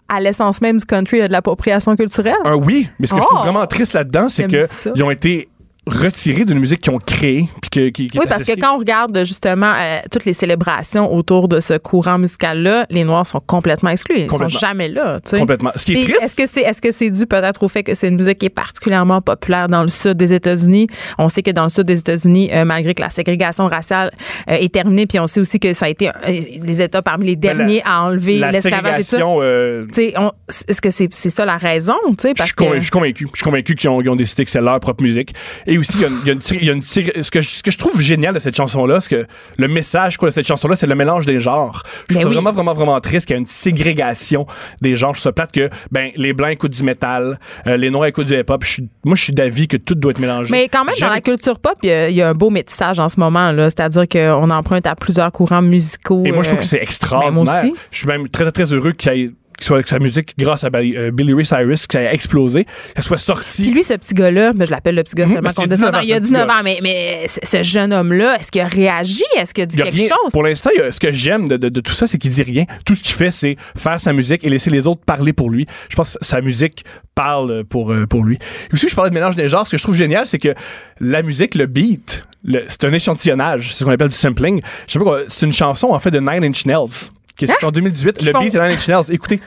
à 0.10 0.20
l'essence 0.20 0.62
même 0.62 0.78
du 0.78 0.86
country, 0.86 1.18
il 1.18 1.20
y 1.22 1.24
a 1.24 1.28
de 1.28 1.34
l'appropriation 1.34 1.96
culturelle? 1.96 2.36
Un 2.46 2.56
oui, 2.56 2.88
mais 3.00 3.08
ce 3.08 3.14
que 3.14 3.20
je 3.20 3.24
Oh! 3.26 3.28
trouve 3.30 3.40
vraiment 3.46 3.66
triste 3.68 3.94
là-dedans, 3.94 4.30
c'est 4.30 4.44
J'aime 4.50 4.62
que 4.62 4.66
ça. 4.68 4.92
ils 4.96 5.04
ont 5.04 5.12
été 5.12 5.50
retirés 5.88 6.46
d'une 6.46 6.60
musique 6.60 6.82
qu'ils 6.82 6.94
ont 6.94 7.00
créée. 7.00 7.50
Puis 7.62 7.70
que, 7.72 7.90
qui, 7.90 8.08
qui 8.08 8.20
Oui, 8.20 8.26
est 8.26 8.30
parce 8.30 8.44
que 8.44 8.60
quand 8.60 8.76
on 8.76 8.78
regarde 8.78 9.18
justement 9.26 9.74
euh, 9.76 10.00
toutes 10.12 10.26
les 10.26 10.34
célébrations 10.34 11.12
autour 11.12 11.48
de 11.48 11.60
ce 11.60 11.76
courant 11.80 12.20
musical-là, 12.20 12.86
les 12.92 13.04
Noirs 13.04 13.26
sont 13.26 13.40
complètement 13.40 13.90
exclus. 13.90 14.16
Ils 14.18 14.22
sont 14.22 14.28
Complètement. 14.38 14.60
jamais 14.60 14.88
là. 14.90 15.18
tu 15.24 15.32
sais. 15.32 15.40
Complètement. 15.40 15.72
Ce 15.76 15.86
qui 15.86 15.94
est 16.00 16.04
triste, 16.04 16.22
Est-ce 16.22 16.36
que 16.36 16.46
c'est 16.48 16.62
est-ce 16.62 16.82
que 16.82 16.92
c'est 16.92 17.10
dû 17.10 17.26
peut-être 17.26 17.64
au 17.64 17.68
fait 17.68 17.82
que 17.84 17.96
c'est 17.96 18.10
une 18.10 18.16
musique 18.18 18.38
qui 18.38 18.46
est 18.46 18.50
particulièrement 18.50 19.22
populaire 19.22 19.70
dans 19.70 19.82
le 19.82 19.88
sud 19.90 20.14
des 20.14 20.34
États-Unis? 20.34 20.88
On 21.18 21.30
sait 21.30 21.42
que 21.42 21.52
dans 21.52 21.64
le 21.64 21.70
sud 21.70 21.86
des 21.86 21.98
États-Unis, 22.00 22.52
euh, 22.54 22.64
malgré 22.64 22.94
que 22.94 23.02
la 23.02 23.10
ségrégation 23.10 23.66
raciale 23.66 24.12
euh, 24.50 24.54
est 24.54 24.72
terminée, 24.72 25.08
puis 25.08 25.20
on 25.20 25.26
sait 25.26 25.40
aussi 25.40 25.60
que 25.60 25.74
ça 25.74 25.88
a 25.88 25.90
été 25.90 26.10
euh, 26.10 26.12
les 26.28 26.82
États 26.82 27.02
parmi 27.02 27.26
les 27.26 27.36
Ben, 27.36 27.50
la- 27.58 27.64
derniers 27.64 27.82
à 27.86 28.04
enlever 28.04 28.38
la 28.38 28.52
l'esclavage 28.52 28.94
et 28.94 28.98
tout. 29.00 29.04
ségrégation, 29.04 29.40
euh, 29.42 29.86
Tu 29.88 29.94
sais, 29.96 30.14
on- 30.18 30.32
Est-ce 30.68 30.82
que 30.82 30.92
c'est 30.92 31.10
c'est 31.12 31.32
ça 31.32 31.44
la 31.46 31.58
raison 31.58 31.96
tu 32.10 32.16
sais, 32.20 32.34
Je 32.38 32.44
suis, 32.44 32.54
convaincu, 32.54 32.78
je 32.78 32.84
suis 32.84 32.92
convaincu. 32.92 33.28
Je 33.34 33.38
suis 33.38 33.44
convaincu 33.44 33.76
qu'ils 33.76 33.90
ont, 33.90 33.98
ont 33.98 34.16
décidé 34.16 34.46
que 34.46 34.52
c'est 34.52 34.62
leur 34.62 34.80
propre 34.80 35.02
musique. 35.04 35.34
Et 35.72 35.78
aussi, 35.78 35.94
il 35.96 36.02
y 36.02 36.06
a 36.06 36.08
une, 36.10 36.20
il 36.24 36.28
y 36.28 36.30
a 36.30 36.34
une 36.34 36.40
tir- 36.40 36.58
il 36.62 36.68
y 36.68 36.70
a 36.70 36.74
une 36.74 36.82
tir- 36.82 37.12
ce, 37.24 37.32
que 37.32 37.42
je, 37.42 37.50
ce 37.50 37.64
que 37.64 37.72
je 37.72 37.78
trouve 37.78 38.02
génial 38.02 38.34
de 38.34 38.40
cette 38.40 38.56
chanson-là, 38.58 39.00
c'est 39.00 39.10
que 39.10 39.26
le 39.58 39.68
message 39.68 40.18
quoi, 40.18 40.28
de 40.30 40.34
cette 40.34 40.46
chanson-là, 40.46 40.76
c'est 40.76 40.86
le 40.88 40.96
mélange 40.96 41.26
des 41.26 41.40
genres. 41.40 41.84
Je 42.10 42.14
Ben 42.16 42.20
trouve 42.22 42.30
oui. 42.32 42.36
vraiment, 42.36 42.52
vraiment, 42.52 42.74
vraiment 42.74 43.00
triste 43.00 43.26
qu'il 43.28 43.36
y 43.36 43.38
ait 43.38 43.40
une 43.40 43.48
ségrégation 43.48 44.46
des 44.82 44.96
genres. 44.96 45.14
Je 45.14 45.22
ça 45.22 45.32
plate 45.32 45.52
que 45.52 45.70
ben, 45.92 46.12
les 46.16 46.34
blancs 46.34 46.52
écoutent 46.52 46.74
du 46.74 46.84
métal, 46.84 47.40
euh, 47.68 47.78
les 47.78 47.90
noirs 47.90 48.08
écoutent 48.08 48.28
du 48.28 48.34
hip-hop. 48.38 48.64
Moi, 49.06 49.16
je 49.16 49.24
suis 49.24 49.34
d'avis 49.34 49.68
que 49.68 49.78
tout 49.78 49.96
doit 49.96 50.12
être 50.12 50.20
mélangé. 50.20 50.52
Mais 50.52 50.68
quand 50.68 50.84
même, 50.84 50.94
dans 51.00 51.08
la 51.10 51.22
culture 51.22 51.58
pop, 51.60 51.78
il 51.84 51.90
y, 52.10 52.14
y 52.16 52.22
a 52.22 52.30
un 52.30 52.34
beau 52.34 52.50
métissage 52.50 53.00
en 53.00 53.08
ce 53.10 53.20
moment. 53.20 53.52
là. 53.52 53.70
C'est-à-dire 53.70 54.08
qu'on 54.10 54.50
emprunte 54.50 54.86
à 54.88 54.96
plusieurs 54.96 55.32
courants 55.32 55.62
musicaux. 55.62 56.24
Et 56.26 56.32
moi, 56.32 56.44
je 56.44 56.50
trouve 56.50 56.60
euh, 56.60 56.62
que 56.64 56.68
c'est 56.68 56.78
ben, 56.78 56.84
extraordinaire. 56.84 57.64
Je 57.92 57.98
suis 57.98 58.08
même 58.08 58.28
très, 58.28 58.44
très, 58.44 58.52
très 58.66 58.74
heureux 58.74 58.92
qu'il 58.92 59.14
y 59.14 59.22
ait- 59.24 59.32
que 59.62 59.66
soit- 59.66 59.82
que 59.84 59.90
sa 59.90 60.00
musique, 60.00 60.34
grâce 60.38 60.64
à 60.64 60.70
Billy, 60.70 60.98
euh, 60.98 61.12
Billy 61.12 61.34
Ray 61.34 61.46
Cyrus, 61.46 61.88
que 61.88 61.94
ça 61.94 62.02
ait 62.04 62.14
explosé, 62.14 62.66
qu'elle 62.96 63.04
soit 63.04 63.18
sortie. 63.18 63.62
Puis 63.64 63.72
lui, 63.72 63.84
ce 63.84 63.94
petit 63.94 64.14
gars-là, 64.14 64.52
ben, 64.54 64.66
je 64.66 64.72
l'appelle 64.72 64.96
le 64.96 65.04
petit 65.04 65.16
gars 65.16 65.26
Mhm, 65.26 65.34
tellement 65.36 65.44
parce 65.44 65.56
qu'il 65.56 65.64
a 65.64 65.68
condescendant. 65.68 66.00
19 66.02 66.02
ans, 66.02 66.06
Il 66.08 66.12
a 66.12 66.16
ce 66.16 66.20
petit 66.22 66.28
19 66.32 66.48
gars. 66.48 66.54
ans, 66.54 66.62
mais, 66.64 66.80
mais 66.84 67.26
ce 67.28 67.64
jeune 67.64 67.94
homme-là, 67.94 68.38
est-ce 68.40 68.52
qu'il 68.52 68.62
a 68.62 68.68
réagi? 68.68 69.24
Est-ce 69.38 69.54
qu'il 69.54 69.64
a 69.64 69.66
dit 69.68 69.76
Il 69.78 69.82
a 69.82 69.86
quelque 69.86 69.96
rien- 69.96 70.08
chose? 70.10 70.32
Pour 70.32 70.44
l'instant, 70.44 70.70
a- 70.84 70.92
ce 70.92 71.00
que 71.00 71.12
j'aime 71.12 71.48
de, 71.48 71.58
de- 71.58 71.70
de 71.70 71.80
tout 71.82 71.94
ça, 71.94 72.08
c'est 72.08 72.18
qu'il 72.18 72.32
dit 72.32 72.44
rien. 72.44 72.66
Tout 72.86 72.96
ce 72.96 73.04
qu'il 73.04 73.14
fait, 73.16 73.32
c'est 73.32 73.56
faire 73.78 74.00
sa 74.02 74.12
musique 74.14 74.44
et 74.44 74.50
laisser 74.50 74.70
les 74.70 74.88
autres 74.88 75.02
parler 75.06 75.32
pour 75.34 75.50
lui. 75.50 75.66
Je 75.90 75.96
pense 75.96 76.18
que 76.20 76.26
sa 76.26 76.42
musique 76.42 76.84
parle 77.16 77.64
pour, 77.66 77.92
euh, 77.92 78.06
pour 78.08 78.24
lui. 78.24 78.36
Et 78.36 78.74
aussi, 78.74 78.90
je 78.90 78.96
parlais 78.96 79.10
de 79.10 79.16
mélange 79.16 79.36
des 79.36 79.48
genres. 79.48 79.66
Ce 79.66 79.72
que 79.72 79.78
je 79.78 79.84
trouve 79.84 79.96
génial, 79.96 80.26
c'est 80.28 80.40
que 80.40 80.54
la 81.00 81.22
musique, 81.22 81.56
le 81.56 81.66
beat, 81.68 82.24
c'est 82.68 82.86
un 82.86 82.94
échantillonnage. 82.94 83.72
C'est 83.74 83.80
ce 83.80 83.84
qu'on 83.84 83.92
appelle 83.92 84.10
du 84.10 84.16
sampling. 84.18 84.62
Je 84.88 84.94
sais 84.94 85.00
pas 85.00 85.06
quoi, 85.06 85.20
c'est 85.28 85.46
une 85.46 85.54
chanson, 85.54 85.90
en 85.90 86.00
fait, 86.00 86.10
de 86.12 86.20
Nine 86.20 86.44
Inch 86.44 86.66
Nails, 86.66 87.10
qui 87.36 87.46
est 87.46 87.48
sortie 87.48 87.66
en 87.66 87.72
2018. 87.72 88.22
Le 88.24 88.32
font- 88.32 88.40
beat, 88.42 88.52
c'est 88.52 88.60
Nine 88.62 88.72
Inch 88.78 88.88
Nails. 88.88 89.04
Écoutez. 89.10 89.40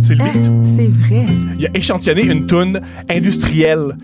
C'est 0.00 0.14
le 0.14 0.24
beat. 0.24 0.50
C'est 0.62 0.86
vrai. 0.86 1.26
Il 1.58 1.66
a 1.66 1.70
échantillonné 1.74 2.22
une 2.22 2.46
toune 2.46 2.80
industrielle 3.08 3.96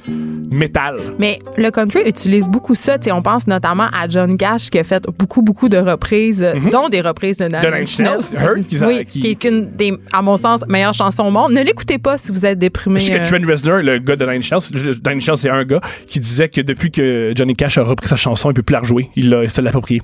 métal. 0.55 0.97
Mais 1.19 1.39
le 1.57 1.71
country 1.71 2.01
utilise 2.07 2.49
beaucoup 2.49 2.75
ça. 2.75 2.99
Tu 2.99 3.05
sais, 3.05 3.13
on 3.13 3.23
pense 3.23 3.47
notamment 3.47 3.89
à 3.93 4.09
John 4.09 4.37
Cash 4.39 4.71
qui 4.71 4.79
a 4.79 4.85
fait 4.85 5.05
beaucoup, 5.19 5.43
beaucoup 5.43 5.69
de 5.69 5.77
reprises, 5.79 6.43
euh, 6.43 6.55
dont 6.73 6.89
des 6.89 7.01
reprises 7.01 7.37
de 7.39 7.45
Nine 7.45 7.61
Mhm. 7.61 8.07
Hurt, 8.07 8.67
qui- 8.69 8.79
oui, 8.85 9.05
qui- 9.07 9.21
qui 9.21 9.31
est 9.31 9.45
une 9.45 9.71
des, 9.71 9.93
à 10.13 10.23
mon 10.23 10.37
sens, 10.37 10.61
meilleures 10.69 10.95
chansons 10.95 11.25
au 11.25 11.31
monde. 11.31 11.53
Ne 11.53 11.63
l'écoutez 11.63 11.99
pas 11.99 12.17
si 12.19 12.33
vous 12.33 12.47
êtes 12.47 12.59
déprimé. 12.59 13.01
Je 13.01 13.07
sais 13.07 13.13
que 13.13 13.19
euh, 13.19 13.39
Trent 13.39 13.47
Reznor, 13.49 13.79
le 13.79 13.99
gars 13.99 14.17
de 14.17 14.25
Nine 14.27 14.43
Nine 15.07 15.21
c'est 15.37 15.51
un 15.51 15.65
gars 15.65 15.81
qui 16.07 16.21
disait 16.21 16.49
que 16.49 16.61
depuis 16.61 16.91
que 16.91 17.33
Johnny 17.35 17.55
Cash 17.55 17.79
a 17.79 17.83
repris 17.83 18.09
sa 18.09 18.17
chanson, 18.17 18.51
il 18.51 18.55
peut 18.55 18.63
plus 18.63 18.73
la 18.75 18.81
rejouer. 18.81 19.09
Il 19.17 19.31
l'a- 19.31 19.49
se 19.49 19.61
l'a 19.61 19.69
approprié. 19.71 20.03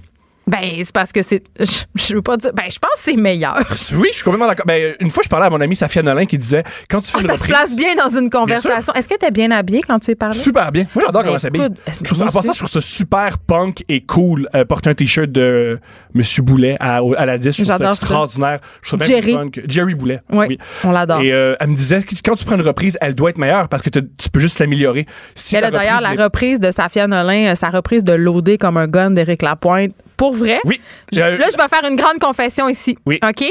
Ben, 0.50 0.58
c'est 0.78 0.92
parce 0.92 1.12
que 1.12 1.22
c'est. 1.22 1.42
Je, 1.58 1.82
je 1.94 2.14
veux 2.14 2.22
pas 2.22 2.36
dire. 2.36 2.50
Ben, 2.52 2.64
je 2.70 2.78
pense 2.78 2.90
que 2.94 2.98
c'est 3.00 3.16
meilleur. 3.16 3.56
Oui, 3.92 4.08
je 4.10 4.16
suis 4.16 4.24
complètement 4.24 4.46
d'accord. 4.48 4.66
Ben, 4.66 4.94
une 5.00 5.10
fois, 5.10 5.22
je 5.24 5.28
parlais 5.28 5.46
à 5.46 5.50
mon 5.50 5.60
ami 5.60 5.76
Safia 5.76 6.02
Nolin 6.02 6.24
qui 6.26 6.38
disait 6.38 6.62
quand 6.88 7.00
tu 7.00 7.10
fais 7.10 7.20
une 7.20 7.26
ça 7.26 7.36
se 7.36 7.44
place 7.44 7.74
bien 7.76 7.94
dans 7.96 8.08
une 8.08 8.30
conversation. 8.30 8.92
Est-ce 8.94 9.08
que 9.08 9.14
t'es 9.16 9.30
bien 9.30 9.50
habillé 9.50 9.82
quand 9.82 9.98
tu 9.98 10.10
es 10.10 10.14
parlé? 10.14 10.36
Super 10.38 10.72
bien. 10.72 10.86
Moi, 10.94 11.04
j'adore 11.06 11.22
Ben, 11.22 11.28
comment 11.28 11.38
ça 11.38 11.42
s'habille. 11.48 11.62
écoute, 11.62 11.78
est-ce 11.86 11.96
Je 11.98 12.00
que 12.00 12.04
trouve 12.06 12.18
ça, 12.18 12.24
moi 12.24 12.30
en 12.30 12.34
passant, 12.34 12.52
je 12.52 12.58
trouve 12.58 12.70
ça 12.70 12.80
super 12.80 13.38
punk 13.38 13.84
et 13.88 14.02
cool. 14.02 14.48
euh, 14.54 14.64
porter 14.64 14.90
un 14.90 14.94
t-shirt 14.94 15.30
de 15.30 15.78
Monsieur 16.14 16.42
Boulet 16.42 16.76
à, 16.80 17.00
la 17.24 17.38
10. 17.38 17.56
Je 17.56 17.64
trouve 17.64 17.78
ça 17.78 17.88
extraordinaire. 17.90 18.60
Je 18.82 18.88
trouve 18.88 19.00
ça 19.00 19.06
bien 19.06 19.16
Jerry. 19.20 19.34
punk. 19.34 19.60
Jerry 19.66 19.94
Boulet. 19.94 20.20
Oui, 20.32 20.58
on 20.84 20.90
l'adore. 20.92 21.20
Et 21.20 21.32
euh, 21.32 21.54
elle 21.60 21.68
me 21.68 21.76
disait 21.76 22.02
que 22.02 22.14
quand 22.24 22.34
tu 22.36 22.44
prends 22.44 22.56
une 22.56 22.62
reprise, 22.66 22.96
elle 23.00 23.14
doit 23.14 23.30
être 23.30 23.38
meilleure 23.38 23.68
parce 23.68 23.82
que 23.82 23.90
tu 23.90 24.30
peux 24.32 24.40
juste 24.40 24.58
l'améliorer. 24.58 25.06
Si 25.34 25.56
Elle 25.56 25.64
a 25.64 25.70
d'ailleurs 25.70 26.00
la 26.00 26.10
reprise 26.24 26.60
de 26.60 26.70
Safia 26.70 27.06
Nolin, 27.06 27.52
euh, 27.52 27.54
sa 27.54 27.70
reprise 27.70 28.04
de 28.04 28.12
Loadé 28.12 28.58
comme 28.58 28.76
un 28.76 28.86
gun 28.88 29.10
d'Éric 29.10 29.42
Lapointe. 29.42 29.92
Pour 30.20 30.34
vrai? 30.34 30.60
Oui. 30.66 30.78
Je- 31.12 31.18
là, 31.18 31.46
je 31.50 31.56
vais 31.56 31.68
faire 31.74 31.90
une 31.90 31.96
grande 31.96 32.18
confession 32.20 32.68
ici. 32.68 32.94
Oui. 33.06 33.18
OK? 33.26 33.42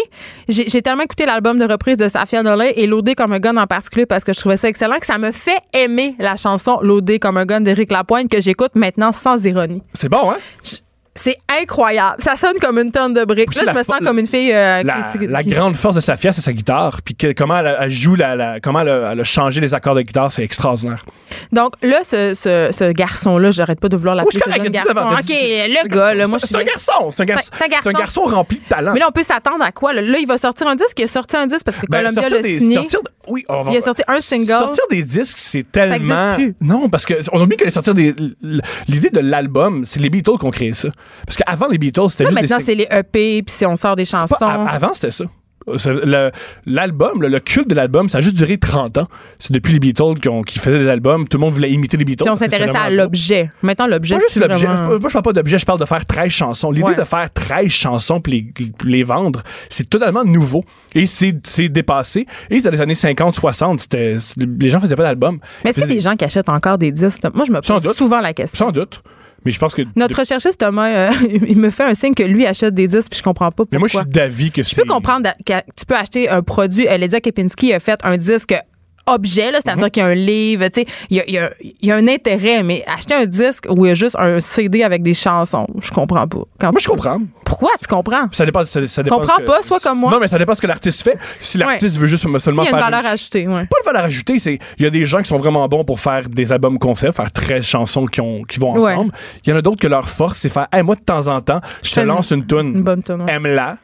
J'ai 0.47 0.81
tellement 0.83 1.01
écouté 1.01 1.25
l'album 1.25 1.57
de 1.57 1.65
reprise 1.65 1.97
de 1.97 2.07
Safia 2.07 2.43
Nolin 2.43 2.69
et 2.75 2.85
Loadé 2.85 3.15
comme 3.15 3.33
un 3.33 3.39
gun 3.39 3.57
en 3.57 3.65
particulier 3.65 4.05
parce 4.05 4.23
que 4.23 4.33
je 4.33 4.39
trouvais 4.39 4.55
ça 4.55 4.67
excellent 4.69 4.99
que 4.99 5.07
ça 5.07 5.17
me 5.17 5.31
fait 5.31 5.57
aimer 5.73 6.13
la 6.19 6.35
chanson 6.35 6.77
Loadé 6.83 7.17
comme 7.17 7.37
un 7.37 7.45
gun 7.47 7.61
d'Éric 7.61 7.91
Lapointe 7.91 8.29
que 8.29 8.39
j'écoute 8.39 8.75
maintenant 8.75 9.11
sans 9.11 9.43
ironie. 9.45 9.81
C'est 9.95 10.09
bon, 10.09 10.29
hein? 10.29 10.37
C'est 11.15 11.37
incroyable. 11.61 12.15
Ça 12.19 12.35
sonne 12.35 12.57
comme 12.61 12.77
une 12.79 12.91
tonne 12.91 13.13
de 13.13 13.25
briques. 13.25 13.53
Là, 13.55 13.63
je 13.73 13.77
me 13.77 13.83
sens 13.83 13.99
comme 14.03 14.19
une 14.19 14.27
fille 14.27 14.53
euh, 14.53 14.83
La, 14.83 15.07
la 15.19 15.43
qui- 15.43 15.49
grande 15.49 15.75
force 15.75 15.95
de 15.95 15.99
Safia, 16.01 16.31
c'est 16.31 16.41
sa 16.41 16.53
guitare. 16.53 17.01
Puis 17.03 17.13
que- 17.15 17.33
comment 17.33 17.57
elle, 17.59 17.89
joue, 17.89 18.15
la, 18.15 18.35
la- 18.37 18.59
comment 18.61 18.81
elle 18.81 18.89
a, 18.89 19.11
elle 19.11 19.19
a 19.19 19.23
changé 19.23 19.59
les 19.59 19.73
accords 19.73 19.95
de 19.95 20.01
guitare, 20.01 20.31
c'est 20.31 20.43
extraordinaire. 20.43 21.03
Donc 21.51 21.73
là, 21.81 21.99
ce, 22.03 22.33
ce, 22.35 22.69
ce 22.71 22.91
garçon-là, 22.91 23.51
j'arrête 23.51 23.79
pas 23.79 23.89
de 23.89 23.97
vouloir 23.97 24.15
Oui, 24.17 24.23
l'appeler 24.23 24.39
jeune 24.45 24.71
correct, 24.71 24.93
garçon. 24.95 25.13
OK, 25.19 25.29
le 25.29 25.87
gars, 25.89 26.13
là, 26.13 26.27
moi, 26.27 26.37
je 26.41 26.45
C'est 26.47 26.55
un 26.55 26.59
suis... 26.59 26.67
garçon, 26.67 27.11
c'est 27.11 27.21
un 27.21 27.25
garçon. 27.25 27.51
C'est 27.57 27.65
un 27.65 27.67
garçon. 27.67 27.83
C'est 27.83 27.95
un 27.95 27.99
garçon 27.99 28.21
rempli 28.21 28.59
de 28.59 28.65
talent. 28.65 28.93
Mais 28.93 28.99
là, 28.99 29.07
on 29.09 29.11
peut 29.11 29.23
s'attendre 29.23 29.63
à 29.63 29.71
quoi? 29.71 29.93
Là, 29.93 30.01
Là, 30.01 30.17
il 30.19 30.27
va 30.27 30.37
sortir 30.37 30.67
un 30.67 30.75
disque. 30.75 30.97
Il 30.99 31.03
a 31.03 31.07
sorti 31.07 31.35
un 31.35 31.47
disque 31.47 31.65
parce 31.65 31.77
que 31.77 31.85
Ben, 31.89 31.99
Columbia 31.99 32.29
l'a 32.29 32.41
signé. 32.43 32.75
sortir 32.75 33.01
de- 33.03 33.09
oui, 33.27 33.43
on 33.49 33.61
va- 33.63 33.71
Il 33.71 33.77
a 33.77 33.81
sorti 33.81 34.03
un 34.07 34.21
single. 34.21 34.47
Sortir 34.47 34.83
des 34.89 35.03
disques, 35.03 35.37
c'est 35.37 35.69
tellement. 35.69 36.35
plus. 36.35 36.55
Non, 36.61 36.87
parce 36.89 37.05
que 37.05 37.15
on 37.33 37.41
oublie 37.41 37.57
que 37.57 37.69
sortir 37.69 37.93
des. 37.93 38.13
L'idée 38.87 39.09
de 39.09 39.19
l'album, 39.19 39.83
c'est 39.85 39.99
les 39.99 40.09
Beatles 40.09 40.37
qui 40.39 40.45
ont 40.45 40.51
créé 40.51 40.73
ça. 40.73 40.89
Parce 41.25 41.37
qu'avant 41.37 41.67
les 41.67 41.77
Beatles, 41.77 42.09
c'était 42.09 42.25
juste 42.25 42.39
maintenant, 42.39 42.57
des. 42.57 42.63
c'est 42.63 42.75
les 42.75 42.87
EP, 42.91 43.43
puis 43.43 43.55
si 43.55 43.65
on 43.65 43.75
sort 43.75 43.95
des 43.95 44.05
chansons. 44.05 44.35
pas- 44.39 44.65
avant, 44.69 44.93
c'était 44.93 45.11
ça. 45.11 45.25
L'album, 46.65 47.21
le, 47.21 47.27
le 47.27 47.39
culte 47.39 47.69
de 47.69 47.75
l'album, 47.75 48.09
ça 48.09 48.19
a 48.19 48.21
juste 48.21 48.35
duré 48.37 48.57
30 48.57 48.97
ans. 48.97 49.07
C'est 49.39 49.51
depuis 49.53 49.73
les 49.73 49.79
Beatles 49.79 50.15
qui, 50.21 50.29
ont- 50.29 50.41
qui 50.41 50.57
faisaient 50.59 50.79
des 50.79 50.87
albums. 50.87 51.27
Tout 51.27 51.37
le 51.37 51.41
monde 51.41 51.53
voulait 51.53 51.71
imiter 51.71 51.97
les 51.97 52.05
Beatles. 52.05 52.23
Puis 52.23 52.31
on 52.31 52.35
s'intéressait 52.35 52.75
à 52.77 52.89
l'objet. 52.89 53.51
Maintenant, 53.61 53.87
l'objet, 53.87 54.17
c'est 54.29 54.39
l'objet. 54.39 54.65
vraiment... 54.65 54.99
Moi, 54.99 55.09
je 55.09 55.13
parle 55.13 55.23
pas 55.23 55.33
d'objet, 55.33 55.59
je 55.59 55.65
parle 55.65 55.79
de 55.79 55.85
faire 55.85 56.05
13 56.05 56.29
chansons. 56.31 56.71
L'idée 56.71 56.85
Ouais. 56.89 56.95
de 56.95 57.03
faire 57.03 57.31
13 57.31 57.67
chansons 57.69 58.19
puis 58.21 58.51
les, 58.57 58.71
les 58.91 59.03
vendre, 59.03 59.43
c'est 59.69 59.87
totalement 59.89 60.23
nouveau. 60.23 60.63
Et 60.95 61.05
c'est 61.05 61.33
dépassé. 61.69 62.25
Et 62.49 62.61
dans 62.61 62.71
les 62.71 62.81
années 62.81 62.95
50, 62.95 63.35
60, 63.35 63.81
c'était, 63.81 64.17
les 64.37 64.69
gens 64.69 64.79
faisaient 64.79 64.95
pas 64.95 65.03
d'albums. 65.03 65.39
Mais 65.63 65.69
est-ce 65.69 65.79
qu'il 65.79 65.87
y 65.87 65.91
a 65.91 65.95
des 65.95 65.99
gens 65.99 66.15
qui 66.15 66.25
achètent 66.25 66.49
encore 66.49 66.77
des 66.77 66.91
disques? 66.91 67.21
Moi, 67.33 67.45
je 67.45 67.51
me 67.51 67.61
pose 67.61 67.95
souvent 67.95 68.21
la 68.21 68.33
question. 68.33 68.65
Sans 68.67 68.71
doute. 68.71 69.01
Mais 69.45 69.51
je 69.51 69.59
pense 69.59 69.73
que. 69.75 69.83
Notre 69.95 70.17
recherchiste 70.19 70.59
Thomas, 70.59 70.89
euh, 70.89 71.11
il 71.47 71.57
me 71.57 71.69
fait 71.69 71.83
un 71.83 71.93
signe 71.93 72.13
que 72.13 72.23
lui 72.23 72.45
achète 72.45 72.73
des 72.73 72.87
disques, 72.87 73.09
puis 73.11 73.17
je 73.19 73.23
comprends 73.23 73.51
pas 73.51 73.65
pourquoi. 73.65 73.69
Mais 73.71 73.77
moi, 73.79 73.87
je 73.87 73.97
suis 73.97 74.05
d'avis 74.07 74.51
que 74.51 74.63
Je 74.63 74.75
peux 74.75 74.85
comprendre 74.85 75.29
que 75.45 75.53
tu 75.75 75.85
peux 75.87 75.95
acheter 75.95 76.29
un 76.29 76.41
produit. 76.41 76.87
euh, 76.87 76.97
Lydia 76.97 77.21
Kepinski 77.21 77.73
a 77.73 77.79
fait 77.79 77.99
un 78.03 78.17
disque 78.17 78.55
objet, 79.07 79.51
c'est-à-dire 79.53 79.85
Mhm. 79.85 79.89
qu'il 79.91 80.03
y 80.03 80.05
a 80.05 80.09
un 80.09 80.15
livre, 80.15 80.67
tu 80.67 80.81
sais, 80.81 80.87
il 81.09 81.17
y 81.17 81.19
a, 81.37 81.49
il 81.61 81.73
il 81.81 81.87
y 81.89 81.91
un 81.91 82.07
intérêt, 82.07 82.61
mais 82.63 82.83
acheter 82.87 83.13
un 83.15 83.25
disque 83.25 83.65
où 83.69 83.85
il 83.85 83.89
y 83.89 83.91
a 83.91 83.95
juste 83.95 84.15
un 84.19 84.39
CD 84.39 84.83
avec 84.83 85.01
des 85.03 85.13
chansons, 85.13 85.67
je 85.81 85.91
comprends 85.91 86.27
pas. 86.27 86.39
Quand 86.59 86.71
Moi, 86.71 86.79
je 86.81 86.87
comprends. 86.87 87.17
Pourquoi 87.45 87.71
tu 87.79 87.87
comprends? 87.87 88.27
Ça 88.31 88.45
dépend. 88.45 88.63
Ça, 88.65 88.85
ça 88.87 89.01
dépend 89.03 89.17
Comprends 89.19 89.37
que- 89.37 89.43
pas, 89.43 89.61
sois 89.63 89.79
comme 89.79 89.99
moi. 89.99 90.11
Non, 90.11 90.19
mais 90.19 90.27
ça 90.27 90.37
dépend 90.37 90.53
ce 90.53 90.61
que 90.61 90.67
l'artiste 90.67 91.01
fait. 91.03 91.17
Si 91.39 91.57
l'artiste 91.57 91.97
veut 91.97 92.07
juste 92.07 92.23
seulement 92.23 92.39
S'il 92.39 92.53
y 92.53 92.59
a 92.59 92.63
une 92.63 92.67
faire. 92.69 92.91
valeur 92.91 93.05
ajoutée, 93.11 93.47
ouais. 93.47 93.65
Pas 93.65 93.79
de 93.79 93.85
valeur 93.85 94.03
ajoutée, 94.03 94.37
c'est 94.39 94.59
il 94.77 94.83
y 94.83 94.85
a 94.85 94.89
des 94.91 95.05
gens 95.05 95.19
qui 95.19 95.27
sont 95.29 95.37
vraiment 95.37 95.67
bons 95.67 95.83
pour 95.83 95.99
faire 95.99 96.29
des 96.29 96.51
albums 96.51 96.77
concept, 96.77 97.15
faire 97.15 97.31
13 97.31 97.65
chansons 97.65 98.05
qui, 98.05 98.21
ont, 98.21 98.43
qui 98.43 98.59
vont 98.59 98.75
ensemble. 98.77 99.11
Il 99.45 99.49
y 99.49 99.53
en 99.53 99.55
a 99.57 99.61
d'autres 99.61 99.79
que 99.79 99.87
leur 99.87 100.07
force, 100.07 100.37
c'est 100.39 100.49
faire 100.49 100.67
hey, 100.71 100.83
moi 100.83 100.95
de 100.95 101.01
temps 101.01 101.25
en 101.27 101.41
temps, 101.41 101.61
je 101.81 101.93
te 101.95 101.99
une- 102.01 102.05
lance 102.07 102.29
une 102.31 102.45
tune, 102.45 102.59
Une 102.75 102.83
bonne 102.83 103.01
ouais. 103.07 103.33
aime-la. 103.33 103.77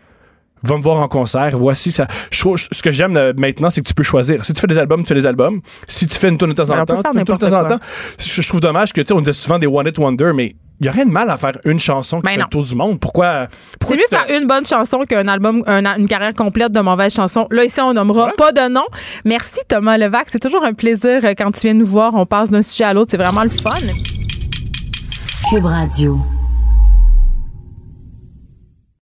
Va 0.65 0.77
me 0.77 0.81
voir 0.83 0.99
en 0.99 1.07
concert, 1.07 1.51
voici 1.57 1.91
ça. 1.91 2.07
Je 2.31 2.39
trouve, 2.39 2.57
ce 2.57 2.81
que 2.81 2.91
j'aime 2.91 3.15
euh, 3.17 3.33
maintenant, 3.37 3.69
c'est 3.69 3.81
que 3.81 3.87
tu 3.87 3.93
peux 3.93 4.03
choisir. 4.03 4.43
Si 4.43 4.53
tu 4.53 4.59
fais 4.59 4.67
des 4.67 4.77
albums, 4.77 5.01
tu 5.03 5.07
fais 5.09 5.13
des 5.15 5.25
albums. 5.25 5.61
Si 5.87 6.07
tu 6.07 6.17
fais 6.17 6.29
une 6.29 6.37
tune 6.37 6.47
de 6.49 6.53
temps 6.53 6.63
Ben, 6.65 6.79
en 6.81 6.85
temps, 6.85 6.95
tu 6.95 7.01
fais 7.13 7.19
une 7.19 7.23
de 7.23 7.33
temps 7.35 7.53
en 7.61 7.67
temps. 7.67 7.79
Je, 8.17 8.41
je 8.41 8.47
trouve 8.47 8.61
dommage 8.61 8.91
que, 8.93 9.01
tu 9.01 9.07
sais, 9.07 9.13
on 9.13 9.21
dit 9.21 9.33
souvent 9.33 9.59
des 9.59 9.67
One 9.67 9.87
It 9.87 9.97
Wonder, 9.99 10.31
mais 10.33 10.55
il 10.81 10.85
y 10.87 10.89
a 10.89 10.91
rien 10.91 11.05
de 11.05 11.11
mal 11.11 11.29
à 11.29 11.37
faire 11.37 11.53
une 11.65 11.79
chanson 11.79 12.17
qui 12.17 12.23
Ben 12.23 12.31
fait 12.31 12.37
le 12.41 12.45
tour 12.47 12.63
du 12.63 12.75
monde. 12.75 12.99
Pourquoi? 12.99 13.47
C'est 13.87 13.95
mieux 13.95 14.01
te- 14.09 14.15
faire 14.15 14.25
une 14.37 14.45
bonne 14.47 14.65
chanson 14.65 15.05
qu'un 15.07 15.27
album, 15.27 15.63
un- 15.67 15.97
une 15.97 16.07
carrière 16.07 16.33
complète 16.33 16.71
de 16.73 16.79
mauvaises 16.81 17.13
chansons. 17.13 17.47
Là, 17.51 17.63
ici, 17.63 17.79
on 17.79 17.93
nommera 17.93 18.25
Ouais. 18.25 18.31
pas 18.37 18.51
de 18.51 18.67
nom. 18.69 18.85
Merci, 19.23 19.59
Thomas 19.69 19.97
Levac. 19.97 20.27
C'est 20.31 20.39
toujours 20.39 20.65
un 20.65 20.73
plaisir 20.73 21.21
euh, 21.23 21.33
quand 21.37 21.51
tu 21.51 21.61
viens 21.61 21.73
nous 21.75 21.85
voir. 21.85 22.13
On 22.15 22.25
passe 22.25 22.49
d'un 22.49 22.61
sujet 22.61 22.83
à 22.85 22.93
l'autre. 22.93 23.11
C'est 23.11 23.17
vraiment 23.17 23.43
le 23.43 23.49
fun. 23.49 23.69
Cube 25.49 25.65
Radio. 25.65 26.17